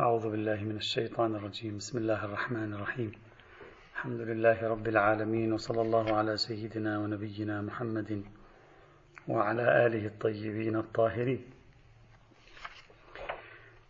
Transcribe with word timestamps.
أعوذ 0.00 0.30
بالله 0.30 0.64
من 0.64 0.76
الشيطان 0.76 1.34
الرجيم. 1.34 1.76
بسم 1.76 1.98
الله 1.98 2.24
الرحمن 2.24 2.74
الرحيم. 2.74 3.12
الحمد 3.94 4.20
لله 4.20 4.68
رب 4.68 4.88
العالمين 4.88 5.52
وصلى 5.52 5.80
الله 5.82 6.16
على 6.16 6.36
سيدنا 6.36 6.98
ونبينا 6.98 7.60
محمد 7.60 8.24
وعلى 9.28 9.86
آله 9.86 10.06
الطيبين 10.06 10.76
الطاهرين. 10.76 11.44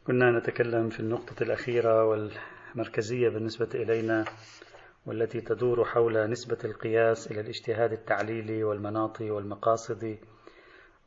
كنا 0.07 0.39
نتكلم 0.39 0.89
في 0.89 1.01
النقطة 1.01 1.43
الأخيرة 1.43 2.05
والمركزية 2.05 3.29
بالنسبة 3.29 3.71
إلينا 3.75 4.25
والتي 5.07 5.41
تدور 5.41 5.85
حول 5.85 6.31
نسبة 6.31 6.59
القياس 6.65 7.31
إلى 7.31 7.41
الاجتهاد 7.41 7.93
التعليلي 7.93 8.65
والمناط 8.65 9.21
والمقاصد 9.21 10.19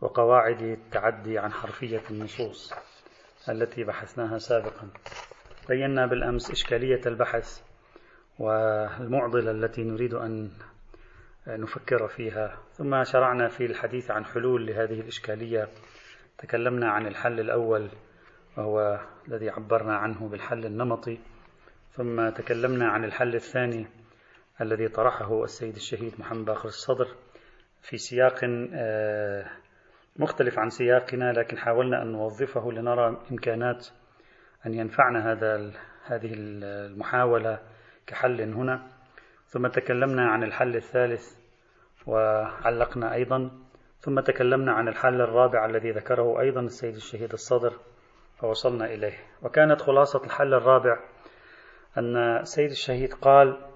وقواعد 0.02 0.62
التعدي 0.62 1.40
عن 1.40 1.52
حرفية 1.52 2.04
النصوص. 2.12 2.74
التي 3.50 3.84
بحثناها 3.84 4.38
سابقا. 4.38 4.90
بينا 5.70 6.06
بالأمس 6.06 6.52
إشكالية 6.52 7.02
البحث 7.06 7.62
والمعضلة 8.40 9.52
التي 9.52 9.84
نريد 9.84 10.14
أن 10.14 10.52
نفكر 11.48 12.08
فيها. 12.08 12.58
ثم 12.72 13.04
شرعنا 13.04 13.48
في 13.48 13.66
الحديث 13.66 14.12
عن 14.12 14.26
حلول 14.26 14.66
لهذه 14.66 15.00
الإشكالية. 15.00 15.68
تكلمنا 16.38 16.90
عن 16.90 17.08
الحل 17.08 17.40
الأول 17.40 17.90
وهو 18.58 19.00
الذي 19.28 19.50
عبرنا 19.50 19.96
عنه 19.96 20.28
بالحل 20.30 20.66
النمطي. 20.66 21.20
ثم 21.92 22.30
تكلمنا 22.30 22.88
عن 22.88 23.06
الحل 23.06 23.36
الثاني 23.36 23.88
الذي 24.62 24.88
طرحه 24.88 25.44
السيد 25.44 25.76
الشهيد 25.76 26.20
محمد 26.20 26.46
باقر 26.46 26.66
الصدر 26.66 27.08
في 27.82 27.98
سياق 27.98 28.40
آه، 28.74 29.46
مختلف 30.16 30.60
عن 30.60 30.70
سياقنا 30.70 31.32
لكن 31.32 31.58
حاولنا 31.58 32.02
أن 32.02 32.12
نوظفه 32.12 32.72
لنرى 32.72 33.18
إمكانات 33.32 33.88
أن 34.66 34.74
ينفعنا 34.74 35.32
هذا 35.32 35.72
هذه 36.06 36.34
المحاولة 36.34 37.60
كحل 38.08 38.42
هنا. 38.42 38.88
ثم 39.48 39.68
تكلمنا 39.68 40.30
عن 40.30 40.44
الحل 40.44 40.76
الثالث 40.76 41.38
وعلقنا 42.08 43.14
أيضا. 43.14 43.52
ثم 44.00 44.20
تكلمنا 44.20 44.72
عن 44.72 44.88
الحل 44.88 45.22
الرابع 45.22 45.66
الذي 45.66 45.92
ذكره 45.92 46.40
أيضا 46.40 46.62
السيد 46.62 46.96
الشهيد 46.96 47.34
الصدر 47.34 47.74
فوصلنا 48.38 48.86
إليه. 48.86 49.18
وكانت 49.42 49.82
خلاصة 49.82 50.24
الحل 50.24 50.54
الرابع 50.54 51.00
أن 51.98 52.18
السيد 52.18 52.70
الشهيد 52.72 53.14
قال 53.14 53.73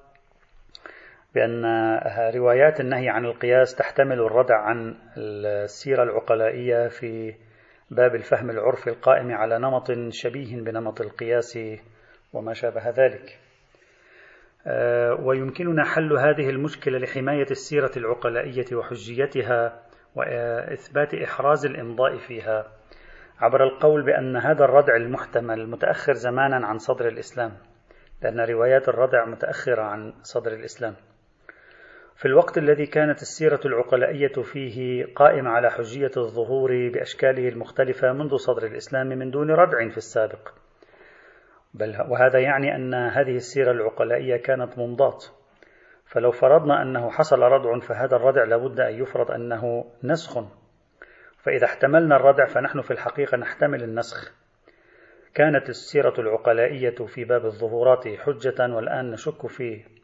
بأن 1.38 1.66
روايات 2.35 2.80
النهي 2.80 3.09
عن 3.09 3.25
القياس 3.25 3.75
تحتمل 3.75 4.19
الردع 4.19 4.55
عن 4.55 4.95
السيرة 5.17 6.03
العقلائية 6.03 6.88
في 6.88 7.35
باب 7.91 8.16
الفهم 8.16 8.49
العرفي 8.49 8.88
القائم 8.89 9.31
على 9.31 9.59
نمط 9.59 9.91
شبيه 10.09 10.55
بنمط 10.61 11.02
القياس 11.02 11.59
وما 12.33 12.53
شابه 12.53 12.89
ذلك. 12.89 13.39
آه، 14.67 15.13
ويمكننا 15.21 15.83
حل 15.83 16.13
هذه 16.13 16.49
المشكلة 16.49 16.97
لحماية 16.97 17.47
السيرة 17.51 17.91
العقلائية 17.97 18.75
وحجيتها 18.75 19.83
وإثبات 20.16 21.13
إحراز 21.13 21.66
الإمضاء 21.66 22.17
فيها 22.17 22.67
عبر 23.39 23.63
القول 23.63 24.05
بأن 24.05 24.38
هذا 24.38 24.66
الردع 24.66 24.95
المحتمل 24.95 25.69
متأخر 25.69 26.13
زمانا 26.13 26.67
عن 26.67 26.77
صدر 26.77 27.07
الإسلام 27.07 27.51
لأن 28.22 28.39
روايات 28.39 28.89
الردع 28.89 29.25
متأخرة 29.25 29.81
عن 29.81 30.13
صدر 30.22 30.53
الإسلام. 30.53 30.95
في 32.17 32.25
الوقت 32.25 32.57
الذي 32.57 32.85
كانت 32.85 33.21
السيرة 33.21 33.59
العقلائية 33.65 34.41
فيه 34.43 35.05
قائمة 35.15 35.49
على 35.49 35.71
حجية 35.71 36.11
الظهور 36.17 36.89
بأشكاله 36.89 37.49
المختلفة 37.49 38.13
منذ 38.13 38.35
صدر 38.35 38.65
الإسلام 38.65 39.07
من 39.07 39.31
دون 39.31 39.51
ردع 39.51 39.89
في 39.89 39.97
السابق. 39.97 40.49
بل 41.73 41.95
وهذا 42.09 42.39
يعني 42.39 42.75
أن 42.75 42.93
هذه 42.93 43.35
السيرة 43.35 43.71
العقلائية 43.71 44.38
كانت 44.38 44.77
ممضاة 44.77 45.17
فلو 46.05 46.31
فرضنا 46.31 46.81
أنه 46.81 47.09
حصل 47.09 47.39
ردع 47.39 47.79
فهذا 47.79 48.16
الردع 48.16 48.44
لابد 48.44 48.79
أن 48.79 49.01
يفرض 49.01 49.31
أنه 49.31 49.85
نسخ. 50.03 50.44
فإذا 51.38 51.66
احتملنا 51.66 52.16
الردع 52.16 52.45
فنحن 52.45 52.81
في 52.81 52.91
الحقيقة 52.91 53.38
نحتمل 53.38 53.83
النسخ. 53.83 54.33
كانت 55.33 55.69
السيرة 55.69 56.13
العقلائية 56.19 57.06
في 57.06 57.25
باب 57.25 57.45
الظهورات 57.45 58.07
حجة 58.07 58.75
والآن 58.75 59.11
نشك 59.11 59.47
في 59.47 59.97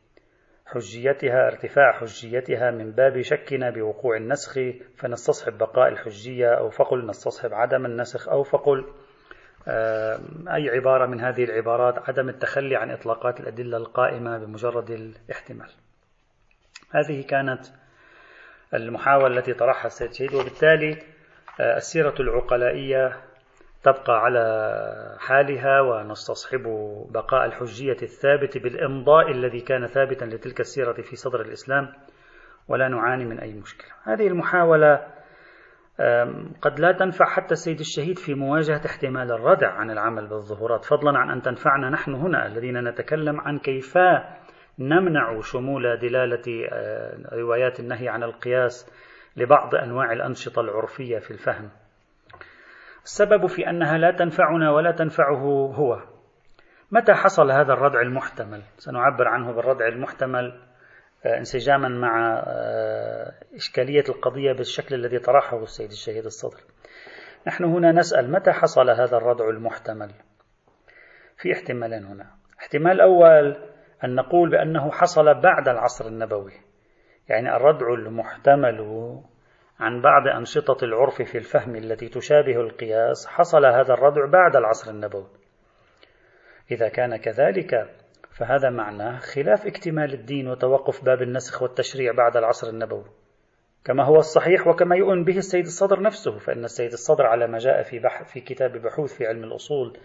حجيتها 0.74 1.48
ارتفاع 1.48 1.92
حجيتها 1.92 2.72
من 2.72 2.92
باب 2.92 3.22
شكنا 3.22 3.70
بوقوع 3.70 4.18
النسخ 4.18 4.60
فنستصحب 4.98 5.58
بقاء 5.58 5.88
الحجية 5.88 6.48
أو 6.48 6.70
فقل 6.70 7.08
نستصحب 7.08 7.54
عدم 7.54 7.86
النسخ 7.86 8.30
أو 8.30 8.44
فقل 8.44 8.86
أي 10.48 10.70
عبارة 10.70 11.06
من 11.06 11.22
هذه 11.22 11.44
العبارات 11.44 12.10
عدم 12.10 12.30
التخلي 12.30 12.76
عن 12.76 12.92
إطلاقات 12.92 13.40
الأدلة 13.40 13.78
القائمة 13.78 14.38
بمجرد 14.38 14.92
الاحتمال. 14.92 15.70
هذه 16.92 17.22
كانت 17.22 17.66
المحاولة 18.74 19.38
التي 19.38 19.54
طرحها 19.54 19.88
السيد 19.88 20.14
شهيد 20.14 20.34
وبالتالي 20.34 20.98
آه، 21.60 21.78
السيرة 21.78 22.16
العقلائية 22.20 23.22
تبقى 23.84 24.24
على 24.24 24.44
حالها 25.20 25.82
ونستصحب 25.82 26.64
بقاء 27.12 27.46
الحجية 27.46 27.98
الثابت 28.02 28.58
بالإمضاء 28.58 29.32
الذي 29.32 29.60
كان 29.60 29.88
ثابتا 29.88 30.26
لتلك 30.26 30.60
السيرة 30.60 30.94
في 30.94 31.16
صدر 31.16 31.42
الإسلام 31.42 31.94
ولا 32.68 32.88
نعاني 32.88 33.26
من 33.26 33.40
أي 33.40 33.54
مشكلة. 33.54 33.92
هذه 34.04 34.28
المحاولة 34.28 35.08
قد 36.62 36.80
لا 36.80 36.92
تنفع 36.92 37.26
حتى 37.26 37.52
السيد 37.52 37.80
الشهيد 37.80 38.20
في 38.20 38.34
مواجهة 38.34 38.82
احتمال 38.86 39.32
الردع 39.32 39.72
عن 39.72 39.92
العمل 39.92 40.28
بالظهورات. 40.28 40.86
فضلا 40.86 41.18
عن 41.20 41.30
أن 41.30 41.42
تنفعنا 41.42 41.90
نحن 41.90 42.14
هنا 42.14 42.48
الذين 42.48 42.84
نتكلم 42.84 43.42
عن 43.42 43.60
كيف 43.60 43.98
نمنع 44.80 45.40
شمول 45.42 45.98
دلالة 45.98 46.68
آه، 46.72 47.18
روايات 47.34 47.80
النهي 47.80 48.10
عن 48.10 48.24
القياس 48.24 48.92
لبعض 49.38 49.76
أنواع 49.76 50.12
الأنشطة 50.14 50.62
العرفية 50.62 51.20
في 51.20 51.32
الفهم. 51.32 51.70
السبب 53.04 53.46
في 53.46 53.70
أنها 53.70 53.98
لا 53.98 54.12
تنفعنا 54.12 54.72
ولا 54.72 54.92
تنفعه 54.92 55.74
هو. 55.76 56.02
متى 56.92 57.14
حصل 57.14 57.52
هذا 57.52 57.74
الردع 57.74 58.02
المحتمل؟ 58.02 58.62
سنعبر 58.78 59.28
عنه 59.28 59.52
بالردع 59.52 59.88
المحتمل 59.88 60.62
آه، 61.26 61.38
انسجاما 61.38 61.88
مع 61.88 62.44
آه، 62.48 63.34
إشكالية 63.56 64.04
القضية 64.10 64.54
بالشكل 64.54 64.96
الذي 64.96 65.20
طرحه 65.20 65.64
السيد 65.64 65.90
الشهيد 65.90 66.26
الصدر. 66.26 66.60
نحن 67.48 67.64
هنا 67.64 67.92
نسأل 67.92 68.32
متى 68.32 68.52
حصل 68.52 68.90
هذا 68.90 69.18
الردع 69.18 69.50
المحتمل؟ 69.50 70.12
في 71.38 71.54
احتمالين 71.54 72.06
هنا. 72.06 72.26
احتمال 72.60 73.02
أول 73.02 73.58
أن 74.04 74.16
نقول 74.16 74.50
بأنه 74.50 74.92
حصل 74.92 75.42
بعد 75.42 75.68
العصر 75.68 76.08
النبوي. 76.08 76.54
يعني 77.30 77.56
الردع 77.56 77.94
المحتمل 77.94 78.80
عن 79.84 80.02
بعض 80.02 80.28
أنشطة 80.28 80.86
العرف 80.86 81.22
في 81.22 81.38
الفهم 81.38 81.76
التي 81.76 82.10
تشابه 82.10 82.62
القياس 82.62 83.28
حصل 83.28 83.66
هذا 83.66 83.94
الردع 83.94 84.26
بعد 84.26 84.56
العصر 84.56 84.92
النبوي. 84.92 85.28
إذا 86.72 86.90
كان 86.90 87.16
كذلك 87.16 87.90
فهذا 88.40 88.70
معناه 88.70 89.20
خلاف 89.20 89.66
اكتمال 89.66 90.14
الدين 90.14 90.48
وتوقف 90.48 91.06
باب 91.06 91.22
النسخ 91.22 91.62
والتشريع 91.62 92.12
بعد 92.12 92.38
العصر 92.38 92.70
النبوي. 92.70 93.06
كما 93.86 94.06
هو 94.06 94.16
الصحيح 94.16 94.68
وكما 94.68 94.96
يؤمن 94.96 95.24
به 95.24 95.38
السيد 95.38 95.66
الصدر 95.66 96.02
نفسه 96.02 96.38
فإن 96.38 96.64
السيد 96.64 96.92
الصدر 96.92 97.26
على 97.26 97.48
ما 97.48 97.58
جاء 97.58 97.84
في, 97.84 98.00
بح 98.00 98.24
في 98.24 98.40
كتاب 98.40 98.72
بحوث 98.72 99.18
في 99.18 99.28
علم 99.28 99.44
الأصول 99.44 99.98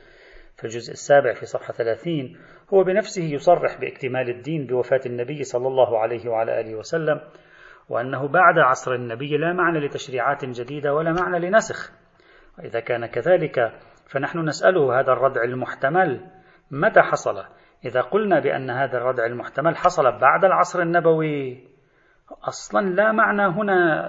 في 0.56 0.64
الجزء 0.64 0.92
السابع 0.92 1.32
في 1.32 1.46
صفحة 1.46 1.72
30 1.72 2.36
هو 2.74 2.84
بنفسه 2.84 3.22
يصرح 3.22 3.80
باكتمال 3.80 4.28
الدين 4.28 4.66
بوفاة 4.66 5.00
النبي 5.06 5.42
صلى 5.42 5.68
الله 5.68 5.98
عليه 5.98 6.28
وعلى 6.28 6.60
آله 6.60 6.74
وسلم 6.74 7.20
وأنه 7.88 8.28
بعد 8.28 8.58
عصر 8.58 8.94
النبي 8.94 9.36
لا 9.36 9.52
معنى 9.52 9.86
لتشريعات 9.86 10.44
جديدة 10.44 10.94
ولا 10.94 11.12
معنى 11.12 11.48
لنسخ. 11.48 11.92
وإذا 12.58 12.80
كان 12.80 13.06
كذلك 13.06 13.72
فنحن 14.10 14.38
نسأله 14.38 15.00
هذا 15.00 15.12
الردع 15.12 15.44
المحتمل 15.44 16.20
متى 16.70 17.00
حصل؟ 17.00 17.44
إذا 17.84 18.00
قلنا 18.00 18.40
بأن 18.40 18.70
هذا 18.70 18.98
الردع 18.98 19.26
المحتمل 19.26 19.76
حصل 19.76 20.02
بعد 20.02 20.44
العصر 20.44 20.82
النبوي. 20.82 21.68
أصلا 22.48 22.86
لا 22.86 23.12
معنى 23.12 23.46
هنا 23.46 24.06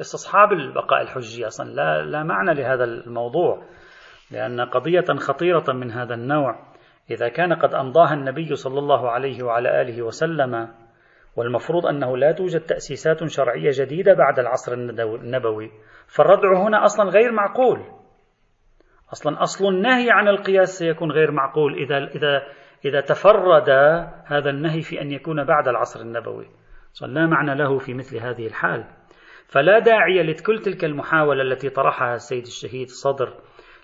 استصحاب 0.00 0.52
البقاء 0.52 1.02
الحجي 1.02 1.46
أصلا 1.46 1.70
لا, 1.70 2.02
لا 2.02 2.22
معنى 2.22 2.54
لهذا 2.54 2.84
الموضوع 2.84 3.62
لأن 4.30 4.60
قضية 4.60 5.04
خطيرة 5.18 5.72
من 5.72 5.90
هذا 5.90 6.14
النوع. 6.14 6.72
إذا 7.10 7.28
كان 7.28 7.52
قد 7.52 7.74
أمضاها 7.74 8.14
النبي 8.14 8.54
صلى 8.54 8.78
الله 8.78 9.10
عليه 9.10 9.42
وعلى 9.42 9.82
آله 9.82 10.02
وسلم 10.02 10.68
والمفروض 11.36 11.86
أنه 11.86 12.16
لا 12.16 12.32
توجد 12.32 12.60
تأسيسات 12.60 13.24
شرعية 13.24 13.70
جديدة 13.72 14.14
بعد 14.14 14.38
العصر 14.38 14.72
النبوي. 14.72 15.70
فالردع 16.06 16.66
هنا 16.66 16.84
أصلا 16.84 17.10
غير 17.10 17.32
معقول. 17.32 17.80
أصلا 19.12 19.42
أصل 19.42 19.68
النهي 19.68 20.10
عن 20.10 20.28
القياس 20.28 20.68
سيكون 20.68 21.12
غير 21.12 21.30
معقول 21.30 21.74
إذا 21.74 21.96
إذا 21.96 22.42
إذا 22.84 23.00
تفرد 23.00 23.70
هذا 24.26 24.50
النهي 24.50 24.80
في 24.80 25.00
أن 25.00 25.12
يكون 25.12 25.44
بعد 25.44 25.68
العصر 25.68 26.00
النبوي. 26.00 26.46
لا 27.02 27.26
معنى 27.26 27.54
له 27.54 27.78
في 27.78 27.94
مثل 27.94 28.16
هذه 28.16 28.46
الحال. 28.46 28.84
فلا 29.46 29.78
داعي 29.78 30.22
لكل 30.22 30.58
تلك 30.58 30.84
المحاولة 30.84 31.42
التي 31.42 31.68
طرحها 31.68 32.14
السيد 32.14 32.42
الشهيد 32.42 32.88
صدر 32.88 33.34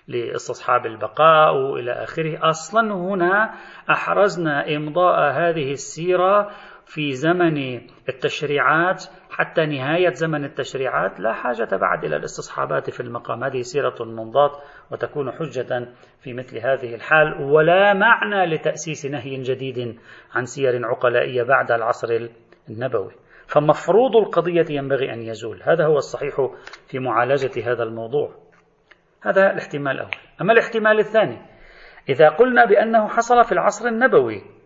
لاستصحاب 0.07 0.85
البقاء 0.85 1.55
والى 1.55 1.91
آخره، 1.91 2.49
أصلا 2.49 2.93
هنا 2.93 3.53
أحرزنا 3.89 4.75
إمضاء 4.75 5.31
هذه 5.31 5.71
السيرة 5.71 6.49
في 6.89 7.11
زمن 7.11 7.81
التشريعات 8.09 9.03
حتى 9.29 9.65
نهاية 9.65 10.13
زمن 10.13 10.45
التشريعات 10.45 11.19
لا 11.19 11.33
حاجة 11.33 11.75
بعد 11.75 12.05
إلى 12.05 12.15
الاستصحابات 12.15 12.89
في 12.89 12.99
المقام. 12.99 13.43
هذه 13.43 13.61
سيرة 13.61 13.95
منضاة 13.99 14.51
وتكون 14.91 15.31
حجة 15.31 15.87
في 16.21 16.33
مثل 16.33 16.57
هذه 16.57 16.95
الحال. 16.95 17.41
ولا 17.41 17.93
معنى 17.93 18.45
لتأسيس 18.45 19.05
نهي 19.05 19.41
جديد 19.41 19.99
عن 20.35 20.45
سير 20.45 20.85
عقلائية 20.85 21.43
بعد 21.43 21.71
العصر 21.71 22.29
النبوي. 22.69 23.11
فمفروض 23.47 24.15
القضية 24.15 24.65
ينبغي 24.69 25.13
أن 25.13 25.21
يزول. 25.21 25.63
هذا 25.63 25.85
هو 25.85 25.97
الصحيح 25.97 26.49
في 26.87 26.99
معالجة 26.99 27.71
هذا 27.71 27.83
الموضوع. 27.83 28.35
هذا 29.21 29.51
الاحتمال 29.51 29.91
الأول. 29.91 30.11
أما 30.41 30.53
الاحتمال 30.53 30.99
الثاني 30.99 31.37
إذا 32.09 32.29
قلنا 32.29 32.65
بأنه 32.65 33.07
حصل 33.07 33.43
في 33.43 33.51
العصر 33.51 33.87
النبوي 33.87 34.58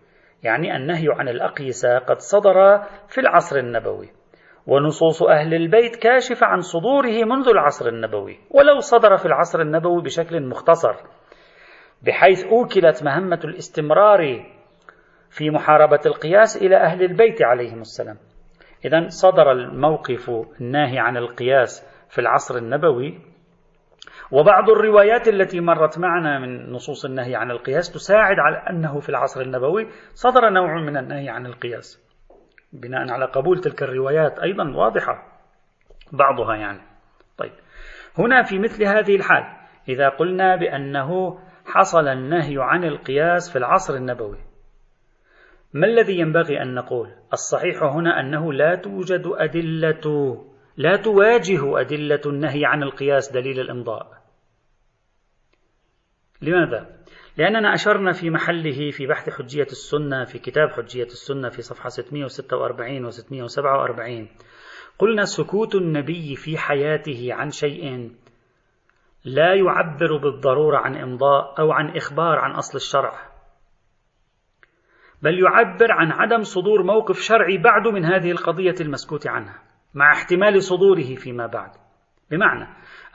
يعني 0.43 0.75
النهي 0.75 1.05
عن 1.09 1.29
الأقيسة 1.29 1.97
قد 1.97 2.19
صدر 2.19 2.77
في 3.07 3.21
العصر 3.21 3.57
النبوي. 3.57 4.09
ونصوص 4.67 5.23
أهل 5.23 5.53
البيت 5.53 5.95
كاشفة 5.95 6.45
عن 6.45 6.59
صدوره 6.59 7.23
منذ 7.25 7.49
العصر 7.49 7.87
النبوي 7.87 8.39
ولو 8.51 8.79
صدر 8.79 9.17
في 9.17 9.25
العصر 9.25 9.61
النبوي 9.61 10.01
بشكل 10.01 10.47
مختصر 10.47 10.95
بحيث 12.01 12.45
أوكلت 12.45 13.03
مهمة 13.03 13.39
الاستمرار 13.43 14.45
في 15.29 15.49
محاربة 15.49 15.99
القياس 16.05 16.57
إلى 16.57 16.77
أهل 16.77 17.03
البيت 17.03 17.43
عليهم 17.43 17.81
السلام. 17.81 18.17
إذا 18.85 19.07
صدر 19.07 19.51
الموقف 19.51 20.29
الناهي 20.61 20.99
عن 20.99 21.17
القياس 21.17 22.05
في 22.09 22.21
العصر 22.21 22.57
النبوي 22.57 23.32
وبعض 24.33 24.69
الروايات 24.69 25.27
التي 25.27 25.59
مرت 25.59 25.99
معنا 25.99 26.39
من 26.39 26.71
نصوص 26.71 27.05
النهي 27.05 27.35
عن 27.35 27.51
القياس 27.51 27.91
تساعد 27.91 28.39
على 28.39 28.57
أنه 28.69 28.99
في 28.99 29.09
العصر 29.09 29.41
النبوي 29.41 29.87
صدر 30.13 30.49
نوع 30.49 30.81
من 30.81 30.97
النهي 30.97 31.29
عن 31.29 31.45
القياس 31.45 32.03
بناء 32.73 33.11
على 33.11 33.25
قبول 33.25 33.59
تلك 33.59 33.83
الروايات 33.83 34.39
أيضا 34.39 34.63
واضحة 34.75 35.23
بعضها 36.11 36.55
يعني. 36.55 36.81
طيب 37.37 37.51
هنا 38.17 38.43
في 38.43 38.59
مثل 38.59 38.83
هذه 38.83 39.15
الحال 39.15 39.43
إذا 39.89 40.09
قلنا 40.09 40.55
بأنه 40.55 41.39
حصل 41.65 42.07
النهي 42.07 42.55
عن 42.59 42.83
القياس 42.83 43.51
في 43.51 43.57
العصر 43.57 43.95
النبوي 43.95 44.37
ما 45.73 45.87
الذي 45.87 46.19
ينبغي 46.19 46.61
أن 46.61 46.73
نقول؟ 46.73 47.09
الصحيح 47.33 47.83
هنا 47.83 48.19
أنه 48.19 48.53
لا 48.53 48.75
توجد 48.75 49.23
أدلة 49.25 50.37
لا 50.77 50.95
تواجه 50.95 51.81
أدلة 51.81 52.21
النهي 52.25 52.65
عن 52.65 52.83
القياس 52.83 53.31
دليل 53.31 53.59
الإمضاء. 53.59 54.22
لماذا؟ 56.43 56.89
لأننا 57.37 57.73
أشرنا 57.73 58.11
في 58.11 58.29
محله 58.29 58.91
في 58.91 59.07
بحث 59.07 59.29
حجية 59.29 59.63
السنة 59.63 60.23
في 60.25 60.39
كتاب 60.39 60.69
حجية 60.69 61.03
السنة 61.03 61.49
في 61.49 61.61
صفحة 61.61 61.89
646 61.89 63.05
و 63.05 63.09
647 63.09 64.27
قلنا 64.99 65.25
سكوت 65.25 65.75
النبي 65.75 66.35
في 66.35 66.57
حياته 66.57 67.27
عن 67.31 67.49
شيء 67.49 68.11
لا 69.25 69.53
يعبر 69.53 70.17
بالضرورة 70.17 70.77
عن 70.77 70.95
إمضاء 70.95 71.59
أو 71.59 71.71
عن 71.71 71.89
إخبار 71.89 72.39
عن 72.39 72.51
أصل 72.51 72.75
الشرع 72.77 73.13
بل 75.21 75.39
يعبر 75.39 75.91
عن 75.91 76.11
عدم 76.11 76.43
صدور 76.43 76.83
موقف 76.83 77.19
شرعي 77.19 77.57
بعد 77.57 77.87
من 77.87 78.05
هذه 78.05 78.31
القضية 78.31 78.75
المسكوت 78.81 79.27
عنها 79.27 79.59
مع 79.93 80.11
احتمال 80.11 80.63
صدوره 80.63 81.15
فيما 81.15 81.47
بعد 81.47 81.71
بمعنى 82.31 82.67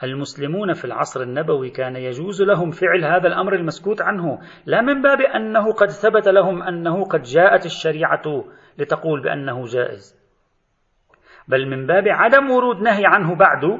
المسلمون 0.03 0.73
في 0.73 0.85
العصر 0.85 1.21
النبوي 1.21 1.69
كان 1.69 1.95
يجوز 1.95 2.41
لهم 2.41 2.71
فعل 2.71 3.05
هذا 3.05 3.27
الأمر 3.27 3.55
المسكوت 3.55 4.01
عنه. 4.01 4.39
لا 4.65 4.81
من 4.81 5.01
باب 5.01 5.21
أنه 5.21 5.71
قد 5.71 5.89
ثبت 5.89 6.27
لهم 6.27 6.63
أنه 6.63 7.05
قد 7.05 7.21
جاءت 7.21 7.65
الشريعة 7.65 8.45
لتقول 8.77 9.21
بأنه 9.21 9.65
جائز. 9.65 10.19
بل 11.47 11.67
من 11.69 11.87
باب 11.87 12.03
عدم 12.07 12.51
ورود 12.51 12.81
نهي 12.81 13.05
عنه 13.05 13.35
بعد 13.35 13.79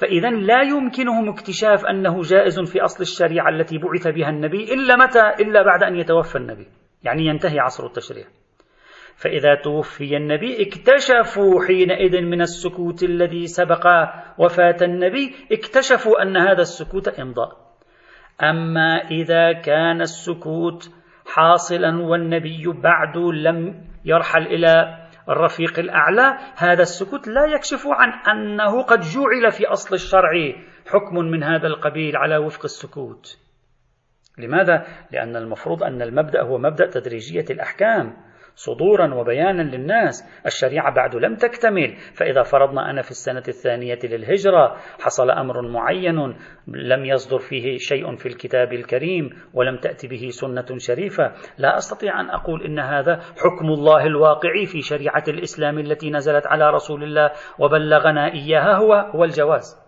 فإذا 0.00 0.30
لا 0.30 0.62
يمكنهم 0.62 1.28
اكتشاف 1.28 1.86
أنه 1.86 2.20
جائز 2.20 2.60
في 2.60 2.80
أصل 2.80 3.02
الشريعة 3.02 3.48
التي 3.48 3.78
بعث 3.78 4.08
بها 4.08 4.28
النبي 4.28 4.74
إلا 4.74 4.96
متى؟ 4.96 5.42
إلا 5.42 5.62
بعد 5.62 5.82
أن 5.82 5.96
يتوفى 5.96 6.38
النبي. 6.38 6.66
يعني 7.02 7.26
ينتهي 7.26 7.58
عصر 7.60 7.86
التشريع. 7.86 8.26
فإذا 9.16 9.54
توفي 9.54 10.16
النبي 10.16 10.62
اكتشفوا 10.62 11.64
حينئذ 11.66 12.20
من 12.20 12.40
السكوت 12.40 13.02
الذي 13.02 13.46
سبق 13.46 13.86
وفاة 14.38 14.76
النبي 14.82 15.34
اكتشفوا 15.52 16.22
أن 16.22 16.36
هذا 16.36 16.60
السكوت 16.60 17.08
إمضاء. 17.08 17.64
أما 18.42 18.96
إذا 19.10 19.52
كان 19.52 20.00
السكوت 20.00 20.90
حاصلا 21.26 22.02
والنبي 22.02 22.64
بعد 22.82 23.16
لم 23.16 23.84
يرحل 24.04 24.42
إلى 24.46 25.04
الرفيق 25.28 25.78
الأعلى 25.78 26.38
هذا 26.56 26.82
السكوت 26.82 27.28
لا 27.28 27.44
يكشف 27.44 27.86
عن 27.86 28.36
أنه 28.36 28.82
قد 28.82 29.00
جعل 29.00 29.50
في 29.50 29.66
أصل 29.66 29.94
الشرع 29.94 30.30
حكم 30.86 31.16
من 31.16 31.42
هذا 31.42 31.66
القبيل 31.66 32.16
على 32.16 32.36
وفق 32.36 32.64
السكوت. 32.64 33.38
لماذا؟ 34.38 34.86
لأن 35.10 35.36
المفروض 35.36 35.82
أن 35.82 36.02
المبدأ 36.02 36.42
هو 36.42 36.58
مبدأ 36.58 36.90
تدريجية 36.90 37.44
الأحكام. 37.50 38.16
صدورا 38.54 39.14
وبيانا 39.14 39.62
للناس 39.62 40.42
الشريعة 40.46 40.94
بعد 40.94 41.16
لم 41.16 41.34
تكتمل. 41.34 41.96
فإذا 42.14 42.42
فرضنا 42.42 42.90
أنا 42.90 43.02
في 43.02 43.10
السنة 43.10 43.42
الثانية 43.48 43.98
للهجرة 44.04 44.76
حصل 45.00 45.30
أمر 45.30 45.68
معين 45.68 46.36
لم 46.68 47.04
يصدر 47.04 47.38
فيه 47.38 47.76
شيء 47.76 48.16
في 48.16 48.26
الكتاب 48.26 48.72
الكريم 48.72 49.30
ولم 49.54 49.76
تأتي 49.76 50.08
به 50.08 50.28
سنة 50.28 50.78
شريفة. 50.78 51.32
لا 51.58 51.76
أستطيع 51.76 52.20
أن 52.20 52.30
أقول 52.30 52.62
إن 52.62 52.78
هذا 52.78 53.16
حكم 53.16 53.66
الله 53.66 54.06
الواقعي 54.06 54.66
في 54.66 54.80
شريعة 54.80 55.24
الإسلام 55.28 55.78
التي 55.78 56.10
نزلت 56.10 56.46
على 56.46 56.70
رسول 56.70 57.02
الله 57.02 57.30
وبلغنا 57.58 58.32
إياها 58.32 58.76
هو 58.76 58.94
هو 58.94 59.24
الجواز. 59.24 59.84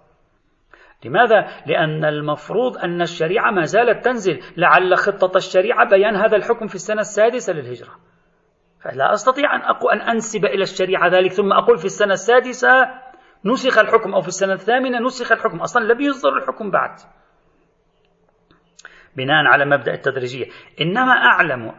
لماذا؟ 1.04 1.46
لأن 1.66 2.04
المفروض 2.04 2.78
أن 2.78 3.02
الشريعة 3.02 3.50
ما 3.50 3.62
زالت 3.62 4.04
تنزل. 4.04 4.40
لعل 4.56 4.96
خطة 4.96 5.36
الشريعة 5.36 5.88
بيان 5.90 6.16
هذا 6.16 6.36
الحكم 6.36 6.66
في 6.66 6.74
السنة 6.74 7.00
السادسة 7.00 7.52
للهجرة. 7.52 7.90
فلا 8.86 9.12
أستطيع 9.12 9.54
أن 9.54 9.60
أن 9.92 10.00
أنسب 10.00 10.44
إلى 10.44 10.62
الشريعة 10.62 11.08
ذلك 11.08 11.32
ثم 11.32 11.52
أقول 11.52 11.78
في 11.78 11.84
السنة 11.84 12.12
السادسة 12.12 12.70
نسخ 13.44 13.78
الحكم 13.78 14.14
أو 14.14 14.20
في 14.20 14.28
السنة 14.28 14.52
الثامنة 14.52 14.98
نسخ 14.98 15.32
الحكم. 15.32 15.60
أصلا 15.60 15.84
لم 15.92 16.00
يصدر 16.00 16.36
الحكم 16.36 16.70
بعد. 16.70 16.96
بناء 19.16 19.44
على 19.46 19.64
مبدأ 19.64 19.94
التدريجية. 19.94 20.46
إنما 20.80 21.12
أعلم 21.12 21.72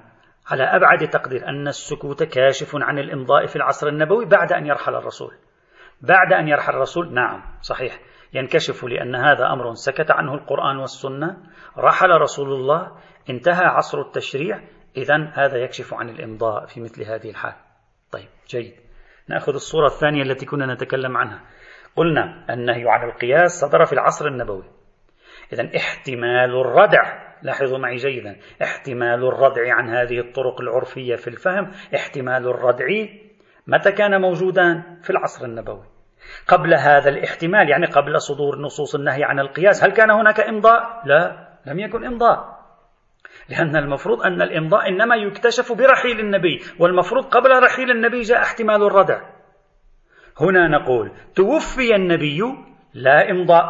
على 0.47 0.63
أبعد 0.63 1.09
تقدير 1.09 1.47
أن 1.47 1.67
السكوت 1.67 2.23
كاشف 2.23 2.75
عن 2.75 2.99
الإمضاء 2.99 3.45
في 3.45 3.55
العصر 3.55 3.87
النبوي 3.87 4.25
بعد 4.25 4.53
أن 4.53 4.65
يرحل 4.65 4.95
الرسول. 4.95 5.33
بعد 6.01 6.33
أن 6.33 6.47
يرحل 6.47 6.73
الرسول 6.73 7.13
نعم 7.13 7.43
صحيح. 7.61 7.99
ينكشف 8.33 8.83
لأن 8.83 9.15
هذا 9.15 9.47
أمر 9.53 9.73
سكت 9.73 10.11
عنه 10.11 10.33
القرآن 10.33 10.77
والسنة. 10.77 11.37
رحل 11.77 12.09
رسول 12.09 12.53
الله 12.53 12.91
انتهى 13.29 13.65
عصر 13.65 14.01
التشريع. 14.01 14.76
إذا 14.97 15.31
هذا 15.33 15.57
يكشف 15.57 15.93
عن 15.93 16.09
الإمضاء 16.09 16.65
في 16.65 16.81
مثل 16.81 17.03
هذه 17.03 17.29
الحال. 17.29 17.53
طيب 18.11 18.27
جيد. 18.49 18.73
نأخذ 19.27 19.53
الصورة 19.53 19.85
الثانية 19.85 20.21
التي 20.21 20.45
كنا 20.45 20.73
نتكلم 20.73 21.17
عنها. 21.17 21.41
قلنا 21.95 22.45
النهي 22.49 22.83
عن 22.87 23.09
القياس 23.09 23.51
صدر 23.51 23.85
في 23.85 23.93
العصر 23.93 24.27
النبوي. 24.27 24.63
إذا 25.53 25.69
احتمال 25.75 26.59
الردع 26.61 27.27
لاحظوا 27.41 27.77
معي 27.77 27.95
جيدا 27.95 28.35
احتمال 28.61 29.27
الردع 29.27 29.73
عن 29.73 29.89
هذه 29.89 30.19
الطرق 30.19 30.61
العرفية 30.61 31.15
في 31.15 31.27
الفهم 31.27 31.71
احتمال 31.95 32.47
الردع 32.47 32.85
متى 33.67 33.91
كان 33.91 34.21
موجودا 34.21 34.83
في 35.01 35.09
العصر 35.09 35.45
النبوي. 35.45 35.85
قبل 36.47 36.73
هذا 36.73 37.09
الاحتمال 37.09 37.69
يعني 37.69 37.85
قبل 37.85 38.21
صدور 38.21 38.59
نصوص 38.59 38.95
النهي 38.95 39.23
عن 39.23 39.39
القياس 39.39 39.83
هل 39.83 39.91
كان 39.91 40.11
هناك 40.11 40.39
إمضاء؟ 40.39 41.01
لا 41.05 41.47
لم 41.65 41.79
يكن 41.79 42.05
إمضاء. 42.05 42.56
لأن 43.49 43.75
المفروض 43.75 44.21
أن 44.21 44.41
الإمضاء 44.41 44.89
إنما 44.89 45.15
يكتشف 45.15 45.71
برحيل 45.71 46.19
النبي 46.19 46.59
والمفروض 46.79 47.25
قبل 47.25 47.63
رحيل 47.63 47.91
النبي 47.91 48.21
جاء 48.21 48.41
احتمال 48.41 48.83
الردع. 48.83 49.21
هنا 50.41 50.67
نقول 50.67 51.11
توفي 51.35 51.95
النبي 51.95 52.41
لا 52.93 53.31
إمضاء 53.31 53.63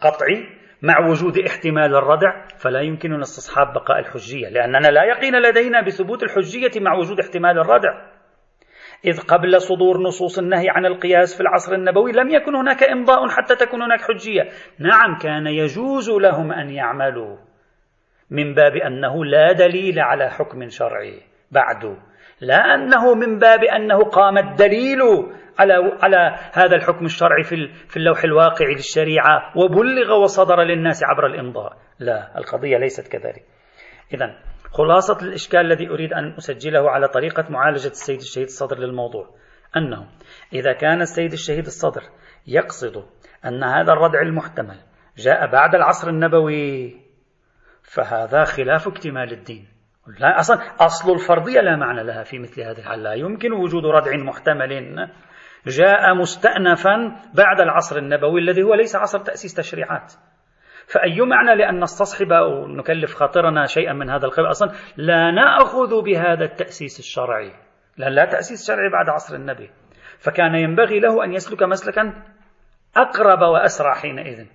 قطعي 0.00 0.46
مع 0.82 1.06
وجود 1.08 1.38
احتمال 1.38 1.94
الردع 1.94 2.46
فلا 2.58 2.80
يمكننا 2.80 3.22
استصحاب 3.22 3.72
بقاء 3.72 3.98
الحجية 3.98 4.48
لأننا 4.48 4.88
لا 4.88 5.04
يقين 5.04 5.42
لدينا 5.42 5.82
بثبوت 5.82 6.22
الحجية 6.22 6.80
مع 6.80 6.94
وجود 6.94 7.20
احتمال 7.20 7.58
الردع. 7.58 8.12
إذ 9.04 9.20
قبل 9.20 9.60
صدور 9.60 10.02
نصوص 10.02 10.38
النهي 10.38 10.70
عن 10.70 10.86
القياس 10.86 11.34
في 11.36 11.40
العصر 11.40 11.74
النبوي 11.74 12.12
لم 12.12 12.30
يكن 12.30 12.54
هناك 12.54 12.82
إمضاء 12.82 13.28
حتى 13.28 13.56
تكون 13.56 13.82
هناك 13.82 14.00
حجية. 14.00 14.42
نعم 14.78 15.18
كان 15.18 15.46
يجوز 15.46 16.10
لهم 16.10 16.52
أن 16.52 16.70
يعملوا. 16.70 17.36
من 18.32 18.54
باب 18.54 18.76
أنه 18.76 19.24
لا 19.24 19.52
دليل 19.52 20.00
على 20.00 20.30
حكم 20.30 20.68
شرعي. 20.68 21.22
بعد 21.50 21.96
لا 22.40 22.74
أنه 22.74 23.14
من 23.14 23.38
باب 23.38 23.64
أنه 23.64 23.98
قام 23.98 24.38
الدليل 24.38 25.00
على 25.58 25.74
على 26.02 26.36
هذا 26.52 26.76
الحكم 26.76 27.04
الشرعي 27.04 27.42
في 27.42 27.68
في 27.88 27.96
اللوح 27.96 28.24
الواقعي 28.24 28.74
للشريعة 28.74 29.52
وبلغ 29.56 30.22
وصدر 30.22 30.62
للناس 30.62 31.04
عبر 31.04 31.26
الإمضاء. 31.26 31.72
لا 31.98 32.38
القضية 32.38 32.78
ليست 32.78 33.08
كذلك. 33.08 33.44
إذا 34.14 34.34
خلاصة 34.70 35.26
الإشكال 35.26 35.60
الذي 35.60 35.88
أريد 35.88 36.12
أن 36.12 36.34
أسجله 36.38 36.90
على 36.90 37.08
طريقة 37.08 37.44
معالجة 37.50 37.88
السيد 37.88 38.18
الشهيد 38.18 38.46
الصدر 38.46 38.78
للموضوع. 38.78 39.26
أنه 39.76 40.06
إذا 40.52 40.72
كان 40.72 41.00
السيد 41.00 41.32
الشهيد 41.32 41.66
الصدر 41.66 42.02
يقصد 42.46 43.04
أن 43.44 43.64
هذا 43.64 43.92
الردع 43.92 44.20
المحتمل 44.22 44.76
جاء 45.16 45.50
بعد 45.50 45.74
العصر 45.74 46.08
النبوي 46.08 47.01
فهذا 47.82 48.44
خلاف 48.44 48.88
اكتمال 48.88 49.32
الدين. 49.32 49.68
لا 50.18 50.38
أصلا 50.38 50.56
أصل 50.80 51.12
الفرضية 51.12 51.60
لا 51.60 51.76
معنى 51.76 52.04
لها 52.04 52.22
في 52.22 52.38
مثل 52.38 52.62
هذه 52.62 52.78
الحالة 52.78 53.02
لا 53.02 53.12
يمكن 53.14 53.52
وجود 53.52 53.84
ردع 53.86 54.16
محتمل 54.16 55.08
جاء 55.66 56.14
مستأنفا 56.14 57.16
بعد 57.34 57.60
العصر 57.60 57.96
النبوي 57.96 58.40
الذي 58.40 58.62
هو 58.62 58.74
ليس 58.74 58.96
عصر 58.96 59.18
تأسيس 59.18 59.54
تشريعات. 59.54 60.12
فأي 60.86 61.20
معنى 61.20 61.54
لأن 61.54 61.80
نستصحب 61.80 62.32
أو 62.32 62.66
نكلف 62.66 63.14
خاطرنا 63.14 63.66
شيئا 63.66 63.92
من 63.92 64.10
هذا 64.10 64.26
القبيل؟ 64.26 64.50
أصلا 64.50 64.72
لا 64.96 65.30
نأخذ 65.30 66.02
بهذا 66.02 66.44
التأسيس 66.44 66.98
الشرعي. 66.98 67.52
لأن 67.96 68.12
لا 68.12 68.24
تأسيس 68.24 68.66
شرعي 68.66 68.90
بعد 68.90 69.08
عصر 69.08 69.36
النبي. 69.36 69.70
فكان 70.18 70.54
ينبغي 70.54 71.00
له 71.00 71.24
أن 71.24 71.32
يسلك 71.32 71.62
مسلكا 71.62 72.22
أقرب 72.96 73.42
وأسرع 73.42 73.94
حينئذ. 73.94 74.46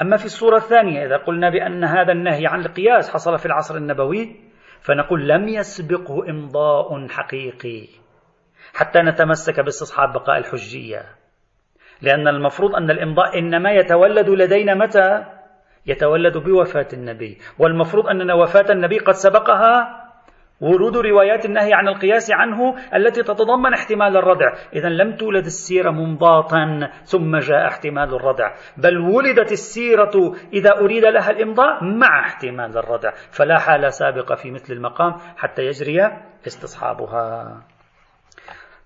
أما 0.00 0.16
في 0.16 0.24
الصورة 0.24 0.56
الثانية 0.56 1.06
إذا 1.06 1.16
قلنا 1.16 1.50
بأن 1.50 1.84
هذا 1.84 2.12
النهي 2.12 2.46
عن 2.46 2.60
القياس 2.60 3.10
حصل 3.10 3.38
في 3.38 3.46
العصر 3.46 3.76
النبوي 3.76 4.36
فنقول 4.80 5.28
لم 5.28 5.48
يسبقه 5.48 6.30
إمضاء 6.30 7.08
حقيقي 7.08 7.88
حتى 8.74 8.98
نتمسك 8.98 9.60
باستصحاب 9.60 10.12
بقاء 10.12 10.38
الحجية 10.38 11.02
لأن 12.02 12.28
المفروض 12.28 12.74
أن 12.74 12.90
الإمضاء 12.90 13.38
إنما 13.38 13.72
يتولد 13.72 14.28
لدينا 14.28 14.74
متى؟ 14.74 15.24
يتولد 15.86 16.36
بوفاة 16.36 16.88
النبي 16.92 17.38
والمفروض 17.58 18.06
أن 18.06 18.30
وفاة 18.30 18.72
النبي 18.72 18.98
قد 18.98 19.12
سبقها 19.12 20.01
ورود 20.62 20.96
روايات 20.96 21.44
النهي 21.44 21.74
عن 21.74 21.88
القياس 21.88 22.30
عنه 22.32 22.74
التي 22.94 23.22
تتضمن 23.22 23.74
احتمال 23.74 24.16
الردع. 24.16 24.52
إذا 24.74 24.88
لم 24.88 25.16
تولد 25.16 25.44
السيرة 25.44 25.90
منضاطا 25.90 26.90
ثم 27.04 27.38
جاء 27.38 27.66
احتمال 27.66 28.14
الردع. 28.14 28.54
بل 28.76 28.98
ولدت 28.98 29.52
السيرة 29.52 30.34
إذا 30.52 30.70
أريد 30.80 31.04
لها 31.04 31.30
الإمضاء 31.30 31.84
مع 31.84 32.20
احتمال 32.20 32.78
الردع. 32.78 33.10
فلا 33.30 33.58
حالة 33.58 33.88
سابقة 33.88 34.34
في 34.34 34.50
مثل 34.50 34.72
المقام 34.72 35.12
حتى 35.36 35.62
يجري 35.62 35.98
استصحابها. 36.46 37.62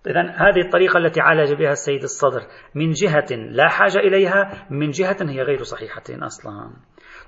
إذا 0.07 0.21
هذه 0.21 0.61
الطريقة 0.65 0.99
التي 0.99 1.21
عالج 1.21 1.55
بها 1.55 1.71
السيد 1.71 2.03
الصدر 2.03 2.41
من 2.75 2.91
جهة 2.91 3.37
لا 3.51 3.69
حاجة 3.69 3.99
إليها 3.99 4.67
من 4.71 4.91
جهة 4.91 5.17
هي 5.21 5.43
غير 5.43 5.63
صحيحة 5.63 6.27
أصلا. 6.27 6.71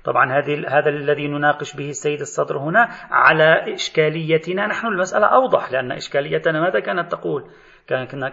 طبعا 0.03 0.37
هذه 0.37 0.65
هذا 0.67 0.89
الذي 0.89 1.27
نناقش 1.27 1.75
به 1.75 1.89
السيد 1.89 2.19
الصدر 2.19 2.57
هنا 2.57 2.87
على 3.11 3.73
إشكاليتنا 3.73 4.67
نحن 4.67 4.87
المسألة 4.87 5.25
أوضح 5.25 5.71
لأن 5.71 5.91
إشكاليتنا 5.91 6.61
ماذا 6.61 6.79
كانت 6.79 7.11
تقول؟ 7.11 7.51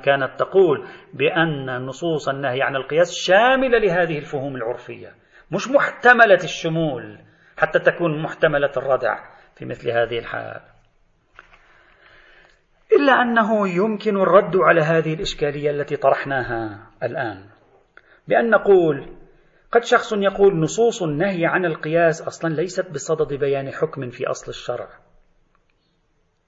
كانت 0.04 0.30
تقول 0.38 0.86
بأن 1.14 1.86
نصوص 1.86 2.28
النهي 2.28 2.62
عن 2.62 2.76
القياس 2.76 3.12
شاملة 3.12 3.78
لهذه 3.78 4.18
الفهوم 4.18 4.56
العرفية 4.56 5.14
مش 5.50 5.68
محتملة 5.68 6.38
الشمول 6.44 7.18
حتى 7.56 7.78
تكون 7.78 8.22
محتملة 8.22 8.70
الردع 8.76 9.18
في 9.54 9.64
مثل 9.64 9.90
هذه 9.90 10.18
الحال 10.18 10.60
إلا 12.92 13.12
أنه 13.12 13.68
يمكن 13.68 14.16
الرد 14.16 14.56
على 14.56 14.80
هذه 14.80 15.14
الإشكالية 15.14 15.70
التي 15.70 15.96
طرحناها 15.96 16.90
الآن 17.02 17.44
بأن 18.28 18.50
نقول 18.50 19.16
قد 19.72 19.84
شخص 19.84 20.12
يقول 20.12 20.60
نصوص 20.60 21.02
النهي 21.02 21.46
عن 21.46 21.64
القياس 21.64 22.22
أصلا 22.22 22.54
ليست 22.54 22.90
بصدد 22.90 23.34
بيان 23.34 23.72
حكم 23.72 24.10
في 24.10 24.26
أصل 24.26 24.48
الشرع. 24.48 24.88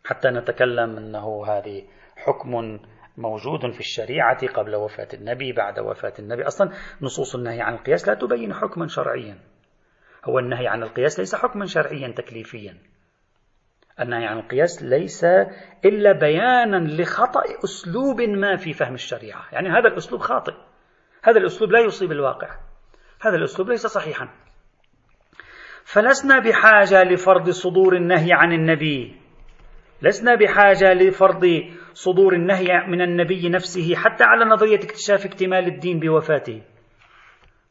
حتى 0.04 0.28
نتكلم 0.28 0.96
أنه 0.96 1.46
هذه 1.46 1.82
حكم 2.16 2.80
موجود 3.16 3.70
في 3.72 3.80
الشريعة 3.80 4.46
قبل 4.46 4.74
وفاة 4.76 5.08
النبي 5.14 5.52
بعد 5.52 5.78
وفاة 5.78 6.12
النبي. 6.18 6.46
أصلا 6.46 6.70
نصوص 7.02 7.34
النهي 7.34 7.60
عن 7.60 7.74
القياس 7.74 8.08
لا 8.08 8.14
تبين 8.14 8.54
حكما 8.54 8.86
شرعيا. 8.86 9.38
هو 10.24 10.38
النهي 10.38 10.66
عن 10.68 10.82
القياس 10.82 11.18
ليس 11.18 11.34
حكما 11.34 11.66
شرعيا 11.66 12.14
تكليفيا. 12.16 12.78
النهي 14.00 14.26
عن 14.26 14.38
القياس 14.38 14.82
ليس 14.82 15.24
إلا 15.84 16.12
بيانا 16.12 17.02
لخطأ 17.02 17.42
أسلوب 17.64 18.20
ما 18.20 18.56
في 18.56 18.72
فهم 18.72 18.94
الشريعة. 18.94 19.44
يعني 19.52 19.68
هذا 19.68 19.88
الأسلوب 19.88 20.20
خاطئ. 20.20 20.54
هذا 21.22 21.38
الأسلوب 21.38 21.70
لا 21.70 21.80
يصيب 21.80 22.12
الواقع. 22.12 22.67
هذا 23.20 23.36
الأسلوب 23.36 23.68
ليس 23.68 23.86
صحيحا. 23.86 24.28
فلسنا 25.84 26.38
بحاجة 26.38 27.02
لفرض 27.02 27.50
صدور 27.50 27.96
النهي 27.96 28.32
عن 28.32 28.52
النبي. 28.52 29.16
لسنا 30.02 30.34
بحاجة 30.34 30.92
لفرض 30.94 31.44
صدور 31.92 32.34
النهي 32.34 32.86
من 32.88 33.00
النبي 33.00 33.48
نفسه 33.48 33.94
حتى 33.96 34.24
على 34.24 34.44
نظرية 34.44 34.76
اكتشاف 34.76 35.26
اكتمال 35.26 35.66
الدين 35.66 36.00
بوفاته. 36.00 36.62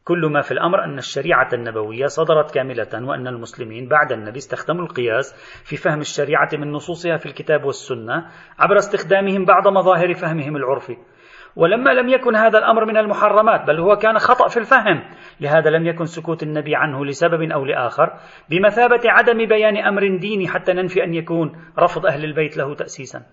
كل 0.03 0.31
ما 0.31 0.41
في 0.41 0.51
الأمر 0.51 0.83
أن 0.83 0.97
الشريعة 0.97 1.49
النبوية 1.53 2.05
صدرت 2.05 2.53
كاملة 2.53 3.07
وأن 3.07 3.27
المسلمين 3.27 3.87
بعد 3.87 4.11
النبي 4.11 4.37
استخدموا 4.37 4.83
القياس 4.85 5.33
في 5.63 5.77
فهم 5.77 5.99
الشريعة 5.99 6.49
من 6.53 6.71
نصوصها 6.71 7.17
في 7.17 7.25
الكتاب 7.25 7.63
والسنة 7.63 8.31
عبر 8.59 8.77
استخدامهم 8.77 9.45
بعض 9.45 9.67
مظاهر 9.67 10.13
فهمهم 10.13 10.55
العرفي. 10.55 10.97
ولما 11.57 11.89
لم 11.89 12.09
يكن 12.09 12.35
هذا 12.35 12.57
الأمر 12.59 12.85
من 12.85 12.97
المحرمات 12.97 13.67
بل 13.67 13.79
هو 13.79 13.95
كان 13.95 14.19
خطأ 14.19 14.47
في 14.47 14.57
الفهم. 14.57 15.03
لهذا 15.39 15.69
لم 15.69 15.85
يكن 15.85 16.05
سكوت 16.05 16.43
النبي 16.43 16.75
عنه 16.75 17.05
لسبب 17.05 17.51
أو 17.51 17.65
لآخر. 17.65 18.19
بمثابة 18.49 19.01
عدم 19.05 19.45
بيان 19.45 19.77
أمر 19.77 20.17
ديني 20.17 20.47
حتى 20.47 20.73
ننفي 20.73 21.03
أن 21.03 21.13
يكون 21.13 21.61
رفض 21.79 22.05
أهل 22.05 22.25
البيت 22.25 22.57
له 22.57 22.75
تاسيسا. 22.75 23.25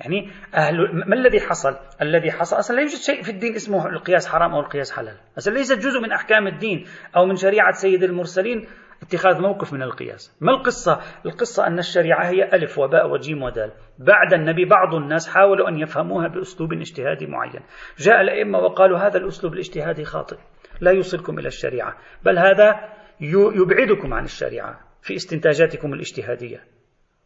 يعني 0.00 0.30
أهل 0.54 0.76
ما 1.08 1.14
الذي 1.14 1.40
حصل؟ 1.40 1.76
الذي 2.02 2.30
حصل 2.30 2.58
أصلا 2.58 2.76
لا 2.76 2.82
يوجد 2.82 2.96
شيء 2.96 3.22
في 3.22 3.30
الدين 3.30 3.54
اسمه 3.54 3.86
القياس 3.86 4.28
حرام 4.28 4.54
أو 4.54 4.60
القياس 4.60 4.92
حلال. 4.92 5.16
أصلا 5.38 5.54
ليست 5.54 5.78
جزء 5.78 6.00
من 6.00 6.12
أحكام 6.12 6.46
الدين 6.46 6.84
أو 7.16 7.26
من 7.26 7.36
شريعة 7.36 7.72
سيد 7.72 8.02
المرسلين 8.02 8.66
اتخاذ 9.04 9.40
موقف 9.40 9.72
من 9.72 9.82
القياس. 9.82 10.36
ما 10.40 10.52
القصة؟ 10.52 11.00
القصة 11.26 11.66
أن 11.66 11.78
الشريعة 11.78 12.24
هي 12.24 12.44
ألف 12.52 12.78
وباء 12.78 13.10
وجيم 13.10 13.42
ودال. 13.42 13.72
بعد 13.98 14.32
النبي 14.34 14.64
بعض 14.64 14.94
الناس 14.94 15.28
حاولوا 15.28 15.68
أن 15.68 15.78
يفهموها 15.78 16.28
بأسلوب 16.28 16.72
اجتهادي 16.72 17.26
معين. 17.26 17.60
جاء 17.98 18.20
الأئمة 18.20 18.58
وقالوا 18.58 18.98
هذا 18.98 19.18
الأسلوب 19.18 19.52
الاجتهادي 19.52 20.04
خاطئ. 20.04 20.36
لا 20.80 20.90
يوصلكم 20.90 21.38
إلى 21.38 21.48
الشريعة. 21.48 21.96
بل 22.22 22.38
هذا 22.38 22.80
يبعدكم 23.20 24.14
عن 24.14 24.24
الشريعة 24.24 24.80
في 25.02 25.14
استنتاجاتكم 25.14 25.94
الاجتهادية. 25.94 26.64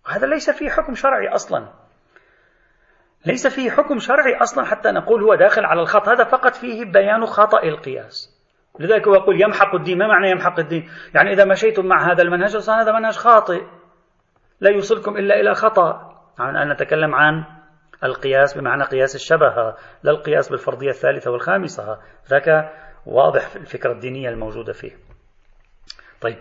وهذا 0.06 0.26
ليس 0.26 0.50
فيه 0.50 0.70
حكم 0.70 0.94
شرعي 0.94 1.28
أصلا. 1.28 1.68
ليس 3.26 3.46
فيه 3.46 3.70
حكم 3.70 3.98
شرعي 3.98 4.36
أصلا 4.36 4.64
حتى 4.64 4.90
نقول 4.90 5.22
هو 5.22 5.34
داخل 5.34 5.64
على 5.64 5.80
الخط. 5.80 6.08
هذا 6.08 6.24
فقط 6.24 6.54
فيه 6.54 6.84
بيان 6.84 7.26
خطأ 7.26 7.62
القياس. 7.62 8.37
لذلك 8.78 9.08
هو 9.08 9.14
يقول 9.14 9.42
يمحق 9.42 9.74
الدين. 9.74 9.98
ما 9.98 10.06
معنى 10.06 10.30
يمحق 10.30 10.58
الدين؟ 10.58 10.88
يعني 11.14 11.32
إذا 11.32 11.44
مشيتم 11.44 11.86
مع 11.86 12.12
هذا 12.12 12.22
المنهج 12.22 12.56
أصلا 12.56 12.82
هذا 12.82 12.92
منهج 12.92 13.16
خاطئ. 13.16 13.62
لا 14.60 14.70
يوصلكم 14.70 15.16
إلا 15.16 15.40
إلى 15.40 15.54
خطأ. 15.54 16.14
أنا 16.40 16.72
نتكلم 16.72 17.14
عن 17.14 17.44
القياس 18.04 18.58
بمعنى 18.58 18.84
قياس 18.84 19.14
الشبه 19.14 19.74
لا 20.02 20.10
القياس 20.10 20.48
بالفرضية 20.48 20.90
الثالثة 20.90 21.30
والخامسة. 21.30 21.98
ذاك 22.30 22.72
واضح 23.06 23.48
في 23.48 23.56
الفكرة 23.56 23.92
الدينية 23.92 24.28
الموجودة 24.28 24.72
فيه. 24.72 24.90
طيب. 26.20 26.38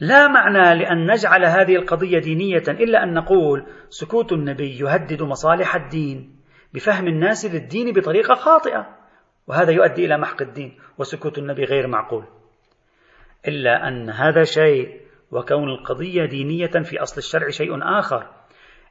لا 0.00 0.28
معنى 0.28 0.78
لأن 0.78 1.10
نجعل 1.10 1.44
هذه 1.44 1.76
القضية 1.76 2.18
دينية 2.18 2.62
إلا 2.68 3.02
أن 3.02 3.14
نقول 3.14 3.66
سكوت 3.88 4.32
النبي 4.32 4.78
يهدد 4.78 5.22
مصالح 5.22 5.74
الدين 5.74 6.40
بفهم 6.74 7.06
الناس 7.06 7.44
للدين 7.46 7.92
بطريقة 7.92 8.34
خاطئة. 8.34 8.99
وهذا 9.46 9.72
يؤدي 9.72 10.04
إلى 10.04 10.18
محق 10.18 10.42
الدين 10.42 10.78
وسكوت 10.98 11.38
النبي 11.38 11.64
غير 11.64 11.86
معقول. 11.86 12.24
إلا 13.48 13.88
أن 13.88 14.10
هذا 14.10 14.42
شيء 14.42 15.00
وكون 15.30 15.68
القضية 15.68 16.24
دينية 16.24 16.82
في 16.82 17.02
أصل 17.02 17.18
الشرع 17.18 17.48
شيء 17.48 17.98
آخر. 17.98 18.26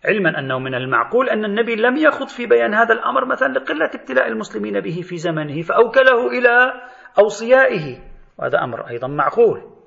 علما 0.05 0.39
أنه 0.39 0.59
من 0.59 0.75
المعقول 0.75 1.29
أن 1.29 1.45
النبي 1.45 1.75
لم 1.75 1.97
يخض 1.97 2.27
في 2.27 2.45
بيان 2.45 2.73
هذا 2.73 2.93
الأمر 2.93 3.25
مثلا 3.25 3.53
لقلة 3.53 3.91
ابتلاء 3.95 4.27
المسلمين 4.27 4.79
به 4.79 5.01
في 5.01 5.17
زمنه 5.17 5.61
فأوكله 5.61 6.27
إلى 6.27 6.73
أوصيائه. 7.19 7.99
وهذا 8.37 8.63
أمر 8.63 8.89
أيضا 8.89 9.07
معقول. 9.07 9.78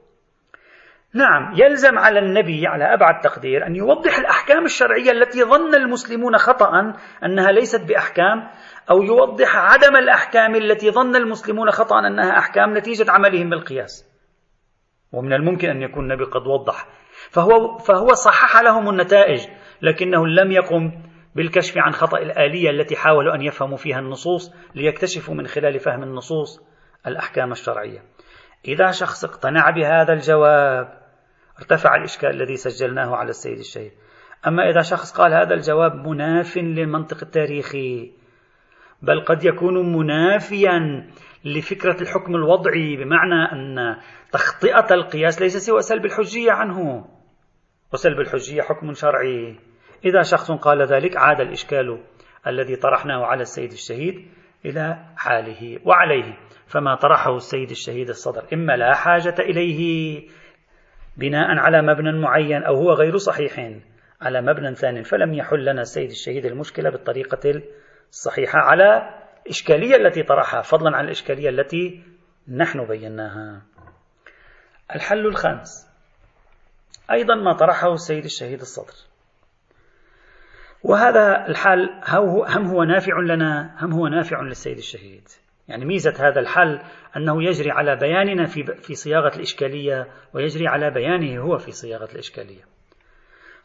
نعم 1.14 1.52
يلزم 1.56 1.98
على 1.98 2.18
النبي 2.18 2.66
على 2.66 2.94
أبعد 2.94 3.20
تقدير 3.20 3.66
أن 3.66 3.76
يوضح 3.76 4.18
الأحكام 4.18 4.64
الشرعية 4.64 5.10
التي 5.10 5.44
ظن 5.44 5.74
المسلمون 5.74 6.38
خطأ 6.38 6.94
أنها 7.24 7.52
ليست 7.52 7.88
بأحكام 7.88 8.48
أو 8.90 9.02
يوضح 9.02 9.56
عدم 9.56 9.96
الأحكام 9.96 10.54
التي 10.54 10.90
ظن 10.90 11.16
المسلمون 11.16 11.70
خطأ 11.70 11.98
أنها 11.98 12.38
أحكام 12.38 12.76
نتيجة 12.76 13.10
عملهم 13.10 13.50
بالقياس. 13.50 14.12
ومن 15.12 15.32
الممكن 15.32 15.68
أن 15.68 15.82
يكون 15.82 16.04
النبي 16.04 16.24
قد 16.24 16.46
وضح. 16.46 16.86
فهو, 17.30 17.78
فهو 17.78 18.12
صحح 18.12 18.62
لهم 18.62 18.88
النتائج 18.88 19.40
لكنه 19.82 20.26
لم 20.26 20.52
يقم 20.52 20.92
بالكشف 21.34 21.78
عن 21.78 21.92
خطأ 21.92 22.18
الآلية 22.18 22.70
التي 22.70 22.96
حاولوا 22.96 23.34
أن 23.34 23.42
يفهموا 23.42 23.76
فيها 23.76 23.98
النصوص 23.98 24.54
ليكتشفوا 24.74 25.34
من 25.34 25.46
خلال 25.46 25.78
فهم 25.78 26.02
النصوص 26.02 26.60
الأحكام 27.06 27.52
الشرعية. 27.52 28.02
إذا 28.68 28.90
شخص 28.90 29.24
اقتنع 29.24 29.70
بهذا 29.70 30.12
الجواب 30.12 31.01
ارتفع 31.62 31.96
الإشكال 31.96 32.30
الذي 32.30 32.56
سجلناه 32.56 33.16
على 33.16 33.30
السيد 33.30 33.58
الشهيد. 33.58 33.92
أما 34.46 34.70
إذا 34.70 34.80
شخص 34.80 35.12
قال 35.12 35.34
هذا 35.34 35.54
الجواب 35.54 35.94
مناف 35.94 36.56
للمنطق 36.56 37.16
التاريخي 37.22 38.12
بل 39.02 39.24
قد 39.24 39.44
يكون 39.44 39.92
منافيا 39.92 41.06
لفكرة 41.44 42.02
الحكم 42.02 42.34
الوضعي 42.34 42.96
بمعنى 42.96 43.52
أن 43.52 43.96
تخطئة 44.32 44.94
القياس 44.94 45.42
ليس 45.42 45.56
سوى 45.56 45.82
سلب 45.82 46.04
الحجية 46.04 46.52
عنه 46.52 47.04
وسلب 47.92 48.20
الحجية 48.20 48.62
حكم 48.62 48.92
شرعي. 48.92 49.56
إذا 50.04 50.22
شخص 50.22 50.50
قال 50.50 50.82
ذلك 50.82 51.16
عاد 51.16 51.40
الإشكال 51.40 52.02
الذي 52.46 52.76
طرحناه 52.76 53.24
على 53.24 53.42
السيد 53.42 53.72
الشهيد 53.72 54.26
إلى 54.64 55.04
حاله 55.16 55.78
وعليه 55.84 56.36
فما 56.66 56.94
طرحه 56.94 57.36
السيد 57.36 57.70
الشهيد 57.70 58.08
الصدر. 58.08 58.44
إما 58.52 58.76
لا 58.76 58.94
حاجة 58.94 59.34
إليه 59.38 60.22
بناء 61.16 61.58
على 61.58 61.82
مبنى 61.82 62.12
معين 62.12 62.62
أو 62.62 62.74
هو 62.74 62.92
غير 62.92 63.16
صحيح 63.16 63.80
على 64.20 64.42
مبنى 64.42 64.74
ثاني 64.74 65.04
فلم 65.04 65.34
يحل 65.34 65.64
لنا 65.64 65.82
السيد 65.82 66.10
الشهيد 66.10 66.46
المشكلة 66.46 66.90
بالطريقة 66.90 67.62
الصحيحة 68.10 68.58
على 68.58 69.14
الإشكالية 69.46 69.96
التي 69.96 70.22
طرحها 70.22 70.62
فضلا 70.62 70.96
عن 70.96 71.04
الإشكالية 71.04 71.48
التي 71.48 72.02
نحن 72.48 72.86
بيناها. 72.86 73.62
الحل 74.94 75.26
الخامس 75.26 75.88
أيضا 77.10 77.34
ما 77.34 77.52
طرحه 77.52 77.92
السيد 77.92 78.24
الشهيد 78.24 78.60
الصدر. 78.60 78.94
وهذا 80.82 81.46
الحل 81.46 81.90
هم 82.48 82.66
هو 82.66 82.84
نافع 82.84 83.20
لنا؟ 83.20 83.76
هم 83.80 83.92
هو 83.92 84.08
نافع 84.08 84.40
للسيد 84.40 84.76
الشهيد؟ 84.78 85.28
يعني 85.68 85.84
ميزة 85.84 86.14
هذا 86.28 86.40
الحل 86.40 86.80
أنه 87.16 87.44
يجري 87.44 87.70
على 87.70 87.96
بياننا 87.96 88.46
في, 88.46 88.64
في 88.64 88.94
صياغة 88.94 89.36
الإشكالية 89.36 90.06
ويجري 90.34 90.68
على 90.68 90.90
بيانه 90.90 91.42
هو 91.42 91.58
في 91.58 91.72
صياغة 91.72 92.12
الإشكالية. 92.12 92.62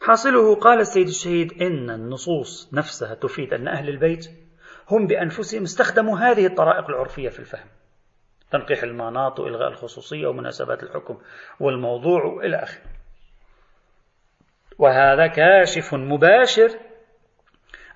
حاصله 0.00 0.54
قال 0.54 0.80
السيد 0.80 1.06
الشهيد 1.06 1.62
إن 1.62 1.90
النصوص 1.90 2.74
نفسها 2.74 3.14
تفيد 3.14 3.54
أن 3.54 3.68
أهل 3.68 3.88
البيت 3.88 4.30
هم 4.90 5.06
بأنفسهم 5.06 5.62
استخدموا 5.62 6.18
هذه 6.18 6.46
الطرائق 6.46 6.88
العرفية 6.88 7.28
في 7.28 7.38
الفهم. 7.38 7.66
تنقيح 8.50 8.82
المناط 8.82 9.40
وإلغاء 9.40 9.68
الخصوصية 9.68 10.26
ومناسبات 10.26 10.82
الحكم 10.82 11.18
والموضوع 11.60 12.24
وإلى 12.24 12.56
آخره. 12.56 12.82
وهذا 14.78 15.26
كاشف 15.26 15.94
مباشر 15.94 16.68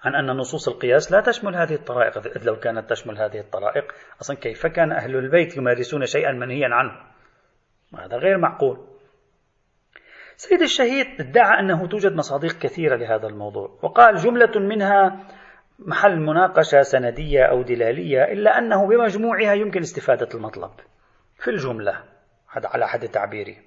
عن 0.03 0.15
أن 0.15 0.37
نصوص 0.37 0.69
القياس 0.69 1.13
لا 1.13 1.21
تشمل 1.21 1.57
هذه 1.57 1.75
الطرائق 1.75 2.19
إذ 2.19 2.45
لو 2.45 2.57
كانت 2.57 2.91
تشمل 2.91 3.19
هذه 3.19 3.41
الطرائق 3.41 3.93
أصلا 4.21 4.37
كيف 4.37 4.67
كان 4.67 4.93
أهل 4.93 5.17
البيت 5.17 5.57
يمارسون 5.57 6.07
شيئا 6.07 6.33
منهيا 6.33 6.69
عنه؟ 6.73 6.93
هذا 7.99 8.17
غير 8.17 8.39
معقول. 8.39 8.87
سيد 10.37 10.63
الشهيد 10.63 11.07
ادعى 11.21 11.61
أنه 11.61 11.87
توجد 11.87 12.13
مصادق 12.13 12.53
كثيرة 12.53 12.97
لهذا 12.97 13.27
الموضوع 13.27 13.79
وقال 13.83 14.17
جملة 14.17 14.61
منها 14.61 15.27
محل 15.79 16.21
مناقشة 16.21 16.83
سندية 16.83 17.45
أو 17.45 17.63
دلالية 17.63 18.25
إلا 18.25 18.59
أنه 18.59 18.89
بمجموعها 18.89 19.53
يمكن 19.55 19.81
استفادة 19.81 20.29
المطلب. 20.35 20.71
في 21.37 21.51
الجملة 21.51 22.05
على 22.49 22.89
حد 22.89 23.09
تعبيري. 23.09 23.59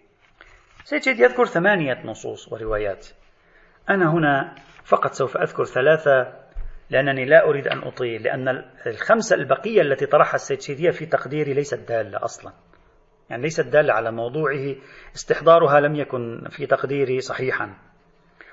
سيد 0.84 1.00
الشهيد 1.00 1.20
يذكر 1.20 1.46
ثمانية 1.46 2.02
نصوص 2.06 2.54
وروايات. 2.54 3.08
أنا 3.90 4.12
هنا 4.12 4.56
فقط 4.86 5.14
سوف 5.14 5.38
أذكر 5.38 5.66
ثلاثة 5.66 6.34
لأنني 6.90 7.26
لا 7.26 7.50
أريد 7.50 7.68
أن 7.68 7.78
أطيل 7.78 8.24
لأن 8.24 8.64
الخمسة 8.88 9.36
البقية 9.36 9.82
التي 9.82 10.06
طرحها 10.06 10.36
السيد 10.36 10.62
شيدية 10.62 10.92
في 10.92 11.06
تقديري 11.06 11.54
ليست 11.54 11.80
دالة 11.90 12.24
أصلا. 12.24 12.54
يعني 13.30 13.42
ليست 13.42 13.66
دالة 13.66 13.94
على 13.94 14.12
موضوعه 14.12 14.76
استحضارها 15.16 15.80
لم 15.80 15.96
يكن 15.96 16.48
في 16.50 16.66
تقديري 16.66 17.22
صحيحا. 17.22 17.74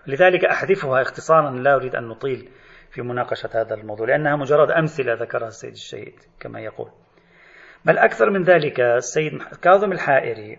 لذلك 0.06 0.44
أحذفها 0.44 1.02
اختصارا 1.02 1.50
لا 1.50 1.74
أريد 1.74 1.96
أن 1.96 2.08
نطيل 2.08 2.48
في 2.90 3.02
مناقشة 3.02 3.50
هذا 3.54 3.74
الموضوع 3.74 4.06
لأنها 4.06 4.36
مجرد 4.36 4.70
أمثلة 4.70 5.14
ذكرها 5.14 5.48
السيد 5.48 5.72
الشهيد 5.72 6.14
كما 6.40 6.60
يقول. 6.60 6.90
بل 7.84 7.98
أكثر 7.98 8.30
من 8.30 8.42
ذلك 8.42 8.80
السيد 8.80 9.42
كاظم 9.62 9.92
الحائري 9.92 10.58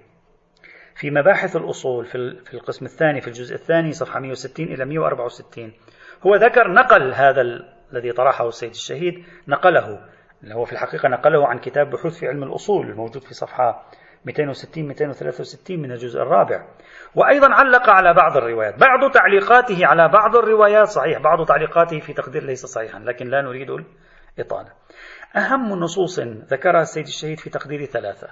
في 1.03 1.11
مباحث 1.11 1.55
الأصول 1.55 2.05
في 2.05 2.53
القسم 2.53 2.85
الثاني 2.85 3.21
في 3.21 3.27
الجزء 3.27 3.55
الثاني 3.55 3.91
صفحة 3.91 4.19
160 4.19 4.65
إلى 4.65 4.85
164 4.85 5.71
هو 6.25 6.35
ذكر 6.35 6.71
نقل 6.71 7.13
هذا 7.13 7.41
الذي 7.91 8.11
طرحه 8.11 8.47
السيد 8.47 8.69
الشهيد 8.69 9.25
نقله 9.47 9.99
اللي 10.43 10.55
هو 10.55 10.65
في 10.65 10.73
الحقيقة 10.73 11.09
نقله 11.09 11.47
عن 11.47 11.59
كتاب 11.59 11.89
بحوث 11.89 12.19
في 12.19 12.27
علم 12.27 12.43
الأصول 12.43 12.89
الموجود 12.89 13.23
في 13.23 13.33
صفحة 13.33 13.85
260 14.25 14.87
263 14.87 15.79
من 15.79 15.91
الجزء 15.91 16.21
الرابع. 16.21 16.67
وأيضا 17.15 17.53
علق 17.53 17.89
على 17.89 18.13
بعض 18.13 18.37
الروايات. 18.37 18.79
بعض 18.79 19.11
تعليقاته 19.11 19.87
على 19.87 20.07
بعض 20.07 20.35
الروايات 20.35 20.87
صحيح 20.87 21.19
بعض 21.19 21.45
تعليقاته 21.45 21.99
في 21.99 22.13
تقدير 22.13 22.43
ليس 22.43 22.65
صحيحا 22.65 22.99
لكن 22.99 23.27
لا 23.27 23.41
نريد 23.41 23.67
الإطالة. 24.37 24.69
أهم 25.35 25.79
نصوص 25.79 26.19
ذكرها 26.49 26.81
السيد 26.81 27.07
الشهيد 27.07 27.39
في 27.39 27.49
تقدير 27.49 27.85
ثلاثة. 27.85 28.27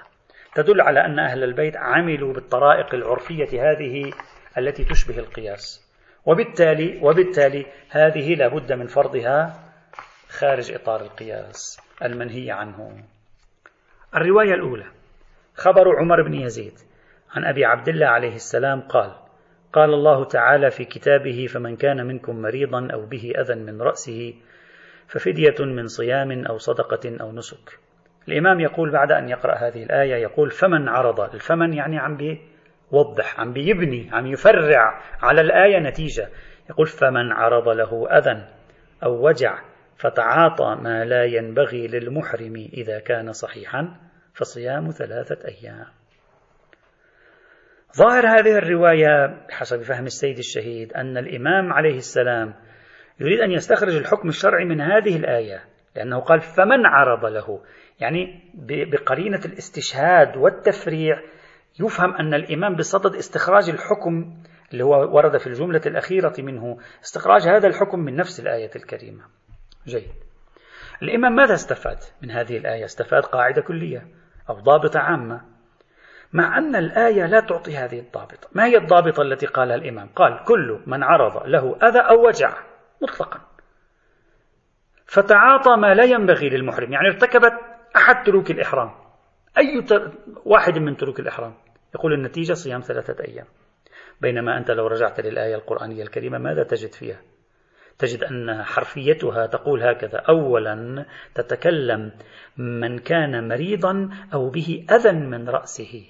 تدل 0.56 0.82
على 0.82 1.06
أن 1.06 1.20
أهل 1.20 1.44
البيت 1.44 1.78
عملوا 1.78 2.34
بالطرائق 2.34 2.94
العرفية 2.94 3.72
هذه 3.72 4.12
التي 4.58 4.84
تشبه 4.84 5.20
القياس. 5.20 5.92
وبالتالي 6.26 7.00
وبالتالي 7.04 7.66
هذه 7.90 8.36
لابد 8.36 8.74
من 8.74 8.88
فرضها 8.88 9.60
خارج 10.30 10.72
إطار 10.72 11.02
القياس 11.02 11.80
المنهي 12.04 12.52
عنه. 12.52 13.04
الرواية 14.16 14.54
الأولى. 14.54 14.86
خبر 15.56 16.00
عمر 16.00 16.22
بن 16.22 16.34
يزيد 16.34 16.74
عن 17.32 17.46
أبي 17.46 17.66
عبد 17.66 17.90
الله 17.90 18.08
عليه 18.08 18.36
السلام 18.36 18.82
قال 18.82 19.16
قال 19.74 19.94
الله 19.94 20.26
تعالى 20.26 20.72
في 20.72 20.86
كتابه 20.86 21.48
فمن 21.48 21.76
كان 21.76 22.08
منكم 22.08 22.42
مريضا 22.42 22.88
أو 22.94 23.06
به 23.06 23.34
أذى 23.38 23.56
من 23.56 23.82
رأسه 23.82 24.34
ففدية 25.08 25.56
من 25.60 25.88
صيام 25.88 26.46
أو 26.46 26.58
صدقة 26.58 27.18
أو 27.22 27.32
نسك. 27.32 27.80
الإمام 28.28 28.60
يقول 28.60 28.92
بعد 28.92 29.12
أن 29.12 29.30
يقرأ 29.30 29.56
هذه 29.56 29.84
الآية 29.84 30.16
يقول 30.16 30.50
فمن 30.50 30.90
عرض 30.90 31.20
الفمن 31.20 31.74
يعني 31.74 32.00
عم 32.00 32.18
بيوضح 32.18 33.40
عم 33.40 33.54
بيبني 33.54 34.10
عم 34.12 34.28
يفرع 34.28 35.02
على 35.22 35.42
الآية 35.42 35.80
نتيجة. 35.80 36.30
يقول 36.70 36.88
فمن 36.88 37.32
عرض 37.32 37.70
له 37.70 38.08
أذى 38.18 38.48
أو 39.04 39.28
وجع 39.28 39.60
فتعاطى 39.96 40.78
ما 40.82 41.06
لا 41.06 41.24
ينبغي 41.24 41.88
للمحرم 41.88 42.56
إذا 42.74 43.00
كان 43.00 43.32
صحيحا 43.32 43.96
فصيام 44.34 44.90
ثلاثة 44.90 45.48
أيام. 45.48 45.86
ظاهر 47.98 48.28
هذه 48.28 48.58
الرواية 48.58 49.28
بحسب 49.50 49.82
فهم 49.82 50.06
السيد 50.06 50.38
الشهيد 50.38 50.94
أن 50.94 51.18
الإمام 51.18 51.74
عليه 51.74 51.98
السلام 51.98 52.54
يريد 53.20 53.40
أن 53.40 53.52
يستخرج 53.52 53.96
الحكم 53.96 54.28
الشرعي 54.28 54.66
من 54.66 54.82
هذه 54.82 55.16
الآية 55.16 55.64
لأنه 55.96 56.20
قال 56.20 56.42
فمن 56.42 56.86
عرض 56.86 57.26
له. 57.26 57.62
يعني 58.02 58.52
بقرينة 58.92 59.42
الاستشهاد 59.46 60.38
والتفريع 60.38 61.22
يفهم 61.80 62.16
أن 62.16 62.34
الإمام 62.34 62.76
بصدد 62.76 63.16
استخراج 63.16 63.70
الحكم 63.70 64.44
اللي 64.72 64.84
هو 64.84 65.16
ورد 65.16 65.38
في 65.38 65.48
الجملة 65.48 65.82
الأخيرة 65.86 66.34
منه 66.40 66.78
استخراج 67.04 67.48
هذا 67.48 67.68
الحكم 67.68 68.00
من 68.00 68.16
نفس 68.16 68.40
الآية 68.40 68.72
الكريمة. 68.76 69.24
جيد. 69.88 70.12
الإمام 71.04 71.36
ماذا 71.36 71.54
استفاد 71.54 71.98
من 72.22 72.32
هذه 72.32 72.58
الآية؟ 72.58 72.86
استفاد 72.86 73.24
قاعدة 73.24 73.62
كلية 73.62 74.08
أو 74.50 74.60
ضابطة 74.60 75.00
عامة. 75.00 75.42
مع 76.34 76.58
أن 76.58 76.76
الآية 76.76 77.26
لا 77.26 77.40
تعطي 77.40 77.78
هذه 77.78 78.00
الضابطة. 78.00 78.48
ما 78.52 78.66
هي 78.66 78.78
الضابطة 78.78 79.22
التي 79.22 79.46
قالها 79.46 79.76
الإمام؟ 79.76 80.10
قال 80.16 80.44
كل 80.48 80.80
من 80.88 81.04
عرض 81.04 81.48
له 81.48 81.78
أذى 81.84 82.00
أو 82.00 82.28
وجع 82.28 82.58
مطلقا. 83.02 83.42
فتعاطى 85.06 85.76
ما 85.76 85.94
لا 85.94 86.04
ينبغي 86.04 86.50
للمحرم. 86.50 86.94
يعني 86.94 87.08
ارتكبت 87.08 87.71
أحد 87.96 88.24
تروك 88.26 88.52
الإحرام. 88.52 88.92
أي 89.58 89.86
واحد 90.46 90.78
من 90.78 90.98
تروك 90.98 91.20
الإحرام. 91.20 91.54
يقول 91.96 92.14
النتيجة 92.14 92.54
صيام 92.54 92.82
ثلاثة 92.82 93.24
أيام. 93.24 93.46
بينما 94.22 94.58
أنت 94.58 94.72
لو 94.72 94.88
رجعت 94.88 95.20
للآية 95.20 95.56
القرآنية 95.56 96.04
الكريمة 96.04 96.38
ماذا 96.38 96.64
تجد 96.64 96.94
فيها؟ 96.94 97.22
تجد 97.98 98.24
أن 98.24 98.64
حرفيتها 98.64 99.46
تقول 99.46 99.84
هكذا. 99.84 100.18
أولا 100.30 101.06
تتكلم 101.36 102.12
من 102.58 103.00
كان 103.00 103.48
مريضا 103.48 104.10
أو 104.34 104.50
به 104.50 104.86
أذى 104.92 105.12
من 105.12 105.50
رأسه. 105.50 106.06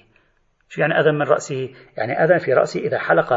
شو 0.68 0.80
يعني 0.80 1.00
أذى 1.00 1.12
من 1.12 1.22
رأسه؟ 1.22 1.74
يعني 1.96 2.24
أذى 2.24 2.38
في 2.38 2.52
رأسه 2.52 2.80
إذا 2.80 2.98
حلق 2.98 3.32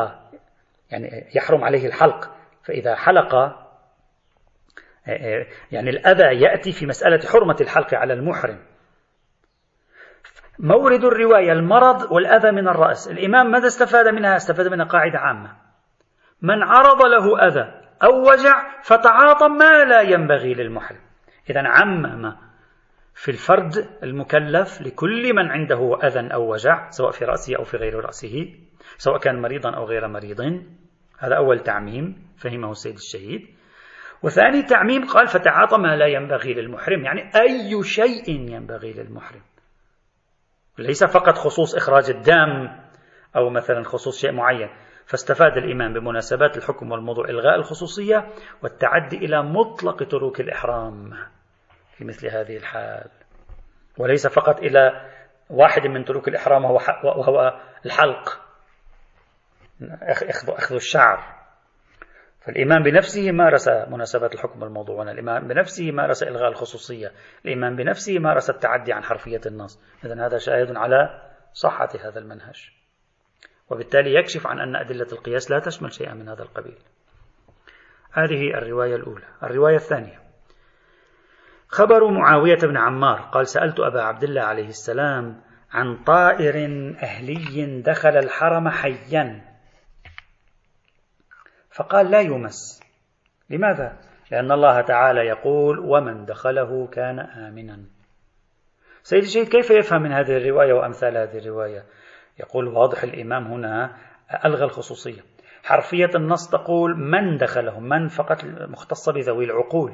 يعني 0.91 1.29
يحرم 1.35 1.63
عليه 1.63 1.87
الحلق. 1.87 2.31
فإذا 2.63 2.95
حلق 2.95 3.64
يعني 5.71 5.89
الأذى 5.89 6.41
يأتي 6.41 6.71
في 6.71 6.85
مسألة 6.85 7.19
حرمة 7.31 7.55
الحلق 7.61 7.93
على 7.93 8.13
المحرم. 8.13 8.59
مورد 10.59 11.03
الرواية 11.03 11.51
المرض 11.51 12.11
والأذى 12.11 12.51
من 12.51 12.67
الرأس. 12.67 13.07
الإمام 13.07 13.51
ماذا 13.51 13.67
استفاد 13.67 14.07
منها؟ 14.07 14.35
استفاد 14.35 14.67
منها 14.67 14.85
قاعدة 14.85 15.19
عامة. 15.19 15.55
من 16.41 16.63
عرض 16.63 17.01
له 17.01 17.47
أذى 17.47 17.81
أو 18.03 18.31
وجع 18.31 18.81
فتعاطى 18.81 19.47
ما 19.47 19.83
لا 19.83 20.01
ينبغي 20.01 20.53
للمحرم. 20.53 20.99
إذا 21.49 21.61
عمم 21.65 22.35
في 23.13 23.31
الفرد 23.31 23.73
المكلف 24.03 24.81
لكل 24.81 25.33
من 25.33 25.51
عنده 25.51 25.99
أذى 26.03 26.33
أو 26.33 26.51
وجع 26.53 26.89
سواء 26.89 27.11
في 27.11 27.25
رأسه 27.25 27.55
أو 27.55 27.63
في 27.63 27.77
غير 27.77 27.95
رأسه 27.95 28.53
سواء 28.97 29.19
كان 29.19 29.41
مريضا 29.41 29.75
أو 29.75 29.85
غير 29.85 30.07
مريض. 30.07 30.41
هذا 31.19 31.35
أول 31.37 31.59
تعميم 31.59 32.27
فهمه 32.37 32.71
السيد 32.71 32.95
الشهيد. 32.95 33.55
وثاني 34.25 34.63
تعميم 34.63 35.05
قال 35.07 35.27
فتعاطى 35.27 35.77
ما 35.77 35.95
لا 35.95 36.05
ينبغي 36.05 36.53
للمحرم 36.53 37.05
يعني 37.05 37.31
أي 37.35 37.83
شيء 37.83 38.29
ينبغي 38.29 38.93
للمحرم. 38.93 39.41
ليس 40.77 41.03
فقط 41.03 41.37
خصوص 41.37 41.75
إخراج 41.75 42.09
الدم 42.09 42.69
أو 43.35 43.49
مثلا 43.49 43.83
خصوص 43.83 44.21
شيء 44.21 44.31
معين. 44.31 44.69
فاستفاد 45.05 45.57
الإمام 45.57 45.93
بمناسبات 45.93 46.57
الحكم 46.57 46.91
والموضوع 46.91 47.25
إلغاء 47.25 47.55
الخصوصية 47.55 48.27
والتعدي 48.63 49.17
إلى 49.17 49.43
مطلق 49.43 50.07
تروك 50.07 50.39
الإحرام 50.39 51.13
في 51.97 52.05
مثل 52.05 52.27
هذه 52.27 52.57
الحال. 52.57 53.09
وليس 53.97 54.27
فقط 54.27 54.59
إلى 54.59 55.11
واحد 55.49 55.87
من 55.87 56.05
تروك 56.05 56.27
الإحرام 56.27 56.65
وهو, 56.65 57.59
الحلق. 57.85 58.41
أخذ 60.49 60.75
الشعر. 60.75 61.44
فالإمام 62.45 62.83
بنفسه 62.83 63.31
مارس 63.31 63.67
مناسبات 63.67 64.33
الحكم 64.33 64.61
والموضوع 64.61 65.11
الإمام 65.11 65.47
بنفسه 65.47 65.91
مارس 65.91 66.23
إلغاء 66.23 66.49
الخصوصية. 66.49 67.11
الإمام 67.45 67.75
بنفسه 67.75 68.19
مارس 68.19 68.49
التعدي 68.49 68.93
عن 68.93 69.03
حرفية 69.03 69.41
النص 69.45 69.81
إذا 70.05 70.25
هذا 70.25 70.37
شاهد 70.37 70.75
على 70.75 71.21
صحة 71.53 71.89
هذا 72.03 72.19
المنهج. 72.19 72.71
وبالتالي 73.69 74.13
يكشف 74.13 74.47
عن 74.47 74.59
أن 74.59 74.75
أدلة 74.75 75.07
القياس 75.11 75.51
لا 75.51 75.59
تشمل 75.59 75.93
شيئا 75.93 76.13
من 76.13 76.29
هذا 76.29 76.43
القبيل. 76.43 76.77
هذه 78.11 78.57
الرواية 78.57 78.95
الأولى. 78.95 79.25
الرواية 79.43 79.75
الثانية. 79.75 80.19
خبر 81.67 82.11
معاوية 82.11 82.59
بن 82.63 82.77
عمار 82.77 83.21
قال 83.21 83.47
سألت 83.47 83.79
أبا 83.79 84.01
عبد 84.01 84.23
الله 84.23 84.41
عليه 84.41 84.67
السلام 84.67 85.41
عن 85.71 86.03
طائر 86.03 86.55
أهلي 87.03 87.81
دخل 87.81 88.17
الحرم 88.17 88.69
حيا. 88.69 89.54
فقال 91.75 92.11
لا 92.11 92.21
يمس. 92.21 92.81
لماذا؟ 93.49 93.97
لأن 94.31 94.51
الله 94.51 94.81
تعالى 94.81 95.19
يقول 95.19 95.79
ومن 95.79 96.25
دخله 96.25 96.87
كان 96.87 97.19
آمنا. 97.19 97.79
سيد 99.03 99.23
الشهيد 99.23 99.47
كيف 99.47 99.69
يفهم 99.71 100.01
من 100.01 100.11
هذه 100.11 100.37
الرواية 100.37 100.73
وأمثال 100.73 101.17
هذه 101.17 101.37
الرواية؟ 101.37 101.83
يقول 102.39 102.67
واضح 102.67 103.03
الإمام 103.03 103.47
هنا 103.47 103.97
ألغى 104.45 104.63
الخصوصية. 104.63 105.21
حرفية 105.63 106.09
النص 106.15 106.49
تقول 106.49 106.97
من 106.97 107.37
دخله 107.37 107.79
من 107.79 108.07
فقط 108.07 108.45
مختصة 108.45 109.13
بذوي 109.13 109.45
العقول. 109.45 109.93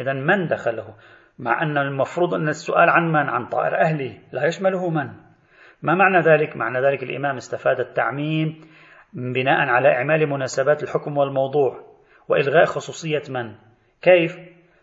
إذا 0.00 0.12
من 0.12 0.46
دخله؟ 0.46 0.94
مع 1.38 1.62
أن 1.62 1.78
المفروض 1.78 2.34
أن 2.34 2.48
السؤال 2.48 2.88
عن 2.88 3.08
من؟ 3.08 3.28
عن 3.28 3.46
طائر 3.46 3.80
أهلي 3.80 4.20
لا 4.32 4.46
يشمله 4.46 4.90
من. 4.90 5.08
ما 5.82 5.94
معنى 5.94 6.20
ذلك؟ 6.20 6.56
معنى 6.56 6.80
ذلك 6.80 7.02
الإمام 7.02 7.36
استفاد 7.36 7.80
التعميم 7.80 8.68
بناء 9.12 9.68
على 9.68 9.88
إعمال 9.88 10.26
مناسبات 10.28 10.82
الحكم 10.82 11.16
والموضوع 11.16 11.88
وإلغاء 12.28 12.64
خصوصية 12.64 13.22
من؟ 13.28 13.54
كيف؟ 14.02 14.38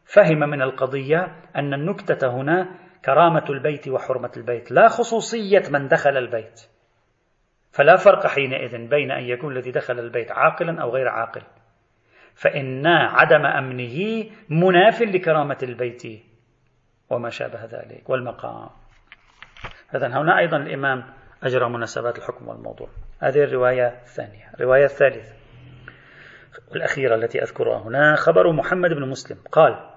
فهم 0.05 0.39
من 0.39 0.61
القضية 0.61 1.35
أن 1.55 1.73
النكتة 1.73 2.27
هنا 2.27 2.79
كرامة 3.05 3.45
البيت 3.49 3.87
وحرمة 3.87 4.31
البيت 4.37 4.71
لا 4.71 4.87
خصوصية 4.87 5.63
من 5.71 5.87
دخل 5.87 6.17
البيت. 6.17 6.61
فلا 7.71 7.95
فرق 7.95 8.27
حينئذ 8.27 8.87
بين 8.87 9.11
أن 9.11 9.23
يكون 9.23 9.57
الذي 9.57 9.71
دخل 9.71 9.99
البيت 9.99 10.31
عاقلا 10.31 10.81
أو 10.81 10.89
غير 10.89 11.07
عاقل. 11.07 11.41
فإن 12.33 12.87
عدم 12.87 13.45
أمنه 13.45 14.25
مناف 14.49 15.01
لكرامة 15.01 15.57
البيت. 15.63 16.03
وما 17.09 17.29
شابه 17.29 17.65
ذلك. 17.65 18.09
والمقام. 18.09 18.69
إذا 19.95 20.07
هنا 20.07 20.39
أيضا 20.39 20.57
الإمام 20.57 21.03
أجرى 21.45 21.69
مناسبات 21.69 22.17
الحكم 22.17 22.47
والموضوع. 22.47 22.87
هذه 23.19 23.43
الرواية 23.43 23.87
الثانية. 23.87 24.51
الرواية 24.53 24.85
الثالثة 24.85 25.33
والأخيرة 26.71 27.15
التي 27.15 27.43
أذكرها 27.43 27.77
هنا 27.77 28.15
خبر 28.15 28.51
محمد 28.51 28.89
بن 28.89 29.09
مسلم 29.09 29.37
قال 29.51 29.89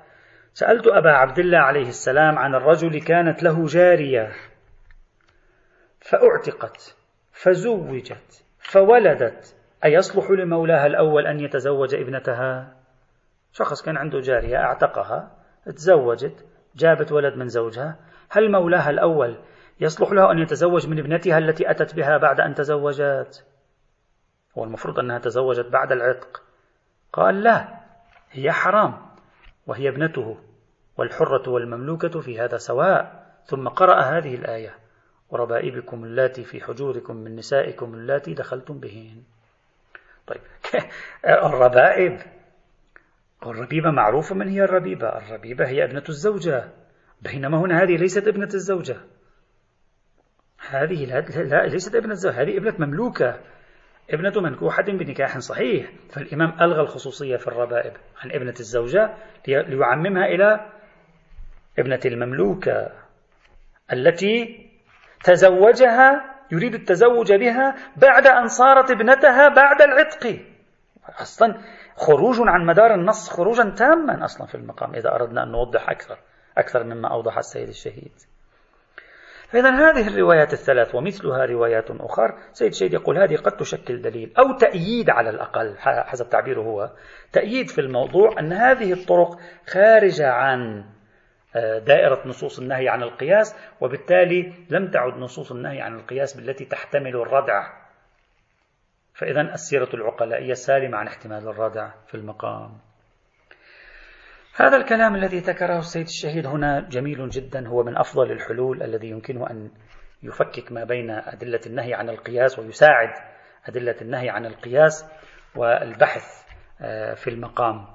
سألت 0.55 0.87
أبا 0.87 1.11
عبد 1.11 1.39
الله 1.39 1.59
عليه 1.59 1.89
السلام 1.89 2.39
عن 2.39 2.55
الرجل 2.55 3.01
كانت 3.01 3.43
له 3.43 3.67
جارية 3.67 4.33
فأعتقت 6.01 6.97
فزوجت 7.33 8.45
فولدت. 8.59 9.55
أيصلح 9.85 10.31
لمولاها 10.31 10.87
الأول 10.87 11.27
أن 11.27 11.41
يتزوج 11.41 11.95
ابنتها؟ 11.95 12.77
شخص 13.53 13.83
كان 13.83 13.97
عنده 13.97 14.21
جارية 14.21 14.57
أعتقها 14.57 15.31
تزوجت 15.67 16.45
جابت 16.77 17.13
ولد 17.13 17.37
من 17.37 17.49
زوجها. 17.49 17.97
هل 18.31 18.51
مولاها 18.51 18.91
الأول 18.91 19.39
يصلح 19.81 20.13
له 20.13 20.33
أن 20.33 20.39
يتزوج 20.39 20.87
من 20.87 20.99
ابنتها 20.99 21.39
التي 21.39 21.71
أتت 21.71 21.95
بها 21.95 22.17
بعد 22.19 22.41
أن 22.41 22.55
تزوجت. 22.55 23.45
هو 24.59 24.65
المفروض 24.65 24.99
أنها 24.99 25.19
تزوجت 25.19 25.67
بعد 25.67 25.93
العتق. 25.93 26.43
قال 27.13 27.43
لا 27.43 27.69
هي 28.31 28.53
حرام 28.53 28.95
وهي 29.67 29.89
ابنته 29.89 30.39
والحرة 30.97 31.51
والمملوكة 31.51 32.21
في 32.21 32.41
هذا 32.41 32.57
سواء. 32.57 33.29
ثم 33.47 33.69
قرأ 33.69 34.01
هذه 34.01 34.35
الآية 34.35 34.75
وربائبكم 35.31 36.05
اللاتي 36.05 36.45
في 36.45 36.61
حجوركم 36.61 37.17
من 37.17 37.37
نسائكم 37.37 37.95
اللاتي 37.95 38.35
دخلتم 38.35 38.81
بهن. 38.81 39.23
طيب 40.27 40.41
الربائب 41.47 42.21
الربيبة 43.47 43.91
معروفة 43.91 44.35
من 44.35 44.49
هي 44.49 44.65
الربيبة؟ 44.65 45.09
الربيبة 45.09 45.69
هي 45.69 45.85
ابنة 45.85 46.05
الزوجة. 46.09 46.69
بينما 47.23 47.59
هنا 47.59 47.83
هذه 47.83 47.97
ليست 47.97 48.29
ابنة 48.29 48.49
الزوجة. 48.55 48.97
هذه 50.71 51.05
لا, 51.05 51.67
ليست 51.67 51.95
ابنة 51.95 52.13
الزوجة 52.13 52.43
هذه 52.43 52.57
ابنة 52.57 52.87
مملوكة. 52.87 53.41
ابنة 54.11 54.41
منكوحة 54.41 54.83
بنكاح 54.83 55.39
صحيح. 55.39 55.91
فالإمام 56.13 56.61
ألغى 56.61 56.81
الخصوصية 56.81 57.37
في 57.37 57.49
الربائب 57.49 57.93
عن 58.23 58.31
ابنة 58.31 58.55
الزوجة 58.61 59.15
ليعممها 59.49 60.27
إلى 60.27 60.71
ابنة 61.79 62.01
المملوكة 62.07 62.93
التي 63.93 64.67
تزوجها 65.25 66.35
يريد 66.53 66.75
التزوج 66.75 67.33
بها 67.33 67.75
بعد 67.97 68.27
أن 68.27 68.47
صارت 68.47 68.91
ابنتها 68.91 69.49
بعد 69.49 69.83
العتق. 69.83 70.41
أصلا 71.21 71.55
خروج 71.97 72.37
عن 72.41 72.67
مدار 72.67 72.95
النص 72.95 73.31
خروجا 73.31 73.71
تاما 73.71 74.25
أصلا 74.25 74.47
في 74.47 74.55
المقام 74.55 74.95
إذا 74.95 75.15
أردنا 75.15 75.43
أن 75.43 75.53
نوضح 75.53 75.91
أكثر 75.91 76.19
أكثر 76.59 76.85
مما 76.85 77.13
أوضح 77.13 77.39
السيد 77.39 77.69
الشهيد. 77.69 78.13
فإذا 79.49 79.71
هذه 79.71 80.09
الروايات 80.09 80.53
الثلاث 80.53 80.95
ومثلها 80.95 81.47
روايات 81.47 81.91
أخرى 81.91 82.35
سيد 82.53 82.75
شيد 82.75 82.93
يقول 82.93 83.19
هذه 83.19 83.37
قد 83.37 83.53
تشكل 83.53 84.03
دليل 84.03 84.33
أو 84.39 84.59
تأييد 84.59 85.11
على 85.11 85.31
الأقل 85.31 85.75
حسب 85.79 86.29
تعبيره 86.31 86.61
هو. 86.61 86.91
تأييد 87.33 87.71
في 87.71 87.81
الموضوع 87.81 88.41
أن 88.41 88.53
هذه 88.53 88.93
الطرق 88.93 89.39
خارجة 89.67 90.31
عن 90.31 90.85
آه، 91.57 91.79
دائرة 91.79 92.23
نصوص 92.27 92.59
النهي 92.59 92.89
عن 92.89 93.03
القياس 93.03 93.57
وبالتالي 93.81 94.53
لم 94.71 94.91
تعد 94.91 95.13
نصوص 95.19 95.53
النهي 95.53 95.81
عن 95.81 95.95
القياس 95.95 96.37
بالتي 96.37 96.65
تحتمل 96.65 97.17
الردع. 97.17 97.73
فإذا 99.15 99.41
السيرة 99.41 99.89
العقلائية 99.95 100.55
سالمة 100.55 100.99
عن 100.99 101.07
احتمال 101.07 101.49
الردع 101.49 101.91
في 102.07 102.15
المقام. 102.15 102.88
هذا 104.61 104.77
الكلام 104.77 105.15
الذي 105.15 105.39
ذكره 105.39 105.79
السيد 105.79 106.07
الشهيد 106.07 106.47
هنا 106.47 106.81
جميل 106.81 107.29
جدا 107.29 107.69
هو 107.69 107.83
من 107.83 107.97
أفضل 107.97 108.33
الحلول 108.33 108.83
الذي 108.83 109.09
يمكنه 109.09 109.51
أن 109.51 109.71
يفكك 110.23 110.73
ما 110.73 110.85
بين 110.85 111.11
أدلة 111.11 111.61
النهي 111.67 111.95
عن 111.95 112.09
القياس 112.09 112.59
ويساعد 112.59 113.09
أدلة 113.67 113.95
النهي 114.03 114.31
عن 114.31 114.47
القياس 114.47 115.05
والبحث 115.57 116.23
آه، 116.81 117.15
في 117.15 117.31
المقام. 117.31 117.87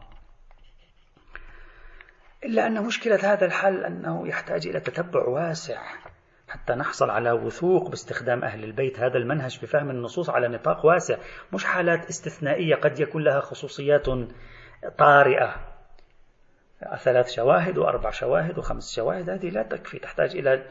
إلا 2.45 2.67
أن 2.67 2.86
مشكلة 2.86 3.34
هذا 3.34 3.45
الحل 3.45 3.86
أنه 3.86 4.28
يحتاج 4.28 4.67
إلى 4.67 4.80
تتبع 4.80 5.28
واسع 5.28 5.82
حتى 6.47 6.73
نحصل 6.73 7.10
على 7.10 7.32
وثوق 7.32 7.89
باستخدام 7.89 8.43
أهل 8.43 8.63
البيت. 8.63 8.99
هذا 8.99 9.17
المنهج 9.17 9.60
في 9.60 9.67
فهم 9.67 9.89
النصوص 9.89 10.30
على 10.30 10.47
نطاق 10.47 10.86
واسع 10.86 11.17
مش 11.54 11.65
حالات 11.65 12.06
استثنائية 12.06 12.76
قد 12.76 12.99
يكون 12.99 13.23
لها 13.23 13.39
خصوصيات 13.39 14.06
طارئة. 14.97 15.72
ثلاث 17.04 17.32
شواهد 17.32 17.78
وأربع 17.78 18.10
شواهد 18.10 18.58
وخمس 18.58 18.96
شواهد 18.96 19.30
هذه 19.30 19.50
لا 19.50 19.63
تكفي 19.63 20.00
تحتاج 20.00 20.36
إلى 20.36 20.63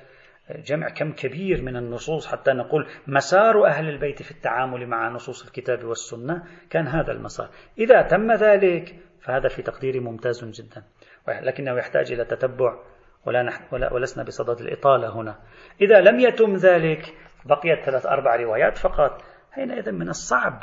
جمع 0.51 0.89
كم 0.89 1.13
كبير 1.13 1.63
من 1.63 1.77
النصوص 1.77 2.27
حتى 2.27 2.53
نقول 2.53 2.87
مسار 3.07 3.67
أهل 3.67 3.89
البيت 3.89 4.23
في 4.23 4.31
التعامل 4.31 4.87
مع 4.87 5.09
نصوص 5.09 5.45
الكتاب 5.45 5.85
والسنة 5.85 6.43
كان 6.71 6.87
هذا 6.87 7.13
المسار. 7.13 7.49
إذا 7.79 8.03
تم 8.03 8.33
ذلك 8.33 8.97
فهذا 9.21 9.49
في 9.49 9.63
تقديري 9.63 10.01
ممتاز 10.01 10.45
جدا. 10.45 10.83
لكنه 11.29 11.79
يحتاج 11.79 12.13
إلى 12.13 12.25
تتبع 12.25 12.79
ولا, 13.27 13.43
نحن 13.43 13.65
ولا 13.73 13.93
ولسنا 13.93 14.25
بصدد 14.25 14.61
الإطالة 14.61 15.17
هنا. 15.17 15.39
إذا 15.81 16.01
لم 16.01 16.21
يتم 16.21 16.55
ذلك 16.55 17.15
بقيت 17.45 17.85
ثلاث 17.85 18.07
أربع 18.07 18.37
روايات 18.37 18.77
فقط. 18.77 19.23
حينئذ 19.53 19.93
من 19.93 20.09
الصعب 20.09 20.63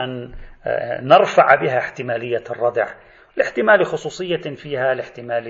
أن 0.00 0.34
آه، 0.66 1.00
نرفع 1.00 1.54
بها 1.54 1.78
احتمالية 1.78 2.44
الردع. 2.50 2.88
لاحتمال 3.36 3.86
خصوصية 3.86 4.54
فيها 4.54 4.94
لاحتمال 4.94 5.46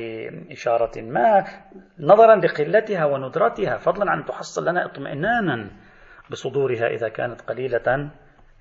إشارة 0.51 1.01
ما. 1.01 1.45
نظرا 1.99 2.37
لقلتها 2.37 3.05
وندرتها 3.05 3.77
فضلا 3.77 4.11
عن 4.11 4.25
تحصل 4.25 4.69
لنا 4.69 4.85
اطمئنانا 4.85 5.71
بصدورها 6.31 6.87
إذا 6.87 7.09
كانت 7.09 7.41
قليلة 7.41 8.11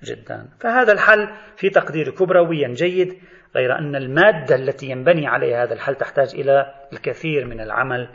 جدا. 0.02 0.48
فهذا 0.60 0.92
الحل 0.92 1.28
في 1.56 1.70
تقدير 1.70 2.10
كبرويا 2.10 2.68
جيد 2.68 3.18
غير 3.56 3.78
أن 3.78 3.96
المادة 3.96 4.54
التي 4.54 4.86
ينبني 4.86 5.26
عليها 5.26 5.62
هذا 5.62 5.74
الحل 5.74 5.94
تحتاج 5.94 6.34
إلى 6.34 6.74
الكثير 6.92 7.44
من 7.44 7.60
العمل 7.60 8.08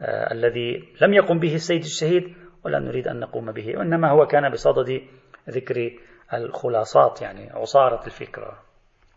آه 0.00 0.32
الذي 0.32 0.94
لم 1.00 1.14
يقم 1.14 1.38
به 1.38 1.54
السيد 1.54 1.80
الشهيد 1.80 2.34
ولا 2.64 2.78
نريد 2.78 3.08
أن 3.08 3.20
نقوم 3.20 3.52
به 3.52 3.78
وإنما 3.78 4.10
هو 4.10 4.26
كان 4.26 4.50
بصدد 4.50 5.02
ذكر 5.50 5.90
الخلاصات 6.34 7.22
يعني 7.22 7.50
عصارة 7.50 8.06
الفكرة. 8.06 8.67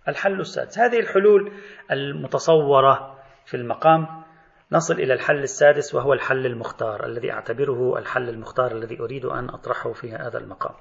الحل 0.07 0.39
السادس. 0.39 0.79
هذه 0.79 0.99
الحلول 0.99 1.51
المتصورة 1.91 3.19
في 3.45 3.57
المقام. 3.57 4.23
نصل 4.71 4.93
إلى 4.93 5.13
الحل 5.13 5.43
السادس 5.43 5.95
وهو 5.95 6.13
الحل 6.13 6.45
المختار 6.45 7.05
الذي 7.05 7.31
أعتبره 7.31 7.97
الحل 7.97 8.29
المختار 8.29 8.71
الذي 8.71 8.99
أريد 8.99 9.25
أن 9.25 9.49
أطرحه 9.49 9.93
في 9.93 10.11
هذا 10.11 10.37
المقام. 10.37 10.75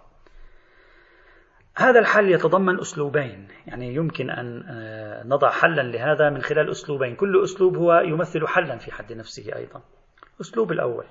هذا 1.77 2.01
الحل 2.01 2.31
يتضمن 2.31 2.81
أسلوبين 2.81 3.49
يعني 3.67 3.95
يمكن 3.95 4.31
أن 4.31 4.63
آه، 4.69 5.23
نضع 5.27 5.51
حلا 5.51 5.83
لهذا 5.83 6.31
من 6.31 6.43
خلال 6.43 6.71
أسلوبين. 6.71 7.17
كل 7.17 7.43
أسلوب 7.43 7.77
هو 7.77 8.01
يمثل 8.01 8.47
حلا 8.47 8.77
في 8.77 8.93
حد 8.93 9.13
نفسه 9.13 9.57
أيضا. 9.57 9.83
الأسلوب 10.37 10.73
الأول. 10.73 11.05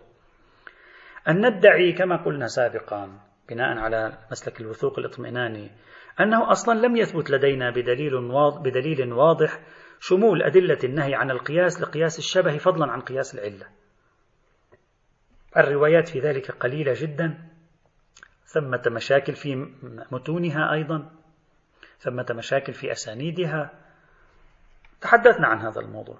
أن 1.27 1.47
ندعي 1.47 1.93
كما 1.93 2.15
قلنا 2.15 2.47
سابقا 2.47 3.19
بناء 3.49 3.77
على 3.77 4.17
مسلك 4.31 4.61
الوثوق 4.61 4.99
الاطمئناني 4.99 5.71
أنه 6.19 6.51
أصلا 6.51 6.79
لم 6.87 6.95
يثبت 6.95 7.29
لدينا 7.29 7.69
بدليل 7.69 8.15
واضح, 8.15 8.61
بدليل 8.61 9.13
واضح 9.13 9.59
شمول 9.99 10.43
أدلة 10.43 10.77
النهي 10.83 11.15
عن 11.15 11.31
القياس 11.31 11.81
لقياس 11.81 12.19
الشبه 12.19 12.57
فضلا 12.57 12.91
عن 12.91 13.01
قياس 13.01 13.35
العلة. 13.35 13.67
الروايات 15.57 16.07
في 16.07 16.19
ذلك 16.19 16.51
قليلة 16.51 16.93
جدا 16.95 17.37
ثمة 18.45 18.81
مشاكل 18.87 19.33
في 19.33 19.55
متونها 20.11 20.73
أيضا 20.73 21.11
ثمة 21.99 22.25
مشاكل 22.31 22.73
في 22.73 22.91
أسانيدها. 22.91 23.71
تحدثنا 25.01 25.47
عن 25.47 25.59
هذا 25.59 25.81
الموضوع. 25.81 26.17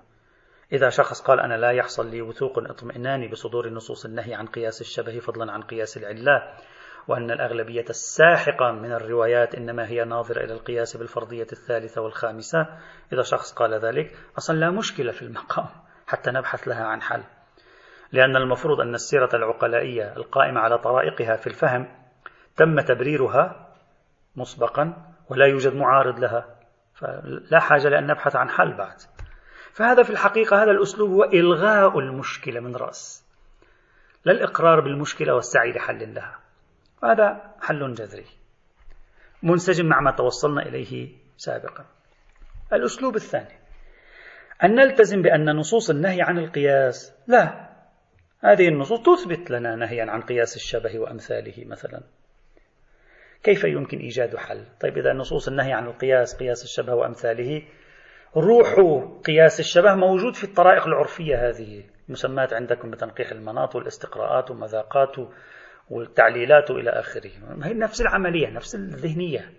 إذا 0.73 0.89
شخص 0.89 1.21
قال 1.21 1.39
أنا 1.39 1.53
لا 1.53 1.71
يحصل 1.71 2.11
لي 2.11 2.21
وثوق 2.21 2.59
اطمئناني 2.59 3.27
بصدور 3.27 3.69
نصوص 3.69 4.05
النهي 4.05 4.33
عن 4.33 4.45
قياس 4.45 4.81
الشبه 4.81 5.19
فضلا 5.19 5.51
عن 5.51 5.61
قياس 5.61 5.97
العلة 5.97 6.53
وأن 7.09 7.31
الأغلبية 7.31 7.85
الساحقة 7.89 8.71
من 8.71 8.91
الروايات 8.91 9.55
إنما 9.55 9.87
هي 9.87 10.03
ناظرة 10.03 10.43
إلى 10.43 10.53
القياس 10.53 10.97
بالفرضية 10.97 11.47
الثالثة 11.51 12.01
والخامسة 12.01 12.67
إذا 13.13 13.21
شخص 13.21 13.53
قال 13.53 13.73
ذلك 13.73 14.17
أصلا 14.37 14.55
لا 14.55 14.69
مشكلة 14.69 15.11
في 15.11 15.21
المقام 15.21 15.67
حتى 16.07 16.31
نبحث 16.31 16.67
لها 16.67 16.83
عن 16.85 17.01
حل. 17.01 17.23
لأن 18.11 18.35
المفروض 18.35 18.81
أن 18.81 18.93
السيرة 18.93 19.29
العقلائية 19.33 20.17
القائمة 20.17 20.59
على 20.59 20.77
طرائقها 20.77 21.35
في 21.35 21.47
الفهم 21.47 21.87
تم 22.55 22.79
تبريرها 22.79 23.69
مسبقا 24.35 24.93
ولا 25.29 25.45
يوجد 25.45 25.75
معارض 25.75 26.19
لها 26.19 26.45
فلا 26.93 27.59
حاجة 27.59 27.89
لأن 27.89 28.07
نبحث 28.07 28.35
عن 28.35 28.49
حل 28.49 28.77
بعد. 28.77 28.97
فهذا 29.73 30.03
في 30.03 30.09
الحقيقة 30.09 30.63
هذا 30.63 30.71
الأسلوب 30.71 31.09
هو 31.09 31.23
إلغاء 31.23 31.99
المشكلة 31.99 32.59
من 32.59 32.75
رأس 32.75 33.25
لا 34.25 34.31
الإقرار 34.31 34.79
بالمشكلة 34.79 35.33
والسعي 35.35 35.71
لحل 35.71 36.13
لها. 36.13 36.48
هذا 37.03 37.55
حل 37.61 37.93
جذري. 37.93 38.25
منسجم 39.43 39.85
مع 39.85 40.01
ما 40.01 40.11
توصلنا 40.11 40.61
إليه 40.61 41.09
سابقا. 41.37 41.85
الأسلوب 42.73 43.15
الثاني. 43.15 43.59
أن 44.63 44.75
نلتزم 44.75 45.21
بأن 45.21 45.55
نصوص 45.55 45.89
النهي 45.89 46.21
عن 46.21 46.37
القياس. 46.37 47.13
لا. 47.27 47.69
هذه 48.43 48.67
النصوص 48.67 49.01
تثبت 49.01 49.51
لنا 49.51 49.75
نهيا 49.75 50.11
عن 50.11 50.21
قياس 50.21 50.55
الشبه 50.55 50.99
وأمثاله 50.99 51.65
مثلا. 51.65 52.01
كيف 53.43 53.63
يمكن 53.63 53.97
إيجاد 53.97 54.35
حل؟ 54.35 54.65
طيب 54.81 54.97
إذا 54.97 55.13
نصوص 55.13 55.47
النهي 55.47 55.73
عن 55.73 55.87
القياس 55.87 56.35
قياس 56.35 56.63
الشبه 56.63 56.93
وأمثاله 56.93 57.63
روح 58.37 58.75
قياس 59.25 59.59
الشبه 59.59 59.95
موجود 59.95 60.35
في 60.35 60.43
الطرائق 60.43 60.87
العرفية 60.87 61.49
هذه 61.49 61.83
مسمات 62.09 62.53
عندكم 62.53 62.91
بتنقيح 62.91 63.31
المناط 63.31 63.75
والاستقراءات 63.75 64.51
ومذاقات 64.51 65.15
والتعليلات 65.89 66.71
إلى 66.71 66.89
آخره. 66.89 67.31
هي 67.63 67.73
نفس 67.73 68.01
العملية 68.01 68.49
نفس 68.49 68.75
الذهنية. 68.75 69.53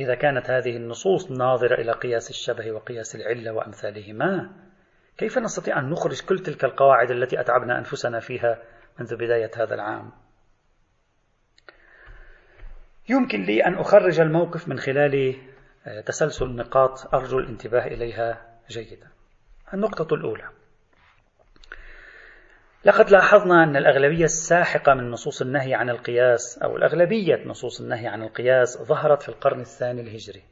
إذا 0.00 0.14
كانت 0.14 0.50
هذه 0.50 0.76
النصوص 0.76 1.30
ناظرة 1.30 1.74
إلى 1.74 1.92
قياس 1.92 2.30
الشبه 2.30 2.72
وقياس 2.72 3.16
العلة 3.16 3.52
وأمثالهما 3.52 4.50
كيف 5.18 5.38
نستطيع 5.38 5.78
أن 5.78 5.90
نخرج 5.90 6.20
كل 6.20 6.38
تلك 6.38 6.64
القواعد 6.64 7.10
التي 7.10 7.40
أتعبنا 7.40 7.78
أنفسنا 7.78 8.20
فيها 8.20 8.62
منذ 9.00 9.16
بداية 9.16 9.50
هذا 9.56 9.74
العام؟ 9.74 10.12
يمكن 13.08 13.42
لي 13.42 13.64
أن 13.66 13.74
أخرج 13.74 14.20
الموقف 14.20 14.68
من 14.68 14.78
خلال 14.78 15.36
آه، 15.86 16.00
تسلسل 16.00 16.56
نقاط 16.56 17.14
أرجو 17.14 17.38
الانتباه 17.38 17.86
إليها 17.86 18.58
جيدا. 18.68 19.08
النقطة 19.74 20.14
الأولى. 20.14 20.48
لقد 22.84 23.10
لاحظنا 23.10 23.64
أن 23.64 23.76
الأغلبية 23.76 24.24
الساحقة 24.24 24.94
من 24.94 25.10
نصوص 25.10 25.42
النهي 25.42 25.74
عن 25.74 25.90
القياس 25.90 26.58
أو 26.58 26.76
الأغلبية 26.76 27.44
نصوص 27.46 27.80
النهي 27.80 28.06
عن 28.06 28.22
القياس 28.22 28.82
ظهرت 28.82 29.22
في 29.22 29.28
القرن 29.28 29.60
الثاني 29.60 30.00
الهجري. 30.00 30.42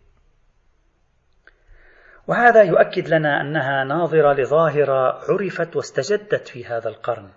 وهذا 2.26 2.62
يؤكد 2.62 3.08
لنا 3.08 3.40
أنها 3.40 3.84
ناظرة 3.84 4.32
لظاهرة 4.32 5.20
عرفت 5.28 5.76
واستجدت 5.76 6.48
في 6.48 6.64
هذا 6.64 6.88
القرن. 6.88 7.30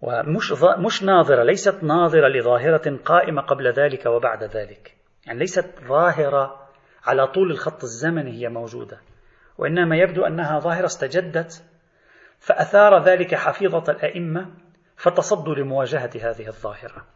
ومش 0.00 0.52
مش 0.78 1.02
ناظرة 1.02 1.42
ليست 1.42 1.82
ناظرة 1.82 2.28
لظاهرة 2.28 2.96
قائمة 3.04 3.42
قبل 3.42 3.72
ذلك 3.72 4.06
وبعد 4.06 4.44
ذلك. 4.44 4.96
يعني 5.26 5.38
ليست 5.38 5.66
ظاهرة 5.88 6.68
على 7.04 7.26
طول 7.26 7.50
الخط 7.50 7.82
الزمني 7.82 8.30
هي 8.30 8.48
موجودة. 8.48 9.00
وإنما 9.58 9.96
يبدو 9.96 10.24
أنها 10.24 10.58
ظاهرة 10.58 10.86
استجدت 10.86 11.64
فأثار 12.42 13.02
ذلك 13.02 13.34
حفيظة 13.34 13.92
الأئمة 13.92 14.50
فتصدوا 14.96 15.54
لمواجهة 15.54 16.10
هذه 16.14 16.46
الظاهرة. 16.46 17.06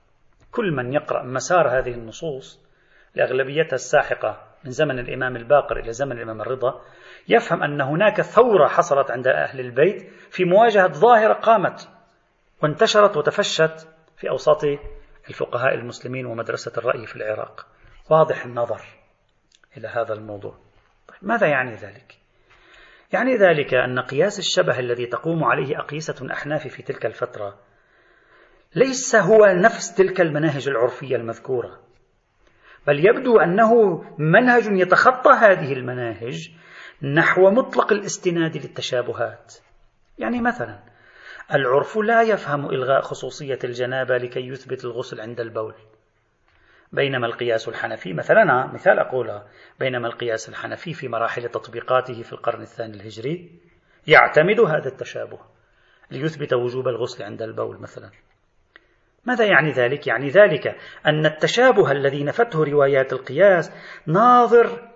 كل 0.53 0.73
من 0.73 0.93
يقرأ 0.93 1.23
مسار 1.23 1.79
هذه 1.79 1.95
النصوص 1.95 2.67
لأغلبيتها 3.15 3.75
الساحقة 3.75 4.43
من 4.65 4.71
زمن 4.71 4.99
الإمام 4.99 5.37
الباقر 5.37 5.77
إلى 5.77 5.93
زمن 5.93 6.13
الإمام 6.13 6.41
الرضا 6.41 6.81
يفهم 7.29 7.63
أن 7.63 7.81
هناك 7.81 8.21
ثورة 8.21 8.69
حصلت 8.69 9.11
عند 9.11 9.29
أهل 9.29 9.61
البيت 9.61 10.11
في 10.31 10.45
مواجهة 10.45 10.93
ظاهرة 10.93 11.33
قامت 11.33 11.89
وانتشرت 12.63 13.17
وتفشت 13.17 13.89
في 14.17 14.31
أوساط 14.31 14.65
الفقهاء 15.29 15.75
المسلمين 15.75 16.27
ومدرسة 16.27 16.73
الرأي 16.79 17.07
في 17.07 17.17
العراق. 17.17 17.67
واضح 18.11 18.45
النظر 18.45 18.81
إلى 19.77 19.89
هذا 19.89 20.15
الموضوع. 20.15 20.55
طيب 21.09 21.19
ماذا 21.23 21.47
يعني 21.47 21.75
ذلك؟ 21.75 22.26
يعني 23.17 23.37
ذلك 23.37 23.75
أن 23.75 23.99
قياس 23.99 24.39
الشبه 24.39 24.79
الذي 24.79 25.07
تقوم 25.07 25.45
عليه 25.45 25.79
أقيسة 25.79 26.15
الأحناف 26.23 26.69
في 26.69 26.83
تلك 26.83 27.07
الفترة 27.07 27.59
ليس 28.75 29.17
هو 29.17 29.47
نفس 29.47 29.95
تلك 29.95 30.21
المناهج 30.21 30.69
العرفية 30.69 31.17
المذكورة 31.17 31.81
بل 32.87 33.07
يبدو 33.07 33.39
أنه 33.39 34.03
منهج 34.19 34.63
يتخطى 34.67 35.31
هذه 35.31 35.73
المناهج 35.73 36.51
نحو 37.03 37.51
مطلق 37.51 37.93
الاستناد 37.93 38.57
للتشابهات. 38.57 39.55
يعني 40.19 40.41
مثلا 40.41 40.79
العرف 41.55 41.97
لا 41.97 42.23
يفهم 42.23 42.71
إلغاء 42.71 43.01
خصوصية 43.01 43.59
الجنابة 43.65 44.17
لكي 44.17 44.41
يثبت 44.41 44.85
الغسل 44.85 45.21
عند 45.21 45.41
البول. 45.41 45.75
بينما 46.97 47.27
القياس 47.27 47.69
الحنفي 47.69 48.13
مثلا 48.13 48.67
مثال 48.73 48.99
أقوله 48.99 49.43
بينما 49.81 50.09
القياس 50.09 50.49
الحنفي 50.49 50.95
في 50.95 51.09
مراحل 51.09 51.49
تطبيقاته 51.49 52.23
في 52.23 52.33
القرن 52.33 52.63
الثاني 52.63 52.97
الهجري 52.97 53.51
يعتمد 54.07 54.61
هذا 54.61 54.89
التشابه 54.89 55.39
ليثبت 56.11 56.53
وجوب 56.53 56.89
الغسل 56.89 57.25
عند 57.25 57.43
البول 57.43 57.81
مثلا 57.81 58.11
ماذا 59.25 59.45
يعني 59.45 59.71
ذلك؟ 59.71 60.07
يعني 60.07 60.29
ذلك 60.29 60.77
أن 61.07 61.27
التشابه 61.27 61.93
الذي 61.93 62.25
نفته 62.25 62.65
روايات 62.65 63.13
القياس 63.13 63.73
ناظر 64.07 64.91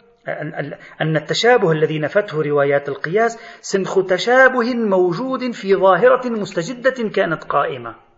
أن 1.01 1.17
التشابه 1.17 1.73
الذي 1.73 1.99
نفته 1.99 2.43
روايات 2.43 2.89
القياس 2.89 3.39
سنخ 3.61 4.05
تشابه 4.07 4.75
موجود 4.75 5.51
في 5.51 5.75
ظاهرة 5.75 6.29
مستجدة 6.29 7.09
كانت 7.09 7.45
قائمة 7.45 8.10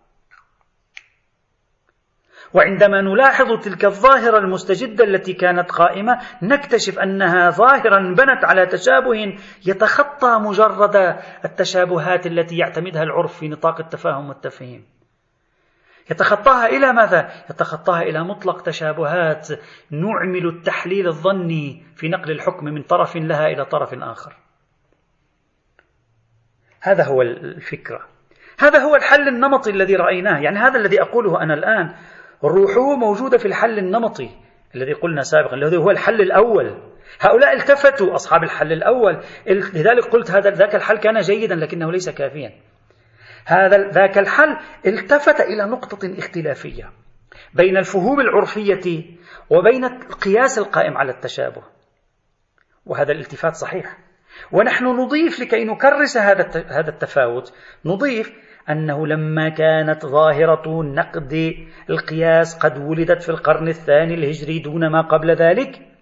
وعندما 2.54 3.00
نلاحظ 3.00 3.64
تلك 3.64 3.84
الظاهرة 3.84 4.38
المستجدة 4.38 5.04
التي 5.04 5.32
كانت 5.32 5.70
قائمة 5.70 6.18
نكتشف 6.42 6.98
أنها 6.98 7.50
ظاهرة 7.50 8.14
بنت 8.14 8.44
على 8.44 8.66
تشابه 8.66 9.38
يتخطى 9.66 10.38
مجرد 10.38 10.96
التشابهات 11.44 12.26
التي 12.26 12.56
يعتمدها 12.56 13.02
العرف 13.02 13.38
في 13.38 13.48
نطاق 13.48 13.80
التفاهم 13.80 14.28
والتفهيم. 14.28 14.84
يتخطاها 16.10 16.66
إلى 16.66 16.92
ماذا؟ 16.92 17.30
يتخطاها 17.50 18.02
إلى 18.02 18.24
مطلق 18.24 18.62
تشابهات 18.62 19.48
نعمل 19.90 20.46
التحليل 20.46 21.06
الظني 21.06 21.82
في 21.96 22.08
نقل 22.08 22.30
الحكم 22.30 22.64
من 22.64 22.82
طرف 22.82 23.16
لها 23.16 23.46
إلى 23.46 23.64
طرف 23.64 23.94
آخر. 23.94 24.36
هذا 26.80 27.04
هو 27.04 27.22
الفكرة. 27.22 28.00
هذا 28.58 28.78
هو 28.78 28.96
الحل 28.96 29.28
النمطي 29.28 29.70
الذي 29.70 29.96
رأيناه. 29.96 30.38
يعني 30.38 30.58
هذا 30.58 30.78
الذي 30.78 31.02
أقوله 31.02 31.42
أنا 31.42 31.54
الآن. 31.54 31.94
روحه 32.44 32.96
موجودة 32.96 33.38
في 33.38 33.46
الحل 33.46 33.78
النمطي 33.78 34.30
الذي 34.74 34.92
قلنا 34.92 35.22
سابقا 35.22 35.54
الذي 35.54 35.76
هو 35.76 35.90
الحل 35.90 36.20
الأول. 36.20 36.92
هؤلاء 37.20 37.52
التفتوا 37.52 38.14
أصحاب 38.14 38.42
الحل 38.42 38.72
الأول. 38.72 39.22
لذلك 39.46 40.04
قلت 40.04 40.30
هذا 40.30 40.50
ذاك 40.50 40.74
الحل 40.74 40.98
كان 40.98 41.20
جيدا 41.20 41.54
لكنه 41.54 41.92
ليس 41.92 42.08
كافيا. 42.08 42.52
هذا 43.46 43.90
ذاك 43.90 44.18
الحل 44.18 44.56
التفت 44.86 45.40
إلى 45.40 45.64
نقطة 45.64 46.18
اختلافية 46.18 46.92
بين 47.54 47.76
الفهوم 47.76 48.20
العرفية 48.20 49.04
وبين 49.50 49.84
القياس 49.84 50.58
القائم 50.58 50.96
على 50.96 51.12
التشابه. 51.12 51.62
وهذا 52.86 53.12
الالتفات 53.12 53.54
صحيح. 53.54 53.98
ونحن 54.52 54.84
نضيف 54.84 55.40
لكي 55.40 55.64
نكرس 55.64 56.16
هذا 56.16 56.50
هذا 56.68 56.90
التفاوت 56.90 57.52
نضيف 57.84 58.32
أنه 58.70 59.06
لما 59.06 59.48
كانت 59.48 60.06
ظاهرة 60.06 60.82
نقد 60.82 61.54
القياس 61.90 62.58
قد 62.58 62.78
ولدت 62.78 63.22
في 63.22 63.28
القرن 63.28 63.68
الثاني 63.68 64.14
الهجري 64.14 64.58
دون 64.58 64.86
ما 64.86 65.00
قبل 65.00 65.30
ذلك 65.30 65.92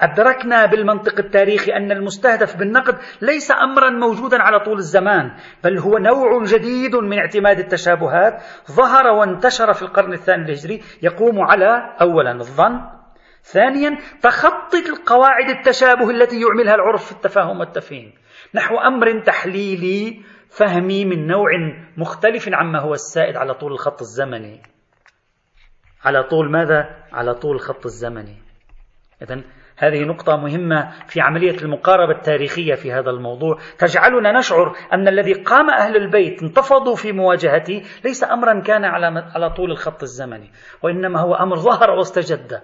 أدركنا 0.00 0.66
بالمنطق 0.66 1.18
التاريخي 1.18 1.72
أن 1.72 1.92
المستهدف 1.92 2.56
بالنقد 2.56 2.98
ليس 3.22 3.50
أمرا 3.50 3.90
موجودا 3.90 4.42
على 4.42 4.60
طول 4.60 4.78
الزمان 4.78 5.30
بل 5.64 5.78
هو 5.78 5.98
نوع 5.98 6.44
جديد 6.44 6.96
من 6.96 7.18
اعتماد 7.18 7.58
التشابهات 7.58 8.42
ظهر 8.72 9.06
وانتشر 9.06 9.72
في 9.72 9.82
القرن 9.82 10.12
الثاني 10.12 10.44
الهجري 10.44 10.82
يقوم 11.02 11.40
على 11.40 11.96
أولا 12.00 12.32
الظن 12.32 12.80
ثانيا 13.42 13.98
تخطي 14.22 14.78
القواعد 14.88 15.48
التشابه 15.48 16.10
التي 16.10 16.40
يعملها 16.40 16.74
العرف 16.74 17.04
في 17.04 17.12
التفاهم 17.12 17.60
والتفهيم. 17.60 18.12
نحو 18.54 18.76
أمر 18.76 19.20
تحليلي 19.20 20.20
فهمي 20.58 21.04
من 21.04 21.26
نوع 21.26 21.50
مختلف 21.96 22.48
عما 22.52 22.80
هو 22.80 22.92
السائد 22.94 23.36
على 23.36 23.54
طول 23.54 23.72
الخط 23.72 24.00
الزمني. 24.00 24.62
على 26.04 26.22
طول 26.22 26.50
ماذا؟ 26.50 27.04
على 27.12 27.34
طول 27.34 27.56
الخط 27.56 27.84
الزمني. 27.84 28.36
إذا 29.22 29.42
هذه 29.76 30.04
نقطة 30.04 30.36
مهمة 30.36 30.90
في 31.06 31.20
عملية 31.20 31.56
المقاربة 31.62 32.12
التاريخية 32.12 32.74
في 32.74 32.92
هذا 32.92 33.10
الموضوع. 33.10 33.58
تجعلنا 33.78 34.38
نشعر 34.38 34.76
أن 34.92 35.08
الذي 35.08 35.32
قام 35.32 35.70
أهل 35.70 35.96
البيت 35.96 36.42
انتفضوا 36.42 36.96
في 36.96 37.12
مواجهته 37.12 37.82
ليس 38.04 38.24
أمرا 38.24 38.60
كان 38.60 38.84
على 38.84 39.06
على 39.34 39.50
طول 39.50 39.70
الخط 39.70 40.02
الزمني 40.02 40.50
وإنما 40.82 41.20
هو 41.20 41.34
أمر 41.34 41.56
ظهر 41.56 41.90
واستجد. 41.90 42.60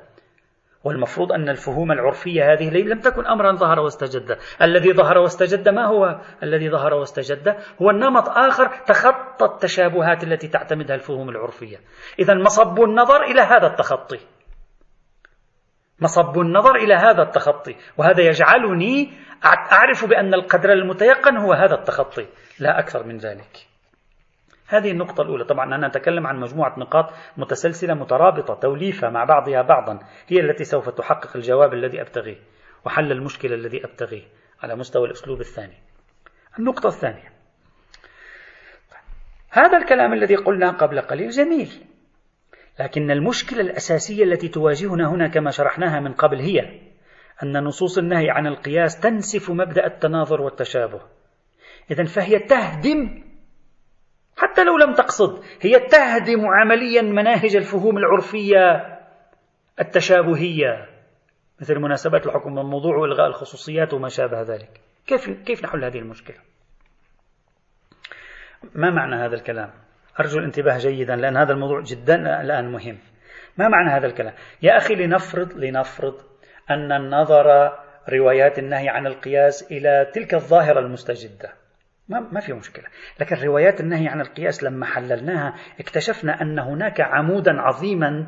والمفروض 0.84 1.32
أن 1.32 1.48
الفهوم 1.48 1.92
العرفية 1.92 2.52
هذه 2.52 2.70
لم 2.70 3.00
تكن 3.00 3.26
أمرا 3.26 3.52
ظهر 3.52 3.80
واستجد. 3.80 4.38
الذي 4.62 4.92
ظهر 4.92 5.18
واستجد 5.18 5.68
ما 5.68 5.86
هو؟ 5.86 6.20
الذي 6.42 6.70
ظهر 6.70 6.94
واستجد 6.94 7.56
هو 7.82 7.90
النمط 7.90 8.28
آخر 8.28 8.66
تخطى 8.86 9.44
التشابهات 9.44 10.24
التي 10.24 10.48
تعتمدها 10.48 10.96
الفهوم 10.96 11.28
العرفية. 11.28 11.76
إذا 12.18 12.34
مصب 12.34 12.80
النظر 12.80 13.22
إلى 13.22 13.40
هذا 13.40 13.66
التخطي. 13.66 14.20
مصب 16.00 16.38
النظر 16.38 16.76
إلى 16.76 16.94
هذا 16.94 17.22
التخطي. 17.22 17.76
وهذا 17.98 18.22
يجعلني 18.22 19.12
أعرف 19.72 20.04
بأن 20.04 20.34
القدر 20.34 20.72
المتيقن 20.72 21.36
هو 21.36 21.52
هذا 21.52 21.74
التخطي. 21.74 22.26
لا 22.60 22.78
أكثر 22.78 23.06
من 23.06 23.16
ذلك. 23.18 23.73
هذه 24.66 24.90
النقطة 24.90 25.22
الأولى. 25.22 25.44
طبعا 25.44 25.74
أنا 25.74 25.86
أتكلم 25.86 26.26
عن 26.26 26.40
مجموعة 26.40 26.78
نقاط 26.78 27.12
متسلسلة 27.36 27.94
مترابطة 27.94 28.54
توليفة 28.54 29.10
مع 29.10 29.24
بعضها 29.24 29.62
بعضا 29.62 29.98
هي 30.28 30.40
التي 30.40 30.64
سوف 30.64 30.88
تحقق 30.88 31.36
الجواب 31.36 31.74
الذي 31.74 32.00
أبتغيه 32.00 32.36
وحل 32.84 33.12
المشكلة 33.12 33.54
الذي 33.54 33.84
أبتغيه 33.84 34.22
على 34.62 34.76
مستوى 34.76 35.06
الأسلوب 35.06 35.40
الثاني. 35.40 35.74
النقطة 36.58 36.86
الثانية. 36.86 37.32
هذا 39.50 39.78
الكلام 39.78 40.12
الذي 40.12 40.36
قلناه 40.36 40.70
قبل 40.70 41.00
قليل 41.00 41.30
جميل 41.30 41.70
لكن 42.80 43.10
المشكلة 43.10 43.60
الأساسية 43.60 44.24
التي 44.24 44.48
تواجهنا 44.48 45.10
هنا 45.10 45.28
كما 45.28 45.50
شرحناها 45.50 46.00
من 46.00 46.12
قبل 46.12 46.40
هي 46.40 46.80
أن 47.42 47.64
نصوص 47.64 47.98
النهي 47.98 48.30
عن 48.30 48.46
القياس 48.46 49.00
تنسف 49.00 49.50
مبدأ 49.50 49.86
التناظر 49.86 50.40
والتشابه. 50.40 51.00
إذا 51.90 52.04
فهي 52.04 52.38
تهدم 52.38 53.23
حتى 54.36 54.64
لو 54.64 54.76
لم 54.76 54.94
تقصد 54.94 55.44
هي 55.60 55.78
تهدم 55.78 56.46
عمليا 56.46 57.02
مناهج 57.02 57.56
الفهوم 57.56 57.98
العرفية 57.98 58.94
التشابهية. 59.80 60.88
مثل 61.60 61.78
مناسبات 61.78 62.26
الحكم 62.26 62.54
بالموضوع 62.54 62.96
وإلغاء 62.96 63.26
الخصوصيات 63.26 63.94
وما 63.94 64.08
شابه 64.08 64.42
ذلك. 64.42 64.80
كيف 65.06 65.30
كيف 65.30 65.64
نحل 65.64 65.84
هذه 65.84 65.98
المشكلة؟ 65.98 66.36
ما 68.74 68.90
معنى 68.90 69.16
هذا 69.16 69.34
الكلام؟ 69.34 69.70
أرجو 70.20 70.38
الانتباه 70.38 70.78
جيدا 70.78 71.16
لأن 71.16 71.36
هذا 71.36 71.52
الموضوع 71.52 71.80
جدا 71.80 72.40
الآن 72.40 72.72
مهم. 72.72 72.98
ما 73.58 73.68
معنى 73.68 73.90
هذا 73.90 74.06
الكلام؟ 74.06 74.34
يا 74.62 74.76
أخي 74.76 74.94
لنفرض 74.94 75.52
لنفرض 75.52 76.14
أن 76.70 76.92
النظر 76.92 77.72
روايات 78.12 78.58
النهي 78.58 78.88
عن 78.88 79.06
القياس 79.06 79.72
إلى 79.72 80.10
تلك 80.14 80.34
الظاهرة 80.34 80.80
المستجدة. 80.80 81.52
ما, 82.08 82.20
ما 82.32 82.40
في 82.40 82.52
مشكلة. 82.52 82.84
لكن 83.20 83.36
روايات 83.36 83.80
النهي 83.80 84.08
عن 84.08 84.20
القياس 84.20 84.64
لما 84.64 84.86
حللناها 84.86 85.54
اكتشفنا 85.80 86.42
أن 86.42 86.58
هناك 86.58 87.00
عمودا 87.00 87.60
عظيما 87.60 88.26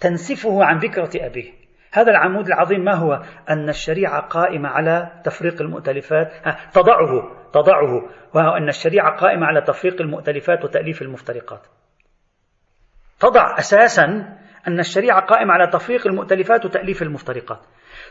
تنسفه 0.00 0.64
عن 0.64 0.78
ذكرة 0.78 1.10
أبيه. 1.14 1.52
هذا 1.92 2.10
العمود 2.10 2.46
العظيم 2.46 2.84
ما 2.84 2.94
هو؟ 2.94 3.22
أن 3.50 3.68
الشريعة 3.68 4.20
قائمة 4.20 4.68
على 4.68 5.22
تفريق 5.24 5.62
المؤتلفات. 5.62 6.32
تضعه 6.72 7.36
تضعه. 7.52 8.08
وهو 8.34 8.56
أن 8.56 8.68
الشريعة 8.68 9.16
قائمة 9.16 9.46
على 9.46 9.60
تفريق 9.60 10.00
المؤتلفات 10.00 10.64
وتأليف 10.64 11.02
المفترقات. 11.02 11.66
تضع 13.20 13.58
أساسا 13.58 14.04
أن 14.68 14.80
الشريعة 14.80 15.20
قائمة 15.20 15.52
على 15.52 15.66
تفريق 15.66 16.06
المؤتلفات 16.06 16.64
وتأليف 16.64 17.02
المفترقات. 17.02 17.60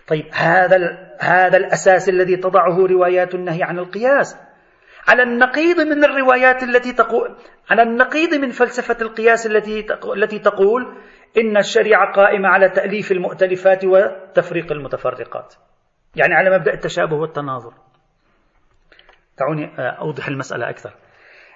طيب 0.07 0.25
هذا 0.33 0.77
هذا 1.19 1.57
الأساس 1.57 2.09
الذي 2.09 2.35
تضعه 2.35 2.87
روايات 2.87 3.35
النهي 3.35 3.63
عن 3.63 3.79
القياس. 3.79 4.48
على 5.09 5.23
النقيض 5.23 5.79
من 5.81 6.03
الروايات 6.03 6.63
التي 6.63 6.93
تقول 6.93 7.35
على 7.69 7.81
النقيض 7.81 8.33
من 8.33 8.49
فلسفة 8.49 8.97
القياس 9.01 9.47
التي 9.47 9.85
التي 10.15 10.39
تقول 10.39 10.97
إن 11.37 11.57
الشريعة 11.57 12.13
قائمة 12.13 12.49
على 12.49 12.69
تأليف 12.69 13.11
المؤتلفات 13.11 13.85
وتفريق 13.85 14.71
المتفرقات. 14.71 15.55
يعني 16.15 16.33
على 16.33 16.57
مبدأ 16.57 16.73
التشابه 16.73 17.15
والتناظر. 17.15 17.73
دعوني 19.39 19.71
أوضح 19.79 20.27
المسألة 20.27 20.69
أكثر. 20.69 20.93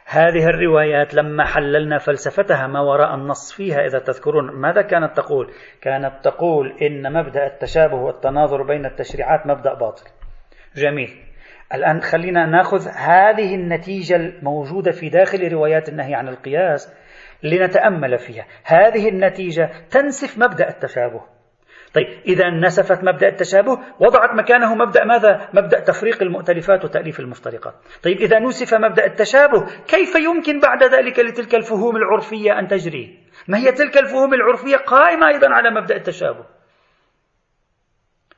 هذه 0.06 0.46
الروايات 0.46 1.14
لما 1.14 1.46
حللنا 1.46 1.98
فلسفتها 1.98 2.68
ما 2.68 2.80
وراء 2.82 3.16
النص 3.16 3.54
فيها 3.54 3.86
إذا 3.86 4.00
تذكرون 4.00 4.52
ماذا 4.52 4.82
كانت 4.82 5.18
تقول؟ 5.18 5.54
كانت 5.82 6.14
تقول 6.24 6.78
إن 6.82 7.14
مبدأ 7.14 7.48
التشابه 7.48 7.96
والتناظر 7.96 8.64
بين 8.64 8.86
التشريعات 8.86 9.48
مبدأ 9.48 9.74
باطل. 9.74 10.06
جميل. 10.76 11.33
الآن 11.74 12.02
خلينا 12.02 12.46
نأخذ 12.46 12.88
هذه 12.88 13.56
النتيجة 13.56 14.16
الموجودة 14.16 14.92
في 14.92 15.10
داخل 15.10 15.52
روايات 15.52 15.90
النهي 15.90 16.16
عن 16.16 16.28
القياس 16.28 16.94
لنتأمل 17.44 18.18
فيها 18.18 18.46
هذه 18.64 19.10
النتيجة 19.10 19.70
تنسف 19.92 20.38
مبدأ 20.38 20.70
التشابه 20.70 21.22
طيب 21.94 22.08
إذا 22.28 22.50
نسفت 22.50 23.04
مبدأ 23.04 23.28
التشابه 23.28 23.80
وضعت 24.00 24.30
مكانه 24.36 24.76
مبدأ 24.76 25.04
ماذا؟ 25.04 25.50
مبدأ 25.54 25.80
تفريق 25.80 26.22
المؤتلفات 26.22 26.86
وتأليف 26.86 27.20
المفترقات 27.20 27.74
طيب 28.04 28.18
إذا 28.18 28.40
نسف 28.40 28.74
مبدأ 28.74 29.06
التشابه 29.06 29.66
كيف 29.88 30.16
يمكن 30.16 30.60
بعد 30.60 30.84
ذلك 30.84 31.20
لتلك 31.20 31.56
الفهوم 31.56 31.96
العرفية 31.96 32.60
أن 32.60 32.68
تجري؟ 32.68 33.20
ما 33.48 33.58
هي 33.58 33.72
تلك 33.72 33.98
الفهوم 33.98 34.34
العرفية 34.34 34.78
قائمة 34.78 35.28
أيضا 35.28 35.48
على 35.50 35.82
مبدأ 35.82 35.96
التشابه 35.96 36.46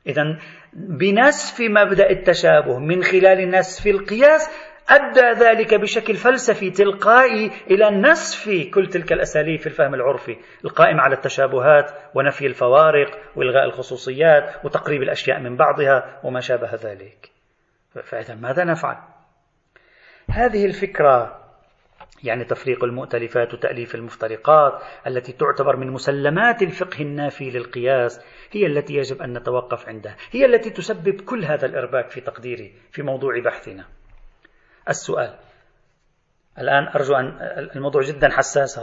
إذا 0.06 0.38
بنسف 0.72 1.60
مبدأ 1.60 2.10
التشابه 2.10 2.78
من 2.78 3.02
خلال 3.02 3.50
نسف 3.50 3.86
القياس 3.86 4.50
أدى 4.88 5.44
ذلك 5.44 5.74
بشكل 5.74 6.14
فلسفي 6.14 6.70
تلقائي 6.70 7.50
إلى 7.70 7.90
نسف 7.90 8.70
كل 8.74 8.86
تلك 8.86 9.12
الأساليب 9.12 9.60
في 9.60 9.66
الفهم 9.66 9.94
العرفي 9.94 10.36
القائم 10.64 11.00
على 11.00 11.14
التشابهات 11.14 11.90
ونفي 12.14 12.46
الفوارق 12.46 13.18
وإلغاء 13.36 13.64
الخصوصيات 13.64 14.64
وتقريب 14.64 15.02
الأشياء 15.02 15.40
من 15.40 15.56
بعضها 15.56 16.20
وما 16.24 16.40
شابه 16.40 16.70
ذلك 16.74 17.30
فإذا 18.02 18.34
ماذا 18.34 18.64
نفعل؟ 18.64 18.96
هذه 20.30 20.66
الفكرة 20.66 21.45
يعني 22.24 22.44
تفريق 22.44 22.84
المؤتلفات 22.84 23.54
وتأليف 23.54 23.94
المفترقات 23.94 24.82
التي 25.06 25.32
تعتبر 25.32 25.76
من 25.76 25.90
مسلمات 25.90 26.62
الفقه 26.62 27.02
النافي 27.02 27.50
للقياس 27.50 28.20
هي 28.50 28.66
التي 28.66 28.94
يجب 28.94 29.22
أن 29.22 29.38
نتوقف 29.38 29.88
عندها 29.88 30.16
هي 30.30 30.46
التي 30.46 30.70
تسبب 30.70 31.20
كل 31.20 31.44
هذا 31.44 31.66
الإرباك 31.66 32.10
في 32.10 32.20
تقديري 32.20 32.74
في 32.90 33.02
موضوع 33.02 33.40
بحثنا 33.40 33.84
السؤال 34.88 35.38
الآن 36.58 36.88
أرجو 36.88 37.14
أن 37.14 37.38
الموضوع 37.76 38.02
جدا 38.02 38.28
حساس 38.28 38.80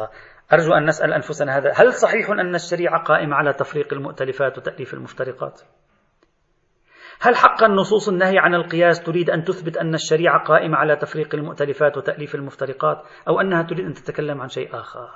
أرجو 0.53 0.73
أن 0.73 0.85
نسأل 0.85 1.13
أنفسنا 1.13 1.57
هذا 1.57 1.71
هل 1.75 1.93
صحيح 1.93 2.29
أن 2.29 2.55
الشريعة 2.55 3.03
قائمة 3.03 3.35
على 3.35 3.53
تفريق 3.53 3.93
المؤتلفات 3.93 4.57
وتأليف 4.57 4.93
المفترقات؟ 4.93 5.61
هل 7.23 7.35
حقا 7.35 7.67
نصوص 7.67 8.09
النهي 8.09 8.37
عن 8.37 8.55
القياس 8.55 9.03
تريد 9.03 9.29
أن 9.29 9.43
تثبت 9.43 9.77
أن 9.77 9.93
الشريعة 9.93 10.43
قائمة 10.43 10.77
على 10.77 10.95
تفريق 10.95 11.35
المؤتلفات 11.35 11.97
وتأليف 11.97 12.35
المفترقات 12.35 13.03
أو 13.27 13.41
أنها 13.41 13.63
تريد 13.63 13.85
أن 13.85 13.93
تتكلم 13.93 14.41
عن 14.41 14.47
شيء 14.47 14.79
آخر؟ 14.79 15.09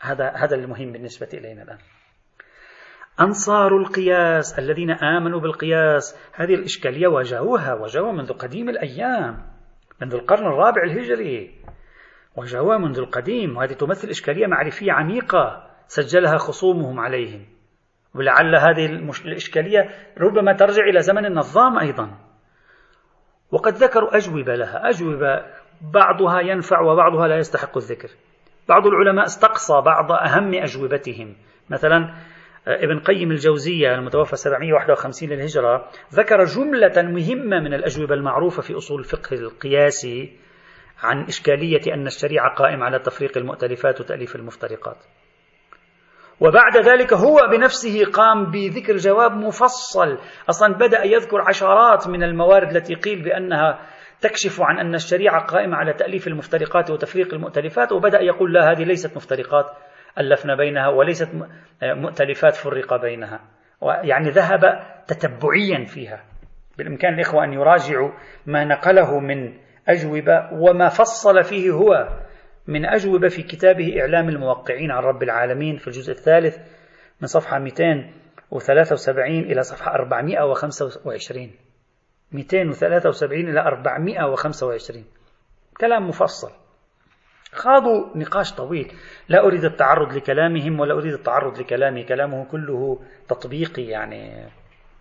هذا 0.00 0.32
هذا 0.36 0.56
المهم 0.56 0.92
بالنسبة 0.92 1.28
إلينا 1.34 1.62
الآن. 1.62 1.78
أنصار 3.20 3.76
القياس 3.76 4.58
الذين 4.58 4.90
آمنوا 4.90 5.40
بالقياس 5.40 6.18
هذه 6.34 6.54
الإشكالية 6.54 7.06
واجهوها 7.06 7.74
واجهوها 7.74 8.12
منذ 8.12 8.32
قديم 8.32 8.68
الأيام 8.68 9.46
منذ 10.02 10.14
القرن 10.14 10.46
الرابع 10.46 10.82
الهجري. 10.82 11.64
واجهوها 12.36 12.78
منذ 12.78 12.98
القديم 12.98 13.56
وهذه 13.56 13.72
تمثل 13.72 14.08
إشكالية 14.08 14.46
معرفية 14.46 14.92
عميقة 14.92 15.70
سجلها 15.86 16.36
خصومهم 16.36 17.00
عليهم. 17.00 17.51
ولعل 18.14 18.56
هذه 18.56 18.86
الإشكالية 19.24 19.90
ربما 20.18 20.52
ترجع 20.52 20.84
إلى 20.84 21.00
زمن 21.00 21.26
النظام 21.26 21.78
أيضا. 21.78 22.18
وقد 23.50 23.72
ذكروا 23.72 24.16
أجوبة 24.16 24.54
لها. 24.54 24.88
أجوبة 24.88 25.44
بعضها 25.94 26.40
ينفع 26.40 26.80
وبعضها 26.80 27.28
لا 27.28 27.36
يستحق 27.36 27.76
الذكر. 27.76 28.08
بعض 28.68 28.86
العلماء 28.86 29.24
استقصى 29.24 29.80
بعض 29.80 30.12
أهم 30.12 30.54
أجوبتهم. 30.54 31.36
مثلا 31.70 32.14
ابن 32.66 32.98
قيم 32.98 33.30
الجوزية 33.30 33.94
المتوفى 33.94 34.36
751 34.36 35.28
للهجرة 35.28 35.88
ذكر 36.14 36.44
جملة 36.44 37.02
مهمة 37.02 37.60
من 37.60 37.74
الأجوبة 37.74 38.14
المعروفة 38.14 38.62
في 38.62 38.76
أصول 38.76 39.00
الفقه 39.00 39.36
القياسي 39.36 40.38
عن 41.02 41.22
إشكالية 41.24 41.94
أن 41.94 42.06
الشريعة 42.06 42.54
قائمة 42.54 42.84
على 42.84 42.98
تفريق 42.98 43.38
المؤتلفات 43.38 44.00
وتأليف 44.00 44.36
المفترقات. 44.36 44.96
وبعد 46.40 46.76
ذلك 46.76 47.12
هو 47.12 47.36
بنفسه 47.52 48.04
قام 48.04 48.50
بذكر 48.50 48.96
جواب 48.96 49.32
مفصل. 49.32 50.18
أصلا 50.50 50.74
بدأ 50.74 51.04
يذكر 51.04 51.40
عشرات 51.40 52.08
من 52.08 52.22
الموارد 52.22 52.76
التي 52.76 52.94
قيل 52.94 53.22
بأنها 53.24 53.78
تكشف 54.20 54.60
عن 54.60 54.78
أن 54.78 54.94
الشريعة 54.94 55.46
قائمة 55.46 55.76
على 55.76 55.92
تأليف 55.92 56.26
المفترقات 56.26 56.90
وتفريق 56.90 57.34
المؤتلفات 57.34 57.92
وبدأ 57.92 58.20
يقول 58.20 58.52
لا 58.52 58.70
هذه 58.70 58.84
ليست 58.84 59.16
مفترقات 59.16 59.66
ألفنا 60.18 60.56
بينها 60.56 60.88
وليست 60.88 61.28
مؤتلفات 61.82 62.54
فرق 62.54 63.00
بينها. 63.00 63.40
يعني 63.82 64.30
ذهب 64.30 64.60
تتبعيا 65.06 65.84
فيها. 65.84 66.24
بالإمكان 66.78 67.14
الإخوة 67.14 67.44
أن 67.44 67.52
يراجعوا 67.52 68.10
ما 68.46 68.64
نقله 68.64 69.20
من 69.20 69.54
أجوبة 69.88 70.48
وما 70.52 70.88
فصل 70.88 71.42
فيه 71.42 71.70
هو 71.70 72.08
من 72.66 72.86
أجوبة 72.86 73.28
في 73.28 73.42
كتابه 73.42 74.00
إعلام 74.00 74.28
الموقعين 74.28 74.90
عن 74.90 75.02
رب 75.02 75.22
العالمين 75.22 75.76
في 75.76 75.88
الجزء 75.88 76.12
الثالث 76.12 76.58
من 77.20 77.26
صفحة 77.26 77.58
273 77.58 79.38
إلى 79.38 79.62
صفحة 79.62 79.94
425 79.94 81.50
273 82.32 83.48
إلى 83.48 83.60
425 83.60 85.04
كلام 85.80 86.08
مفصل. 86.08 86.50
خاضوا 87.52 88.16
نقاش 88.16 88.54
طويل. 88.54 88.92
لا 89.28 89.46
أريد 89.46 89.64
التعرض 89.64 90.12
لكلامهم 90.12 90.80
ولا 90.80 90.94
أريد 90.94 91.12
التعرض 91.12 91.58
لكلامي. 91.58 92.04
كلامه 92.04 92.44
كله 92.44 93.02
تطبيقي 93.28 93.82
يعني. 93.82 94.48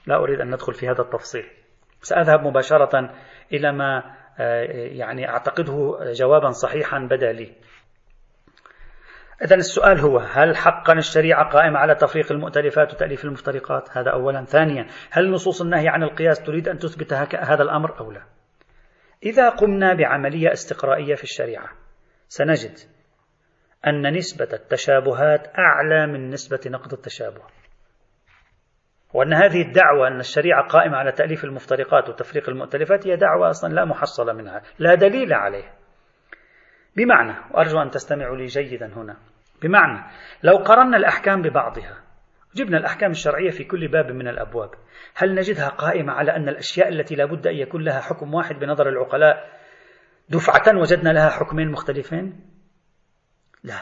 لا 0.08 0.16
أريد 0.16 0.42
أن 0.42 0.48
ندخل 0.48 0.74
في 0.74 0.90
هذا 0.90 1.02
التفصيل. 1.02 1.46
سأذهب 2.02 2.48
مباشرة 2.48 3.10
إلى 3.54 3.72
ما 3.72 4.21
يعني 4.40 5.30
أعتقده 5.30 5.98
جوابا 6.12 6.52
صحيحا 6.52 7.00
بدا 7.00 7.32
لي 7.32 7.56
إذا 9.44 9.56
السؤال 9.56 10.00
هو 10.00 10.20
هل 10.20 10.58
حقا 10.58 10.94
الشريعة 10.94 11.50
قائمة 11.50 11.80
على 11.80 11.96
تفريق 11.96 12.32
المؤتلفات 12.32 12.94
وتأليف 12.94 13.26
المفترقات؟ 13.26 13.98
هذا 13.98 14.10
أولا، 14.12 14.46
ثانيا، 14.46 14.88
هل 15.12 15.32
نصوص 15.32 15.62
النهي 15.62 15.88
عن 15.88 16.04
القياس 16.04 16.44
تريد 16.44 16.68
أن 16.68 16.78
تثبت 16.78 17.14
هذا 17.14 17.64
الأمر 17.64 18.00
أو 18.00 18.12
لا؟ 18.12 18.22
إذا 19.24 19.50
قمنا 19.50 19.94
بعملية 19.94 20.52
استقرائية 20.52 21.16
في 21.16 21.24
الشريعة 21.24 21.70
سنجد 22.28 22.78
أن 23.88 24.18
نسبة 24.18 24.48
التشابهات 24.54 25.48
أعلى 25.58 26.08
من 26.08 26.30
نسبة 26.30 26.60
نقد 26.68 26.94
التشابه 26.94 27.42
وأن 29.14 29.34
هذه 29.34 29.62
الدعوة 29.62 30.08
أن 30.08 30.20
الشريعة 30.20 30.68
قائمة 30.68 30.98
على 30.98 31.12
تأليف 31.12 31.44
المفترقات 31.44 32.10
وتفريق 32.10 32.50
المؤتلفات 32.50 33.08
هي 33.08 33.16
دعوة 33.16 33.50
أصلا 33.50 33.74
لا 33.74 33.86
محصل 33.86 34.36
منها 34.36 34.62
لا 34.80 34.96
دليل 34.96 35.34
عليه 35.34 35.74
بمعنى 36.96 37.36
وأرجو 37.52 37.82
أن 37.82 37.90
تستمعوا 37.90 38.38
لي 38.38 38.46
جيدا 38.46 38.94
هنا. 38.96 39.18
بمعنى 39.62 40.12
لو 40.44 40.58
قرنا 40.58 40.98
الأحكام 40.98 41.42
ببعضها 41.42 42.04
جبنا 42.56 42.78
الأحكام 42.78 43.12
الشرعية 43.12 43.50
في 43.50 43.64
كل 43.64 43.88
باب 43.88 44.12
من 44.12 44.28
الأبواب 44.28 44.70
هل 45.16 45.36
نجدها 45.36 45.68
قائمة 45.70 46.14
على 46.14 46.36
أن 46.36 46.50
الأشياء 46.50 46.90
التي 46.90 47.16
لا 47.16 47.26
بد 47.26 47.48
أن 47.48 47.56
يكون 47.56 47.84
لها 47.84 48.02
حكم 48.02 48.34
واحد 48.34 48.56
بنظر 48.56 48.90
العقلاء 48.90 49.50
دفعة 50.30 50.78
وجدنا 50.78 51.10
لها 51.10 51.30
حكمين 51.30 51.72
مختلفين؟ 51.72 52.40
لا 53.64 53.76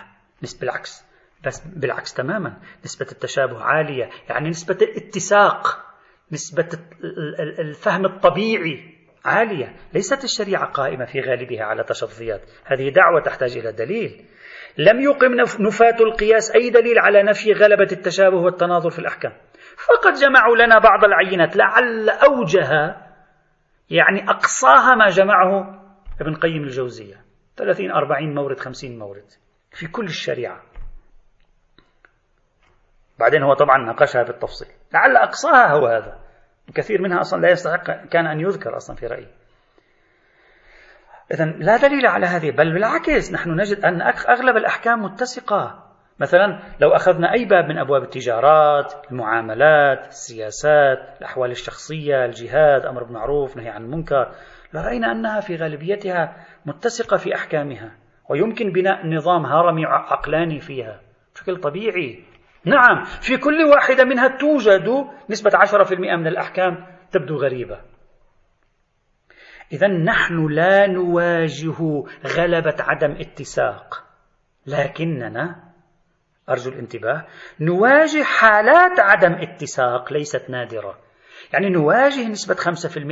بالعكس. 0.61 1.08
بس 1.45 1.59
بالعكس 1.75 2.13
تماما 2.13 2.57
نسبة 2.85 3.07
التشابه 3.11 3.63
عالية 3.63 4.09
يعني 4.29 4.49
نسبة 4.49 4.77
الاتساق 4.81 5.85
نسبة 6.31 6.69
الفهم 7.59 8.05
الطبيعي 8.05 8.99
عالية. 9.25 9.75
ليست 9.93 10.23
الشريعة 10.23 10.65
قائمة 10.65 11.05
في 11.05 11.19
غالبها 11.19 11.63
على 11.63 11.83
تشظيات 11.83 12.41
هذه 12.65 12.89
دعوة 12.89 13.21
تحتاج 13.21 13.57
إلى 13.57 13.71
دليل. 13.71 14.25
لم 14.77 15.01
يقم 15.01 15.33
نفاة 15.59 15.95
القياس 15.99 16.51
أي 16.51 16.69
دليل 16.69 16.99
على 16.99 17.23
نفي 17.23 17.53
غلبة 17.53 17.87
التشابه 17.91 18.37
والتناظر 18.37 18.89
في 18.89 18.99
الأحكام. 18.99 19.33
فقد 19.87 20.13
جمعوا 20.13 20.55
لنا 20.55 20.79
بعض 20.79 21.05
العينات 21.05 21.55
لعل 21.55 22.09
أوجها 22.09 23.09
يعني 23.89 24.29
أقصاها 24.29 24.95
ما 24.95 25.07
جمعه 25.07 25.79
ابن 26.21 26.35
قيم 26.35 26.63
الجوزية. 26.63 27.25
30 27.57 27.91
40 27.91 28.35
مورد 28.35 28.59
50 28.59 28.99
مورد. 28.99 29.25
في 29.71 29.87
كل 29.87 30.05
الشريعة. 30.05 30.68
بعدين 33.19 33.43
هو 33.43 33.53
طبعا 33.53 33.77
ناقشها 33.77 34.23
بالتفصيل. 34.23 34.67
لعل 34.93 35.17
أقصاها 35.17 35.73
هو 35.73 35.87
هذا. 35.87 36.19
كثير 36.75 37.01
منها 37.01 37.19
أصلا 37.19 37.41
لا 37.41 37.49
يستحق 37.49 37.83
كان 38.11 38.27
أن 38.27 38.39
يذكر 38.39 38.77
أصلا 38.77 38.95
في 38.95 39.07
رأيي. 39.07 39.27
إذا 41.33 41.45
لا 41.45 41.77
دليل 41.77 42.05
على 42.05 42.25
هذه 42.25 42.51
بل 42.51 42.73
بالعكس 42.73 43.33
نحن 43.33 43.49
نجد 43.49 43.85
أن 43.85 44.01
أغلب 44.29 44.57
الأحكام 44.57 45.03
متسقة. 45.03 45.89
مثلا 46.19 46.59
لو 46.81 46.89
أخذنا 46.89 47.33
أي 47.33 47.45
باب 47.45 47.65
من 47.65 47.77
أبواب 47.77 48.03
التجارات 48.03 48.93
المعاملات 49.11 50.07
السياسات 50.07 51.17
الأحوال 51.17 51.51
الشخصية 51.51 52.25
الجهاد 52.25 52.85
أمر 52.85 53.03
بالمعروف 53.03 53.57
نهي 53.57 53.69
عن 53.69 53.83
المنكر 53.83 54.31
لرأينا 54.73 55.11
أنها 55.11 55.39
في 55.39 55.55
غالبيتها 55.55 56.45
متسقة 56.65 57.17
في 57.17 57.35
أحكامها 57.35 57.91
ويمكن 58.29 58.71
بناء 58.71 59.07
نظام 59.07 59.45
هرمي 59.45 59.85
عقلاني 59.85 60.59
فيها. 60.59 60.99
بشكل 61.35 61.57
طبيعي 61.57 62.23
نعم 62.65 63.03
في 63.03 63.37
كل 63.37 63.63
واحدة 63.63 64.03
منها 64.03 64.27
توجد 64.27 65.07
نسبة 65.29 65.51
10% 65.51 65.93
من 65.93 66.27
الأحكام 66.27 66.85
تبدو 67.11 67.35
غريبة. 67.35 67.79
إذا 69.71 69.87
نحن 69.87 70.47
لا 70.47 70.87
نواجه 70.87 72.03
غلبة 72.37 72.75
عدم 72.79 73.11
اتساق 73.11 74.03
لكننا 74.67 75.55
أرجو 76.49 76.71
الانتباه 76.71 77.25
نواجه 77.59 78.23
حالات 78.23 78.99
عدم 78.99 79.33
اتساق 79.33 80.13
ليست 80.13 80.49
نادرة. 80.49 80.97
يعني 81.53 81.69
نواجه 81.69 82.27
نسبة 82.27 82.55
5% 82.55 82.57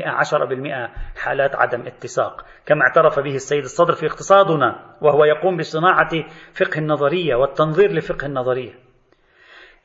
10% 0.05 1.19
حالات 1.23 1.55
عدم 1.55 1.87
اتساق 1.87 2.45
كما 2.65 2.81
اعترف 2.81 3.19
به 3.19 3.35
السيد 3.35 3.63
الصدر 3.63 3.93
في 3.93 4.05
اقتصادنا 4.05 4.95
وهو 5.01 5.25
يقوم 5.25 5.57
بصناعة 5.57 6.09
فقه 6.53 6.77
النظرية 6.77 7.35
والتنظير 7.35 7.91
لفقه 7.91 8.25
النظرية. 8.25 8.86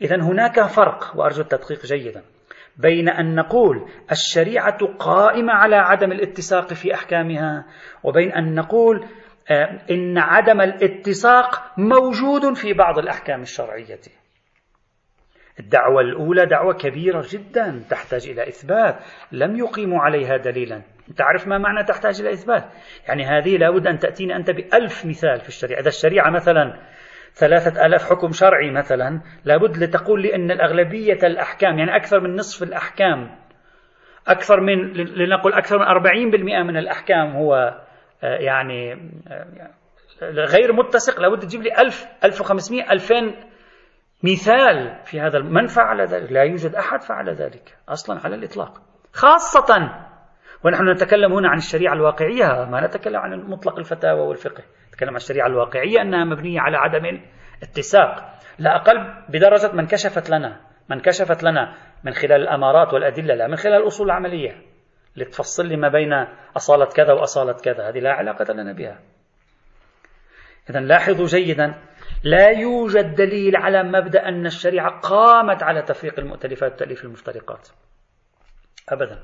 إذا 0.03 0.17
هناك 0.17 0.63
فرق 0.63 1.13
وأرجو 1.17 1.43
التدقيق 1.43 1.87
جيدا 1.87 2.23
بين 2.77 3.09
أن 3.09 3.35
نقول 3.35 3.89
الشريعة 4.11 4.87
قائمة 4.99 5.53
على 5.53 5.77
عدم 5.77 6.13
الاتساق 6.13 6.73
في 6.73 6.95
أحكامها 6.95 7.65
وبين 8.03 8.33
أن 8.33 8.55
نقول 8.55 9.07
آه، 9.51 9.81
إن 9.91 10.19
عدم 10.19 10.61
الاتساق 10.61 11.73
موجود 11.79 12.55
في 12.55 12.73
بعض 12.73 12.99
الأحكام 12.99 13.43
الشرعية. 13.43 14.01
الدعوة 15.61 16.01
الأولى 16.01 16.47
دعوة 16.47 16.75
كبيرة 16.75 17.25
جدا 17.31 17.83
تحتاج 17.91 18.29
إلى 18.29 18.49
إثبات 18.49 18.97
لم 19.33 19.57
يقيموا 19.57 20.01
عليها 20.01 20.37
دليلا. 20.37 20.83
تعرف 21.17 21.47
ما 21.47 21.59
معنى 21.59 21.85
تحتاج 21.85 22.21
إلى 22.21 22.33
إثبات؟ 22.33 22.65
يعني 23.09 23.25
هذه 23.25 23.57
لابد 23.57 23.87
أن 23.87 23.99
تأتيني 23.99 24.37
أنت 24.37 24.51
بألف 24.51 25.07
مثال 25.07 25.41
في 25.41 25.49
الشريعة. 25.49 25.81
إذا 25.81 25.89
الشريعة 25.89 26.31
مثلا 26.31 26.79
ثلاثة 27.35 27.87
ألاف 27.87 28.11
حكم 28.11 28.33
شرعي 28.33 28.71
مثلا 28.71 29.21
لابد 29.45 29.77
لتقول 29.79 30.23
لي 30.23 30.35
أن 30.35 30.51
الأغلبية 30.51 31.19
الأحكام 31.23 31.79
يعني 31.79 31.97
أكثر 31.97 32.21
من 32.21 32.37
نصف 32.37 32.63
الأحكام 32.63 33.43
أكثر 34.29 34.61
من 34.61 34.93
لنقل 34.93 35.53
أكثر 35.53 35.79
من 35.79 35.85
أربعين 35.85 36.31
بالمئة 36.31 36.63
من 36.63 36.77
الأحكام 36.77 37.37
هو 37.37 37.55
آه، 38.25 38.37
يعني 38.37 38.93
آه، 39.29 39.47
غير 40.23 40.73
متسق. 40.73 41.21
لابد 41.21 41.39
تجيب 41.39 41.63
لي 41.63 41.81
1000 41.81 42.07
1500 42.25 42.93
2000 42.93 43.15
مثال 44.23 45.01
في 45.05 45.21
هذا 45.21 45.39
من 45.39 45.67
فعل 45.67 46.01
ذلك؟ 46.01 46.33
لا 46.33 46.43
يوجد 46.43 46.75
أحد 46.75 47.03
فعل 47.03 47.31
ذلك 47.31 47.77
أصلا 47.89 48.21
على 48.25 48.35
الإطلاق. 48.35 48.83
خاصة 49.13 49.91
ونحن 50.65 50.89
نتكلم 50.91 51.33
هنا 51.33 51.49
عن 51.49 51.57
الشريعة 51.57 51.93
الواقعية 51.93 52.65
ما 52.71 52.87
نتكلم 52.87 53.17
عن 53.17 53.41
مطلق 53.41 53.79
الفتاوى 53.79 54.21
والفقه. 54.21 54.63
نتكلم 54.93 55.11
عن 55.11 55.17
الشريعة 55.17 55.47
الواقعية 55.47 56.03
أنها 56.03 56.25
مبنية 56.25 56.61
على 56.61 56.77
عدم 56.77 57.21
اتساق. 57.63 58.39
لا 58.59 58.77
أقل 58.77 59.15
بدرجة 59.29 59.73
من 59.73 59.87
كشفت 59.87 60.31
لنا 60.31 60.61
من 60.89 61.01
كشفت 61.01 61.43
لنا 61.43 61.75
من 62.05 62.13
خلال 62.13 62.43
الأمارات 62.43 62.95
والأدلة 62.95 63.35
لا 63.35 63.47
من 63.47 63.57
خلال 63.57 63.83
الأصول 63.83 64.07
العملية 64.07 64.63
لتفصل 65.17 65.67
لي 65.67 65.77
ما 65.77 65.89
بين 65.89 66.13
أصالة 66.57 66.85
كذا 66.85 67.13
وأصالة 67.13 67.53
كذا. 67.53 67.89
هذه 67.89 67.99
لا 67.99 68.13
علاقة 68.13 68.55
لنا 68.55 68.73
بها. 68.73 68.99
إذا 70.71 70.81
لاحظوا 70.81 71.27
جيدا 71.27 71.75
لا 72.25 72.49
يوجد 72.49 73.15
دليل 73.15 73.57
على 73.57 73.83
مبدأ 73.83 74.29
أن 74.29 74.47
الشريعة 74.47 75.01
قامت 75.01 75.63
على 75.63 75.83
تفريق 75.83 76.19
المؤتلفات 76.19 76.73
وتأليف 76.73 77.05
المفترقات 77.05 77.69
أبدا. 78.89 79.19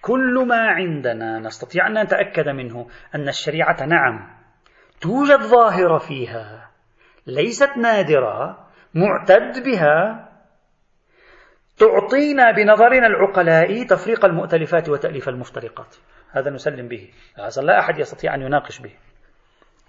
كل 0.00 0.44
ما 0.48 0.68
عندنا 0.68 1.38
نستطيع 1.38 1.86
أن 1.86 2.02
نتأكد 2.02 2.48
منه 2.48 2.88
أن 3.14 3.28
الشريعة 3.28 3.86
نعم 3.86 4.37
توجد 5.00 5.40
ظاهرة 5.40 5.98
فيها 5.98 6.70
ليست 7.26 7.76
نادرة 7.76 8.66
معتد 8.94 9.64
بها 9.64 10.28
تعطينا 11.78 12.50
بنظرنا 12.50 13.06
العقلاء 13.06 13.82
تفريق 13.82 14.24
المؤتلفات 14.24 14.88
وتأليف 14.88 15.28
المفترقات. 15.28 15.96
هذا 16.30 16.50
نسلم 16.50 16.88
به. 16.88 17.10
هذا 17.36 17.62
لا 17.62 17.78
أحد 17.78 17.98
يستطيع 17.98 18.34
أن 18.34 18.42
يناقش 18.42 18.80
به. 18.80 18.92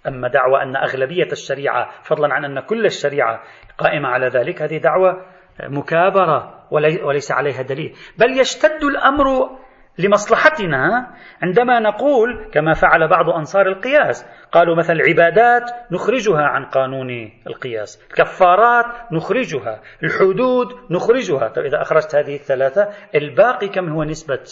أما 0.06 0.28
دعوة 0.28 0.62
أن 0.62 0.76
أغلبية 0.76 1.32
الشريعة 1.32 2.02
فضلا 2.02 2.34
عن 2.34 2.44
أن 2.44 2.60
كل 2.60 2.86
الشريعة 2.86 3.42
قائمة 3.78 4.08
على 4.08 4.28
ذلك 4.28 4.62
هذه 4.62 4.78
دعوة 4.78 5.26
مكابرة 5.60 6.66
وليس 7.04 7.32
عليها 7.32 7.62
دليل. 7.62 7.96
بل 8.18 8.40
يشتد 8.40 8.84
الأمر 8.84 9.58
لمصلحتنا. 9.98 11.14
عندما 11.42 11.80
نقول 11.80 12.50
كما 12.52 12.74
فعل 12.74 13.08
بعض 13.08 13.30
أنصار 13.30 13.66
القياس 13.66 14.26
قالوا 14.52 14.76
مثلا 14.76 14.96
العبادات 14.96 15.70
نخرجها 15.90 16.42
عن 16.42 16.64
قانون 16.64 17.32
القياس 17.46 18.02
الكفارات 18.10 19.12
نخرجها 19.12 19.80
الحدود 20.02 20.66
نخرجها. 20.90 21.48
طيب 21.48 21.64
إذا 21.64 21.82
أخرجت 21.82 22.14
هذه 22.14 22.34
الثلاثة 22.34 22.88
الباقي 23.14 23.68
كم 23.68 23.88
هو 23.88 24.04
نسبة 24.04 24.44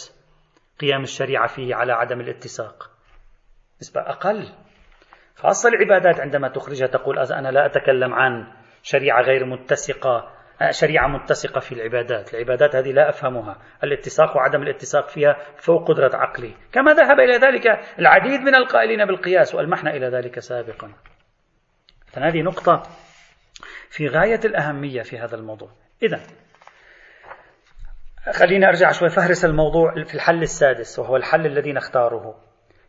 قيام 0.79 1.01
الشريعة 1.01 1.47
فيه 1.47 1.75
على 1.75 1.93
عدم 1.93 2.21
الاتساق؟ 2.21 2.89
نسبة 3.81 4.01
أقل. 4.01 4.47
خاصة 5.35 5.69
العبادات 5.69 6.19
عندما 6.19 6.47
تخرجها 6.47 6.87
تقول 6.87 7.19
أنا 7.19 7.51
لا 7.51 7.65
أتكلم 7.65 8.13
عن 8.13 8.47
شريعة 8.83 9.21
غير 9.21 9.45
متسقة. 9.45 10.38
شريعة 10.69 11.07
متسقة 11.07 11.59
في 11.59 11.71
العبادات. 11.71 12.33
العبادات 12.33 12.75
هذه 12.75 12.91
لا 12.91 13.09
أفهمها. 13.09 13.57
الاتساق 13.83 14.37
وعدم 14.37 14.61
الاتساق 14.61 15.09
فيها 15.09 15.37
فوق 15.57 15.87
قدرة 15.87 16.15
عقلي. 16.15 16.53
كما 16.71 16.93
ذهب 16.93 17.19
إلى 17.19 17.37
ذلك 17.37 17.67
العديد 17.99 18.41
من 18.41 18.55
القائلين 18.55 19.05
بالقياس 19.05 19.55
وألمحنا 19.55 19.91
إلى 19.91 20.07
ذلك 20.07 20.39
سابقا. 20.39 20.93
هذه 22.17 22.41
نقطة 22.41 22.83
في 23.89 24.07
غاية 24.07 24.39
الأهمية 24.45 25.01
في 25.01 25.17
هذا 25.19 25.35
الموضوع. 25.35 25.69
إذا 26.03 26.19
خليني 28.33 28.67
أرجع 28.67 28.91
شوي 28.91 29.09
فهرس 29.09 29.45
الموضوع 29.45 30.03
في 30.03 30.15
الحل 30.15 30.41
السادس 30.41 30.99
وهو 30.99 31.15
الحل 31.15 31.45
الذي 31.45 31.73
نختاره. 31.73 32.35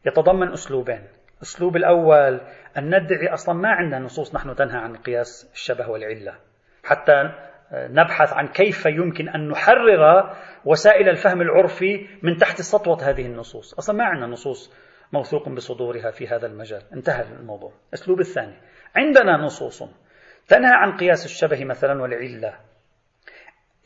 يتضمن 0.07 0.53
أسلوبين. 0.53 1.09
الأسلوب 1.37 1.77
الأول 1.77 2.41
أن 2.79 2.87
ندعي 2.87 3.33
أصلا 3.33 3.55
ما 3.55 3.69
عندنا 3.69 3.99
نصوص 3.99 4.35
نحن 4.35 4.55
تنهى 4.55 4.79
عن 4.79 4.97
قياس 4.97 5.51
الشبه 5.53 5.89
والعلة. 5.89 6.35
حتى 6.85 7.50
نبحث 7.73 8.33
عن 8.33 8.49
كيف 8.49 8.87
يمكن 8.87 9.29
أن 9.29 9.49
نحرر 9.49 10.35
وسائل 10.65 11.09
الفهم 11.09 11.41
العرفي 11.41 12.07
من 12.23 12.37
تحت 12.37 12.61
سطوة 12.61 13.11
هذه 13.11 13.27
النصوص. 13.27 13.75
أصلا 13.75 13.97
ما 13.97 14.05
عندنا 14.05 14.27
نصوص 14.27 14.75
موثوق 15.13 15.49
بصدورها 15.49 16.11
في 16.11 16.29
هذا 16.29 16.47
المجال. 16.47 16.83
انتهى 16.93 17.23
الموضوع. 17.41 17.73
الأسلوب 17.89 18.21
الثاني. 18.21 18.55
عندنا 18.97 19.37
نصوص 19.37 19.83
تنهى 20.49 20.73
عن 20.73 20.97
قياس 20.97 21.25
الشبه 21.25 21.65
مثلا 21.65 22.03
والعلة 22.03 22.55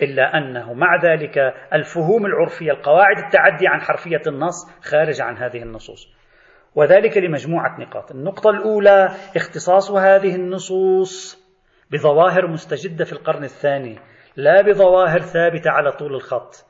إلا 0.03 0.39
أنه 0.39 0.73
مع 0.73 1.03
ذلك 1.03 1.39
الفهوم 1.73 2.27
العرفية 2.27 2.73
القواعد 2.73 3.19
التعدي 3.19 3.69
عن 3.69 3.81
حرفية 3.81 4.23
النص 4.27 4.71
خارج 4.83 5.21
عن 5.21 5.37
هذه 5.37 5.63
النصوص. 5.63 6.09
وذلك 6.75 7.19
لمجموعة 7.19 7.81
نقاط. 7.81 8.11
النقطة 8.11 8.51
الأولى 8.51 9.09
اختصاص 9.37 9.91
هذه 9.91 10.35
النصوص 10.35 11.44
بظواهر 11.91 12.47
مستجدة 12.47 13.05
في 13.05 13.13
القرن 13.13 13.45
الثاني 13.45 13.99
لا 14.37 14.63
بظواهر 14.63 15.21
ثابتة 15.21 15.71
على 15.71 15.93
طول 15.93 16.15
الخط. 16.15 16.65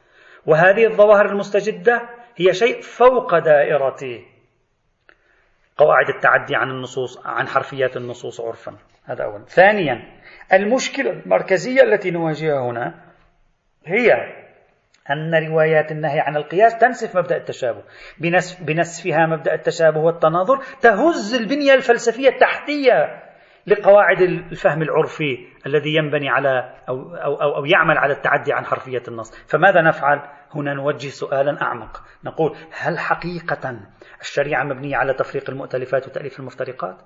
وهذه 0.46 0.86
الظواهر 0.86 1.26
المستجدة 1.26 2.02
هي 2.36 2.54
شيء 2.54 2.80
فوق 2.80 3.38
دائرة 3.38 4.20
قواعد 5.76 6.08
التعدي 6.08 6.56
عن 6.56 6.70
النصوص 6.70 7.26
عن 7.26 7.48
حرفيات 7.48 7.96
النصوص 7.96 8.40
عرفا. 8.40 8.76
هذا 9.04 9.24
أولا 9.24 9.44
ثانيا 9.44 10.02
المشكلة 10.52 11.10
المركزية 11.10 11.82
التي 11.82 12.10
نواجهها 12.10 12.70
هنا 12.70 12.94
هي 13.86 14.12
أن 15.10 15.34
روايات 15.48 15.92
النهي 15.92 16.20
عن 16.20 16.36
القياس 16.36 16.78
تنسف 16.78 17.16
مبدأ 17.16 17.36
التشابه. 17.36 17.82
بنسف 18.18 18.62
بنسفها 18.62 19.26
مبدأ 19.26 19.54
التشابه 19.54 20.00
والتناظر 20.00 20.62
تهز 20.80 21.34
البنية 21.34 21.74
الفلسفية 21.74 22.28
التحتية. 22.28 23.22
لقواعد 23.66 24.20
الفهم 24.20 24.82
العرفي 24.82 25.46
الذي 25.66 25.94
ينبني 25.94 26.28
على 26.28 26.74
أو, 26.88 27.16
أو, 27.16 27.34
أو, 27.34 27.56
أو 27.56 27.64
يعمل 27.64 27.98
على 27.98 28.12
التعدي 28.12 28.52
عن 28.52 28.64
حرفية 28.64 29.02
النص 29.08 29.46
فماذا 29.46 29.82
نفعل؟ 29.82 30.20
هنا 30.54 30.74
نوجه 30.74 31.08
سؤالا 31.08 31.62
أعمق 31.62 32.02
نقول 32.24 32.56
هل 32.72 32.98
حقيقة 32.98 33.76
الشريعة 34.20 34.64
مبنية 34.64 34.96
على 34.96 35.14
تفريق 35.14 35.50
المؤتلفات 35.50 36.08
وتأليف 36.08 36.40
المفترقات؟ 36.40 36.96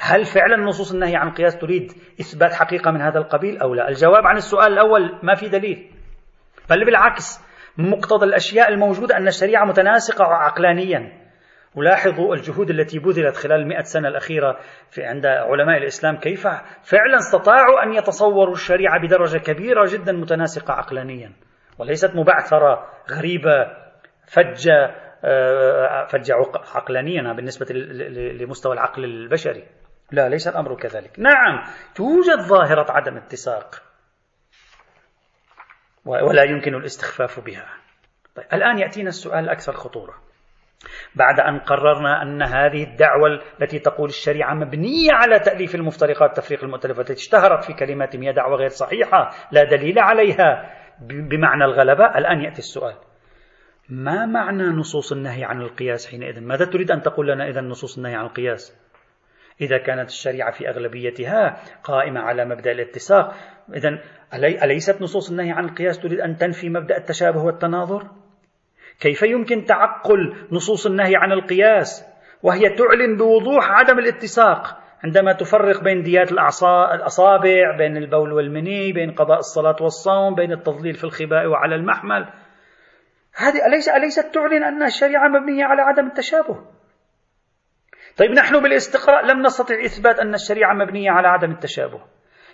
هل 0.00 0.24
فعلا 0.24 0.56
نصوص 0.56 0.92
النهي 0.92 1.16
عن 1.16 1.28
القياس 1.28 1.58
تريد 1.58 1.92
إثبات 2.20 2.52
حقيقة 2.52 2.90
من 2.90 3.00
هذا 3.00 3.18
القبيل 3.18 3.58
أو 3.58 3.74
لا؟ 3.74 3.88
الجواب 3.88 4.26
عن 4.26 4.36
السؤال 4.36 4.72
الأول 4.72 5.18
ما 5.22 5.34
في 5.34 5.48
دليل 5.48 5.90
بل 6.70 6.84
بالعكس 6.84 7.40
مقتضى 7.78 8.26
الأشياء 8.26 8.68
الموجودة 8.68 9.16
أن 9.16 9.28
الشريعة 9.28 9.64
متناسقة 9.64 10.24
عقلانيا 10.24 11.25
ولاحظوا 11.76 12.34
الجهود 12.34 12.70
التي 12.70 12.98
بذلت 12.98 13.36
خلال 13.36 13.60
المئة 13.60 13.82
سنة 13.82 14.08
الأخيرة 14.08 14.58
في 14.90 15.04
عند 15.04 15.26
علماء 15.26 15.78
الإسلام 15.78 16.16
كيف 16.16 16.46
فعلا 16.82 17.16
استطاعوا 17.16 17.82
أن 17.82 17.92
يتصوروا 17.92 18.54
الشريعة 18.54 19.00
بدرجة 19.00 19.38
كبيرة 19.38 19.84
جدا 19.88 20.12
متناسقة 20.12 20.72
عقلانيا 20.72 21.32
وليست 21.78 22.16
مبعثرة 22.16 22.86
غريبة 23.10 23.66
فجة 24.26 25.06
آه، 25.24 26.06
فجة 26.06 26.34
عقلانيا 26.74 27.32
بالنسبة 27.32 27.66
لمستوى 28.40 28.72
العقل 28.72 29.04
البشري. 29.04 29.64
لا 30.12 30.28
ليس 30.28 30.48
الأمر 30.48 30.76
كذلك. 30.76 31.18
نعم 31.18 31.64
توجد 31.94 32.38
ظاهرة 32.48 32.92
عدم 32.92 33.16
اتساق 33.16 33.82
ولا 36.04 36.42
يمكن 36.42 36.74
الاستخفاف 36.74 37.40
بها. 37.40 37.68
طيب 38.34 38.46
الآن 38.52 38.78
يأتينا 38.78 39.08
السؤال 39.08 39.44
الأكثر 39.44 39.72
خطورة. 39.72 40.25
بعد 41.14 41.40
أن 41.40 41.58
قررنا 41.58 42.22
أن 42.22 42.42
هذه 42.42 42.84
الدعوة 42.84 43.40
التي 43.62 43.78
تقول 43.78 44.08
الشريعة 44.08 44.54
مبنية 44.54 45.12
على 45.12 45.38
تأليف 45.38 45.74
المفترقات 45.74 46.36
تفريق 46.36 46.64
المؤتلفات 46.64 47.10
التي 47.10 47.22
اشتهرت 47.22 47.64
في 47.64 47.72
كلماتهم 47.72 48.22
هي 48.22 48.32
دعوة 48.32 48.56
غير 48.56 48.68
صحيحة 48.68 49.30
لا 49.52 49.64
دليل 49.64 49.98
عليها 49.98 50.70
بمعنى 51.00 51.64
الغلبة 51.64 52.18
الآن 52.18 52.40
يأتي 52.40 52.58
السؤال. 52.58 52.94
ما 53.88 54.26
معنى 54.26 54.62
نصوص 54.62 55.12
النهي 55.12 55.44
عن 55.44 55.60
القياس 55.60 56.10
حينئذ؟ 56.10 56.40
ماذا 56.40 56.64
تريد 56.64 56.90
أن 56.90 57.02
تقول 57.02 57.28
لنا 57.28 57.48
إذا 57.48 57.60
نصوص 57.60 57.96
النهي 57.96 58.14
عن 58.14 58.24
القياس؟ 58.24 58.86
إذا 59.60 59.78
كانت 59.78 60.08
الشريعة 60.08 60.50
في 60.50 60.68
أغلبيتها 60.68 61.56
قائمة 61.84 62.20
على 62.20 62.44
مبدأ 62.44 62.72
الاتساق 62.72 63.34
إذا 63.74 63.98
أليست 64.64 65.02
نصوص 65.02 65.30
النهي 65.30 65.50
عن 65.50 65.64
القياس 65.64 66.00
تريد 66.00 66.20
أن 66.20 66.36
تنفي 66.36 66.68
مبدأ 66.68 66.96
التشابه 66.96 67.44
والتناظر؟ 67.44 68.06
كيف 69.00 69.22
يمكن 69.22 69.64
تعقل 69.64 70.34
نصوص 70.52 70.86
النهي 70.86 71.16
عن 71.16 71.32
القياس؟ 71.32 72.04
وهي 72.42 72.68
تعلن 72.68 73.16
بوضوح 73.16 73.70
عدم 73.70 73.98
الاتساق 73.98 74.78
عندما 75.04 75.32
تفرق 75.32 75.82
بين 75.82 76.02
ديات 76.02 76.32
الأصابع 76.32 77.76
بين 77.78 77.96
البول 77.96 78.32
والمني 78.32 78.92
بين 78.92 79.10
قضاء 79.10 79.38
الصلاة 79.38 79.76
والصوم 79.80 80.34
بين 80.34 80.52
التضليل 80.52 80.94
في 80.94 81.04
الخباء 81.04 81.46
وعلى 81.46 81.74
المحمل. 81.74 82.26
هذه 83.36 83.66
أليس 83.66 83.88
أليست 83.88 84.34
تعلن 84.34 84.62
أن 84.62 84.82
الشريعة 84.82 85.28
مبنية 85.28 85.64
على 85.64 85.82
عدم 85.82 86.06
التشابه؟ 86.06 86.64
طيب 88.16 88.30
نحن 88.30 88.62
بالاستقراء 88.62 89.26
لم 89.26 89.42
نستطع 89.42 89.74
إثبات 89.84 90.18
أن 90.18 90.34
الشريعة 90.34 90.74
مبنية 90.74 91.10
على 91.10 91.28
عدم 91.28 91.50
التشابه. 91.50 92.00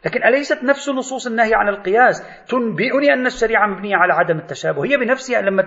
لكن 0.04 0.24
أليست 0.24 0.64
نفس 0.64 0.88
نصوص 0.88 1.26
النهي 1.26 1.54
عن 1.54 1.68
القياس 1.68 2.22
تنبئني 2.48 3.12
أن 3.12 3.26
الشريعة 3.26 3.66
مبنية 3.66 3.96
على 3.96 4.12
عدم 4.12 4.38
التشابه؟ 4.38 4.84
هي 4.84 4.96
بنفسها 4.96 5.42
لما 5.42 5.62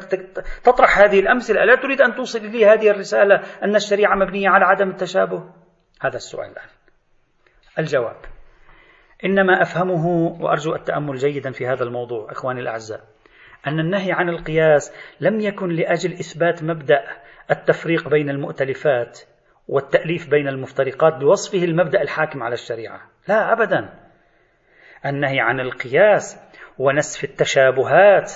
تطرح 0.64 1.00
هذه 1.00 1.20
الأمثلة 1.20 1.64
ألا 1.64 1.76
تريد 1.76 2.02
أن 2.02 2.16
توصل 2.16 2.46
لي 2.46 2.66
هذه 2.66 2.90
الرسالة 2.90 3.42
أن 3.64 3.76
الشريعة 3.76 4.16
مبنية 4.16 4.50
على 4.50 4.66
عدم 4.66 4.90
التشابه؟ 4.90 5.44
هذا 6.02 6.16
السؤال 6.16 6.50
الآن. 6.52 6.68
الجواب. 7.80 8.18
إنما 9.26 9.62
أفهمه 9.62 10.08
وأرجو 10.42 10.76
التأمل 10.76 11.16
جيدا 11.16 11.52
في 11.52 11.68
هذا 11.68 11.84
الموضوع 11.84 12.32
إخواني 12.32 12.60
الأعزاء 12.60 13.02
أن 13.68 13.80
النهي 13.80 14.12
عن 14.12 14.30
القياس 14.30 14.94
لم 15.20 15.40
يكن 15.40 15.70
لأجل 15.70 16.14
إثبات 16.14 16.64
مبدأ 16.64 17.04
التفريق 17.52 18.10
بين 18.10 18.30
المؤتلفات 18.30 19.20
والتأليف 19.68 20.30
بين 20.30 20.48
المفترقات 20.48 21.14
بوصفه 21.14 21.64
المبدأ 21.64 22.02
الحاكم 22.02 22.44
على 22.44 22.54
الشريعة. 22.54 23.02
لا 23.28 23.54
أبدا. 23.54 24.05
النهي 25.06 25.40
عن 25.40 25.60
القياس 25.60 26.40
ونسف 26.78 27.24
التشابهات 27.24 28.32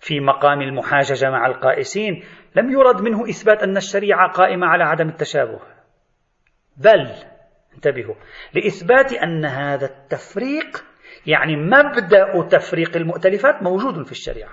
في 0.00 0.20
مقام 0.20 0.60
المحاججة 0.60 1.30
مع 1.30 1.46
القائسين 1.46 2.24
لم 2.56 2.70
يرد 2.70 3.00
منه 3.00 3.28
إثبات 3.28 3.62
أن 3.62 3.76
الشريعة 3.76 4.32
قائمة 4.32 4.66
على 4.66 4.84
عدم 4.84 5.08
التشابه. 5.08 5.60
بل 6.76 7.14
انتبهوا 7.74 8.14
لإثبات 8.54 9.12
أن 9.12 9.44
هذا 9.44 9.86
التفريق 9.86 10.84
يعني 11.26 11.56
مبدأ 11.56 12.48
تفريق 12.48 12.96
المؤتلفات 12.96 13.62
موجود 13.62 14.06
في 14.06 14.12
الشريعة. 14.12 14.52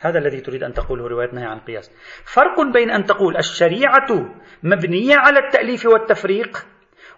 هذا 0.00 0.18
الذي 0.18 0.40
تريد 0.40 0.62
أن 0.62 0.72
تقوله 0.72 1.08
رواية 1.08 1.34
نهي 1.34 1.44
عن 1.44 1.56
القياس. 1.56 1.90
فرق 2.24 2.60
بين 2.72 2.90
أن 2.90 3.04
تقول 3.04 3.36
الشريعة 3.36 4.06
مبنية 4.62 5.16
على 5.16 5.38
التأليف 5.38 5.86
والتفريق 5.86 6.66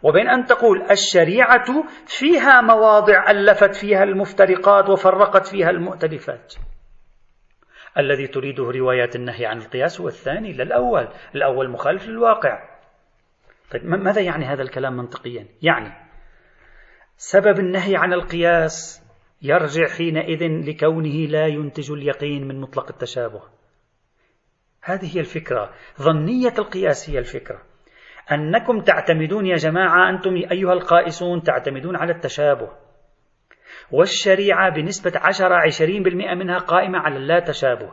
وبين 0.03 0.29
أن 0.29 0.45
تقول 0.45 0.83
الشريعة 0.91 1.85
فيها 2.07 2.61
مواضع 2.61 3.31
ألفت 3.31 3.75
فيها 3.75 4.03
المفترقات 4.03 4.89
وفرقت 4.89 5.47
فيها 5.47 5.71
المؤتلفات. 5.71 6.55
الذي 7.99 8.27
تريده 8.27 8.65
روايات 8.65 9.17
النهي 9.17 9.47
عن 9.47 9.59
القياس 9.59 10.01
هو 10.01 10.09
الثاني 10.09 10.53
لا 10.53 10.63
الأول 10.63 11.09
الأول 11.35 11.71
مخالف 11.71 12.07
للواقع. 12.07 12.73
طيب 13.71 13.85
ماذا 13.85 14.21
يعني 14.21 14.45
هذا 14.45 14.63
الكلام 14.63 14.97
منطقيا؟ 14.97 15.47
يعني 15.63 15.93
سبب 17.17 17.59
النهي 17.59 17.97
عن 17.97 18.13
القياس 18.13 19.03
يرجع 19.43 19.89
حينئذ 19.89 20.69
لكونه 20.69 21.27
لا 21.27 21.47
ينتج 21.47 21.93
اليقين 21.93 22.49
من 22.49 22.61
مطلق 22.61 22.89
التشابه. 22.89 23.43
هذه 24.83 25.17
هي 25.17 25.21
الفكرة. 25.21 25.75
ظنية 26.01 26.55
القياس 26.59 27.11
هي 27.11 27.19
الفكرة. 27.19 27.63
أنكم 28.33 28.81
تعتمدون 28.81 29.47
يا 29.47 29.57
جماعة 29.57 30.11
أنتم 30.11 30.35
أيها 30.51 30.73
القائسون 30.73 31.43
تعتمدون 31.43 31.97
على 31.97 32.13
التشابه. 32.13 32.69
والشريعة 33.91 34.71
بنسبة 34.75 35.13
عشرة 35.15 35.55
عشرين 35.55 36.03
بالمئة 36.03 36.35
منها 36.35 36.59
قائمة 36.59 36.99
على 36.99 37.17
اللا 37.17 37.41
تشابه. 37.41 37.93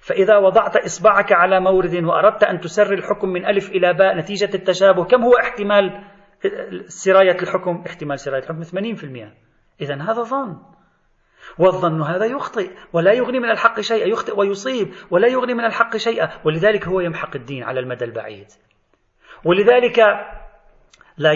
فإذا 0.00 0.36
وضعت 0.36 0.76
إصبعك 0.76 1.32
على 1.32 1.60
مورد 1.60 2.04
وأردت 2.04 2.44
أن 2.44 2.60
تسر 2.60 2.92
الحكم 2.92 3.28
من 3.28 3.46
ألف 3.46 3.68
إلى 3.70 3.94
باء 3.94 4.16
نتيجة 4.16 4.54
التشابه 4.54 5.04
كم 5.04 5.22
هو 5.22 5.32
احتمال 5.32 6.04
سراية 6.86 7.36
الحكم؟ 7.42 7.84
احتمال 7.86 8.18
سراية 8.18 8.42
الحكم 8.42 8.62
80% 8.62 9.34
إذا 9.80 9.94
هذا 9.94 10.22
ظن. 10.22 10.56
والظن 11.58 12.02
هذا 12.02 12.24
يخطئ 12.24 12.70
ولا 12.92 13.12
يغني 13.12 13.40
من 13.40 13.50
الحق 13.50 13.80
شيئا 13.80 14.06
يخطئ 14.06 14.38
ويصيب 14.38 14.88
ولا 15.10 15.28
يغني 15.28 15.54
من 15.54 15.64
الحق 15.64 15.96
شيئا 15.96 16.28
ولذلك 16.44 16.88
هو 16.88 17.00
يمحق 17.00 17.36
الدين 17.36 17.62
على 17.62 17.80
المدى 17.80 18.04
البعيد. 18.04 18.46
ولذلك 19.44 19.98
لا 21.16 21.32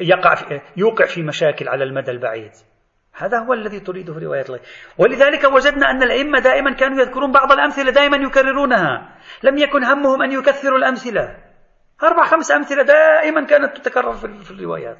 يقع 0.00 0.34
في 0.34 0.60
يوقع 0.76 1.04
في 1.04 1.22
مشاكل 1.22 1.68
على 1.68 1.84
المدى 1.84 2.10
البعيد. 2.10 2.50
هذا 3.18 3.38
هو 3.38 3.52
الذي 3.52 3.80
تريده 3.80 4.14
رواية 4.14 4.42
الله. 4.42 4.60
ولذلك 4.98 5.44
وجدنا 5.44 5.90
أن 5.90 6.02
الأئمة 6.02 6.38
دائما 6.38 6.74
كانوا 6.74 6.98
يذكرون 6.98 7.32
بعض 7.32 7.52
الأمثلة 7.52 7.90
دائما 7.90 8.16
يكررونها. 8.16 9.16
لم 9.42 9.58
يكن 9.58 9.84
همهم 9.84 10.22
أن 10.22 10.32
يكثروا 10.32 10.78
الأمثلة. 10.78 11.36
أربع 12.02 12.24
خمس 12.24 12.52
أمثلة 12.52 12.82
دائما 12.82 13.46
كانت 13.46 13.76
تتكرر 13.76 14.12
في 14.12 14.50
الروايات. 14.50 14.98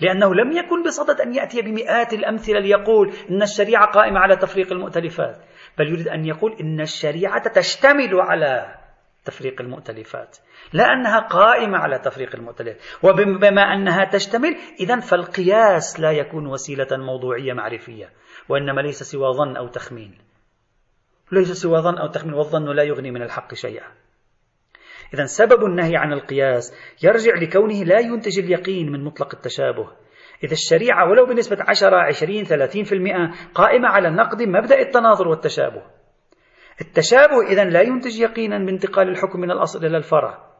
لأنه 0.00 0.34
لم 0.34 0.52
يكن 0.52 0.82
بصدد 0.82 1.20
أن 1.20 1.34
يأتي 1.34 1.62
بمئات 1.62 2.12
الأمثلة 2.12 2.60
ليقول 2.60 3.12
إن 3.30 3.42
الشريعة 3.42 3.86
قائمة 3.86 4.20
على 4.20 4.36
تفريق 4.36 4.72
المؤتلفات. 4.72 5.36
بل 5.78 5.88
يريد 5.88 6.08
أن 6.08 6.24
يقول 6.24 6.56
إن 6.60 6.80
الشريعة 6.80 7.48
تشتمل 7.48 8.20
على 8.20 8.81
تفريق 9.24 9.60
المؤتلفات. 9.60 10.38
لا 10.72 10.84
أنها 10.84 11.18
قائمة 11.18 11.78
على 11.78 11.98
تفريق 11.98 12.36
المؤتلفات. 12.36 12.80
وبما 13.02 13.62
أنها 13.62 14.04
تشتمل 14.04 14.56
إذا 14.80 15.00
فالقياس 15.00 16.00
لا 16.00 16.10
يكون 16.10 16.46
وسيلة 16.46 16.88
موضوعية 16.92 17.52
معرفية 17.52 18.10
وإنما 18.48 18.80
ليس 18.80 19.02
سوى 19.02 19.34
ظن 19.34 19.56
أو 19.56 19.68
تخمين. 19.68 20.18
ليس 21.32 21.52
سوى 21.52 21.78
ظن 21.80 21.98
أو 21.98 22.06
تخمين 22.06 22.34
والظن 22.34 22.76
لا 22.76 22.82
يغني 22.82 23.10
من 23.10 23.22
الحق 23.22 23.54
شيئا. 23.54 23.86
إذا 25.14 25.24
سبب 25.24 25.64
النهي 25.64 25.96
عن 25.96 26.12
القياس 26.12 26.74
يرجع 27.02 27.34
لكونه 27.34 27.84
لا 27.84 27.98
ينتج 28.00 28.38
اليقين 28.38 28.92
من 28.92 29.04
مطلق 29.04 29.34
التشابه. 29.34 29.90
إذا 30.44 30.52
الشريعة 30.52 31.10
ولو 31.10 31.26
بنسبة 31.26 31.56
10 31.60 31.96
20 31.96 32.44
30% 32.44 33.34
قائمة 33.54 33.88
على 33.88 34.10
نقد 34.10 34.42
مبدأ 34.42 34.80
التناظر 34.80 35.28
والتشابه. 35.28 35.82
التشابه 36.82 37.42
إذا 37.48 37.64
لا 37.64 37.80
ينتج 37.80 38.20
يقينا 38.20 38.58
بانتقال 38.58 39.08
الحكم 39.08 39.40
من 39.40 39.50
الأصل 39.50 39.86
إلى 39.86 39.96
الفرع 39.96 40.52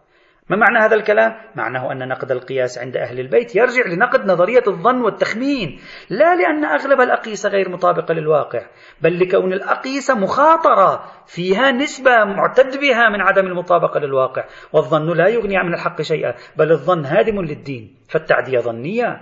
ما 0.50 0.56
معنى 0.56 0.78
هذا 0.84 0.94
الكلام؟ 0.94 1.32
معناه 1.54 1.92
أن 1.92 2.08
نقد 2.08 2.30
القياس 2.30 2.78
عند 2.78 2.96
أهل 2.96 3.20
البيت 3.20 3.56
يرجع 3.56 3.86
لنقد 3.86 4.26
نظرية 4.26 4.62
الظن 4.66 5.00
والتخمين 5.00 5.80
لا 6.10 6.36
لأن 6.36 6.64
أغلب 6.64 7.00
الأقيسة 7.00 7.48
غير 7.48 7.68
مطابقة 7.68 8.14
للواقع 8.14 8.66
بل 9.00 9.20
لكون 9.20 9.52
الأقيسة 9.52 10.14
مخاطرة 10.14 11.04
فيها 11.26 11.70
نسبة 11.70 12.24
معتد 12.24 12.80
بها 12.80 13.08
من 13.08 13.20
عدم 13.20 13.46
المطابقة 13.46 14.00
للواقع 14.00 14.44
والظن 14.72 15.16
لا 15.16 15.28
يغني 15.28 15.62
من 15.62 15.74
الحق 15.74 16.02
شيئا 16.02 16.34
بل 16.56 16.72
الظن 16.72 17.04
هادم 17.04 17.40
للدين 17.40 17.96
فالتعدية 18.08 18.58
ظنية 18.58 19.20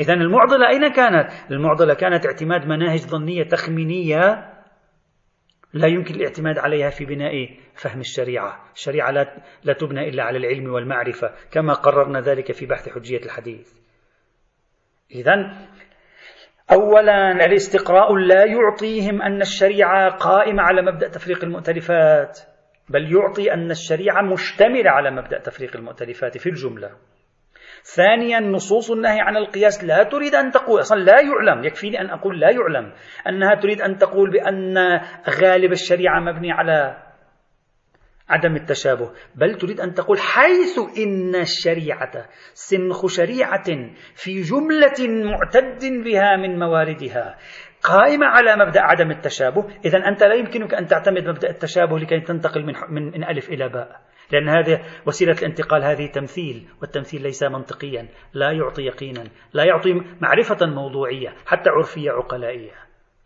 إذا 0.00 0.14
المعضلة 0.14 0.68
أين 0.68 0.88
كانت؟ 0.88 1.28
المعضلة 1.50 1.94
كانت 1.94 2.26
اعتماد 2.26 2.66
مناهج 2.66 3.00
ظنية 3.00 3.42
تخمينية 3.42 4.55
لا 5.78 5.88
يمكن 5.88 6.14
الاعتماد 6.14 6.58
عليها 6.58 6.90
في 6.90 7.04
بناء 7.04 7.32
فهم 7.74 8.00
الشريعة. 8.00 8.64
الشريعة 8.74 9.10
لا, 9.10 9.42
لا 9.64 9.72
تبنى 9.72 10.08
إلا 10.08 10.22
على 10.22 10.38
العلم 10.38 10.72
والمعرفة 10.72 11.34
كما 11.50 11.72
قررنا 11.72 12.20
ذلك 12.20 12.52
في 12.52 12.66
بحث 12.66 12.88
حجية 12.88 13.18
الحديث. 13.24 13.72
إذا 15.10 15.56
أولا 16.72 17.44
الاستقراء 17.44 18.14
لا 18.14 18.44
يعطيهم 18.44 19.22
أن 19.22 19.40
الشريعة 19.40 20.10
قائمة 20.10 20.62
على 20.62 20.82
مبدأ 20.82 21.08
تفريق 21.08 21.44
المؤتلفات 21.44 22.38
بل 22.88 23.14
يعطي 23.16 23.52
أن 23.52 23.70
الشريعة 23.70 24.22
مشتملة 24.22 24.90
على 24.90 25.10
مبدأ 25.10 25.38
تفريق 25.38 25.76
المؤتلفات 25.76 26.38
في 26.38 26.48
الجملة. 26.48 26.90
ثانيا 27.82 28.40
نصوص 28.40 28.90
النهي 28.90 29.20
عن 29.20 29.36
القياس 29.36 29.84
لا 29.84 30.02
تريد 30.02 30.34
أن 30.34 30.50
تقول 30.50 30.80
أصلا 30.80 31.00
لا 31.00 31.20
يعلم 31.20 31.64
يكفيني 31.64 32.00
أن 32.00 32.10
أقول 32.10 32.40
لا 32.40 32.50
يعلم 32.50 32.92
أنها 33.28 33.54
تريد 33.54 33.80
أن 33.80 33.96
تقول 33.96 34.30
بأن 34.30 34.78
غالب 35.42 35.72
الشريعة 35.72 36.20
مبني 36.20 36.52
على 36.52 37.06
عدم 38.28 38.56
التشابه 38.56 39.10
بل 39.34 39.54
تريد 39.54 39.80
أن 39.80 39.94
تقول 39.94 40.18
حيث 40.18 40.78
إن 40.98 41.34
الشريعة 41.34 42.26
سنخ 42.54 43.06
شريعة 43.06 43.64
في 44.14 44.40
جملة 44.40 45.24
معتد 45.24 45.84
بها 46.04 46.36
من 46.36 46.58
مواردها 46.58 47.38
قائمة 47.82 48.26
على 48.26 48.56
مبدأ 48.56 48.80
عدم 48.80 49.10
التشابه 49.10 49.66
إذا 49.84 49.98
أنت 49.98 50.22
لا 50.22 50.34
يمكنك 50.34 50.74
أن 50.74 50.86
تعتمد 50.86 51.28
مبدأ 51.28 51.50
التشابه 51.50 51.98
لكي 51.98 52.20
تنتقل 52.20 52.64
من, 52.64 52.74
من, 52.88 53.02
من 53.02 53.24
ألف 53.24 53.48
إلى 53.48 53.68
باء. 53.68 54.00
لأن 54.32 54.48
هذه 54.48 54.80
وسيلة 55.06 55.32
الانتقال 55.32 55.84
هذه 55.84 56.06
تمثيل 56.06 56.68
والتمثيل 56.80 57.22
ليس 57.22 57.42
منطقيا 57.42 58.08
لا 58.34 58.52
يعطي 58.52 58.82
يقينا 58.82 59.24
لا 59.52 59.64
يعطي 59.64 60.02
معرفة 60.20 60.66
موضوعية 60.66 61.34
حتى 61.46 61.70
عرفية 61.70 62.10
عقلائية. 62.10 62.72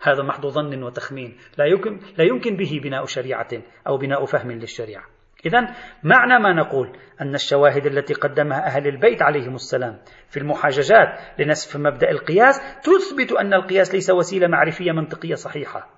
هذا 0.02 0.22
محض 0.22 0.46
ظن 0.46 0.82
وتخمين. 0.82 1.36
لا 1.58 1.64
يمكن, 1.64 2.00
لا 2.18 2.24
يمكن 2.24 2.56
به 2.56 2.80
بناء 2.82 3.04
شريعة 3.04 3.48
أو 3.86 3.98
بناء 3.98 4.24
فهم 4.24 4.50
للشريعة. 4.50 5.04
إذا 5.46 5.60
معنى 6.02 6.38
ما 6.42 6.52
نقول 6.52 6.96
أن 7.20 7.34
الشواهد 7.34 7.86
التي 7.86 8.14
قدمها 8.14 8.66
أهل 8.66 8.86
البيت 8.86 9.22
عليهم 9.22 9.54
السلام 9.54 9.98
في 10.28 10.36
المحاججات 10.36 11.20
لنسف 11.38 11.76
مبدأ 11.76 12.10
القياس 12.10 12.60
تثبت 12.82 13.32
أن 13.32 13.54
القياس 13.54 13.94
ليس 13.94 14.10
وسيلة 14.10 14.46
معرفية 14.46 14.92
منطقية 14.92 15.34
صحيحة. 15.34 15.88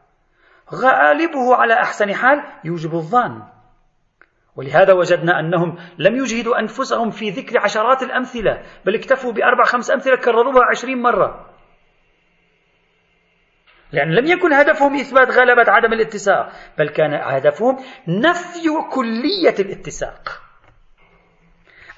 غالبه 0.74 1.55
على 1.55 1.74
أحسن 1.74 2.14
حال 2.14 2.42
يوجب 2.64 2.94
الظن. 2.94 3.42
ولهذا 4.57 4.92
وجدنا 4.92 5.40
أنهم 5.40 5.78
لم 5.98 6.16
يجهدوا 6.16 6.61
أنفسهم 6.61 7.11
في 7.11 7.30
ذكر 7.30 7.59
عشرات 7.59 8.03
الأمثلة 8.03 8.62
بل 8.84 8.94
اكتفوا 8.94 9.32
بأربع 9.32 9.64
خمس 9.64 9.90
أمثلة 9.90 10.16
كرروها 10.16 10.64
عشرين 10.70 11.03
مرة. 11.03 11.53
لأن 13.92 14.14
لم 14.14 14.26
يكن 14.26 14.53
هدفهم 14.53 14.94
إثبات 14.94 15.30
غلبة 15.30 15.70
عدم 15.70 15.92
الاتساق 15.92 16.53
بل 16.78 16.88
كان 16.88 17.14
هدفهم 17.14 17.76
نفي 18.09 18.68
كلية 18.92 19.55
الاتساق. 19.59 20.42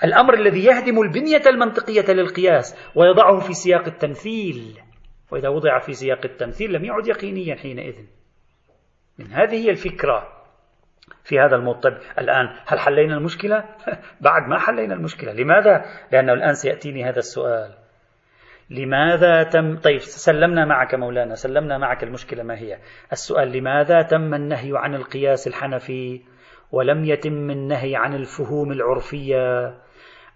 الأمر 0.05 0.35
الذي 0.35 0.65
يهدم 0.65 1.03
البنية 1.03 1.43
المنطقية 1.47 2.13
للقياس 2.13 2.77
ويضعه 2.95 3.39
في 3.39 3.55
سياق 3.55 3.87
التمثيل. 3.87 4.81
وإذا 5.31 5.49
وضع 5.49 5.79
في 5.79 5.93
سياق 5.93 6.21
التمثيل 6.25 6.73
لم 6.73 6.85
يعد 6.85 7.07
يقينيا 7.07 7.57
حينئذ. 7.57 7.95
من 9.19 9.33
هذه 9.33 9.65
هي 9.65 9.71
الفكرة. 9.71 10.44
في 11.25 11.41
هذا 11.41 11.57
الموطن 11.57 11.99
الآن. 12.18 12.47
هل 12.66 12.79
حلينا 12.79 13.16
المشكلة؟ 13.16 13.64
بعد 14.20 14.49
ما 14.49 14.59
حلينا 14.59 14.95
المشكلة. 14.95 15.33
لماذا؟ 15.33 15.85
لأنه 16.12 16.33
الآن 16.33 16.55
سيأتيني 16.55 17.05
هذا 17.05 17.18
السؤال. 17.18 17.70
لماذا 18.70 19.43
تم؟ 19.43 19.77
طيب 19.77 19.99
سلمنا 19.99 20.64
معك 20.64 20.95
مولانا 20.95 21.35
سلمنا 21.35 21.79
معك 21.79 22.05
المشكلة 22.05 22.43
ما 22.43 22.59
هي؟ 22.59 22.79
السؤال 23.12 23.53
لماذا 23.53 24.03
تم 24.03 24.35
النهي 24.35 24.70
عن 24.75 24.95
القياس 24.95 25.47
الحنفي 25.47 26.20
ولم 26.72 27.05
يتم 27.05 27.51
النهي 27.51 27.97
عن 27.97 28.14
الفهوم 28.14 28.72
العرفية 28.72 29.75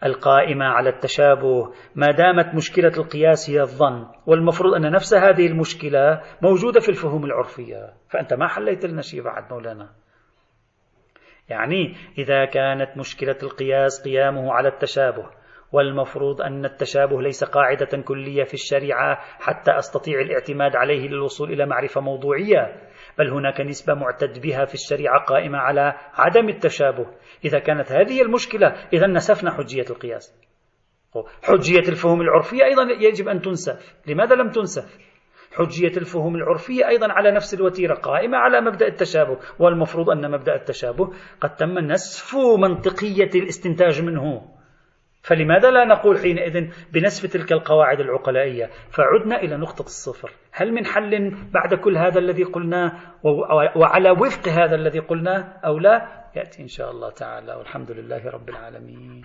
القائمة 0.04 0.64
على 0.64 0.88
التشابه؟ 0.88 1.72
ما 1.94 2.06
دامت 2.06 2.54
مشكلة 2.54 2.92
القياس 2.96 3.50
هي 3.50 3.60
الظن 3.60 4.06
والمفروض 4.26 4.74
أن 4.74 4.92
نفس 4.92 5.14
هذه 5.14 5.46
المشكلة 5.46 6.22
موجودة 6.42 6.80
في 6.80 6.88
الفهوم 6.88 7.24
العرفية. 7.24 7.92
فأنت 8.10 8.34
ما 8.34 8.46
حليت 8.46 8.86
لنا 8.86 9.02
شيء 9.02 9.22
بعد 9.22 9.52
مولانا. 9.52 9.88
يعني 11.48 11.96
إذا 12.18 12.44
كانت 12.44 12.96
مشكلة 12.96 13.36
القياس 13.42 14.02
قيامه 14.04 14.52
على 14.52 14.68
التشابه 14.68 15.26
والمفروض 15.72 16.42
أن 16.42 16.64
التشابه 16.64 17.22
ليس 17.22 17.44
قاعدة 17.44 18.02
كلية 18.02 18.44
في 18.44 18.54
الشريعة 18.54 19.18
حتى 19.40 19.78
أستطيع 19.78 20.20
الاعتماد 20.20 20.76
عليه 20.76 21.08
للوصول 21.08 21.52
إلى 21.52 21.66
معرفة 21.66 22.00
موضوعية 22.00 22.88
بل 23.18 23.30
هناك 23.30 23.60
نسبة 23.60 23.94
معتد 23.94 24.40
بها 24.40 24.64
في 24.64 24.74
الشريعة 24.74 25.24
قائمة 25.24 25.58
على 25.58 25.94
عدم 26.14 26.48
التشابه. 26.48 27.06
إذا 27.44 27.58
كانت 27.58 27.92
هذه 27.92 28.22
المشكلة 28.22 28.66
إذا 28.92 29.06
نسفنا 29.06 29.50
حجية 29.50 29.84
القياس. 29.90 30.48
حجية 31.42 31.88
الفهوم 31.88 32.20
العرفية 32.20 32.64
أيضا 32.64 32.82
يجب 32.82 33.28
أن 33.28 33.40
تنسف. 33.40 33.96
لماذا 34.06 34.34
لم 34.34 34.50
تنسف؟ 34.50 35.07
حجية 35.56 35.96
الفهوم 35.96 36.36
العرفية 36.36 36.88
أيضا 36.88 37.12
على 37.12 37.30
نفس 37.30 37.54
الوتيرة 37.54 37.94
قائمة 37.94 38.38
على 38.38 38.60
مبدأ 38.60 38.86
التشابه 38.86 39.38
والمفروض 39.58 40.10
أن 40.10 40.30
مبدأ 40.30 40.54
التشابه 40.54 41.12
قد 41.40 41.56
تم 41.56 41.78
نسف 41.78 42.36
منطقية 42.58 43.30
الاستنتاج 43.34 44.02
منه. 44.02 44.42
فلماذا 45.22 45.70
لا 45.70 45.84
نقول 45.84 46.18
حينئذ 46.18 46.70
بنسف 46.92 47.32
تلك 47.32 47.52
القواعد 47.52 48.00
العقلائية؟ 48.00 48.70
فعدنا 48.90 49.36
إلى 49.42 49.56
نقطة 49.56 49.82
الصفر. 49.82 50.30
هل 50.52 50.72
من 50.72 50.86
حل 50.86 51.36
بعد 51.52 51.74
كل 51.74 51.96
هذا 51.96 52.18
الذي 52.18 52.42
قلناه 52.42 52.92
وعلى 53.76 54.10
وفق 54.10 54.48
هذا 54.48 54.74
الذي 54.74 54.98
قلناه 54.98 55.60
أو 55.64 55.78
لا؟ 55.78 56.08
يأتي 56.36 56.62
إن 56.62 56.68
شاء 56.68 56.90
الله 56.90 57.10
تعالى. 57.10 57.54
والحمد 57.54 57.90
لله 57.90 58.30
رب 58.30 58.48
العالمين. 58.48 59.24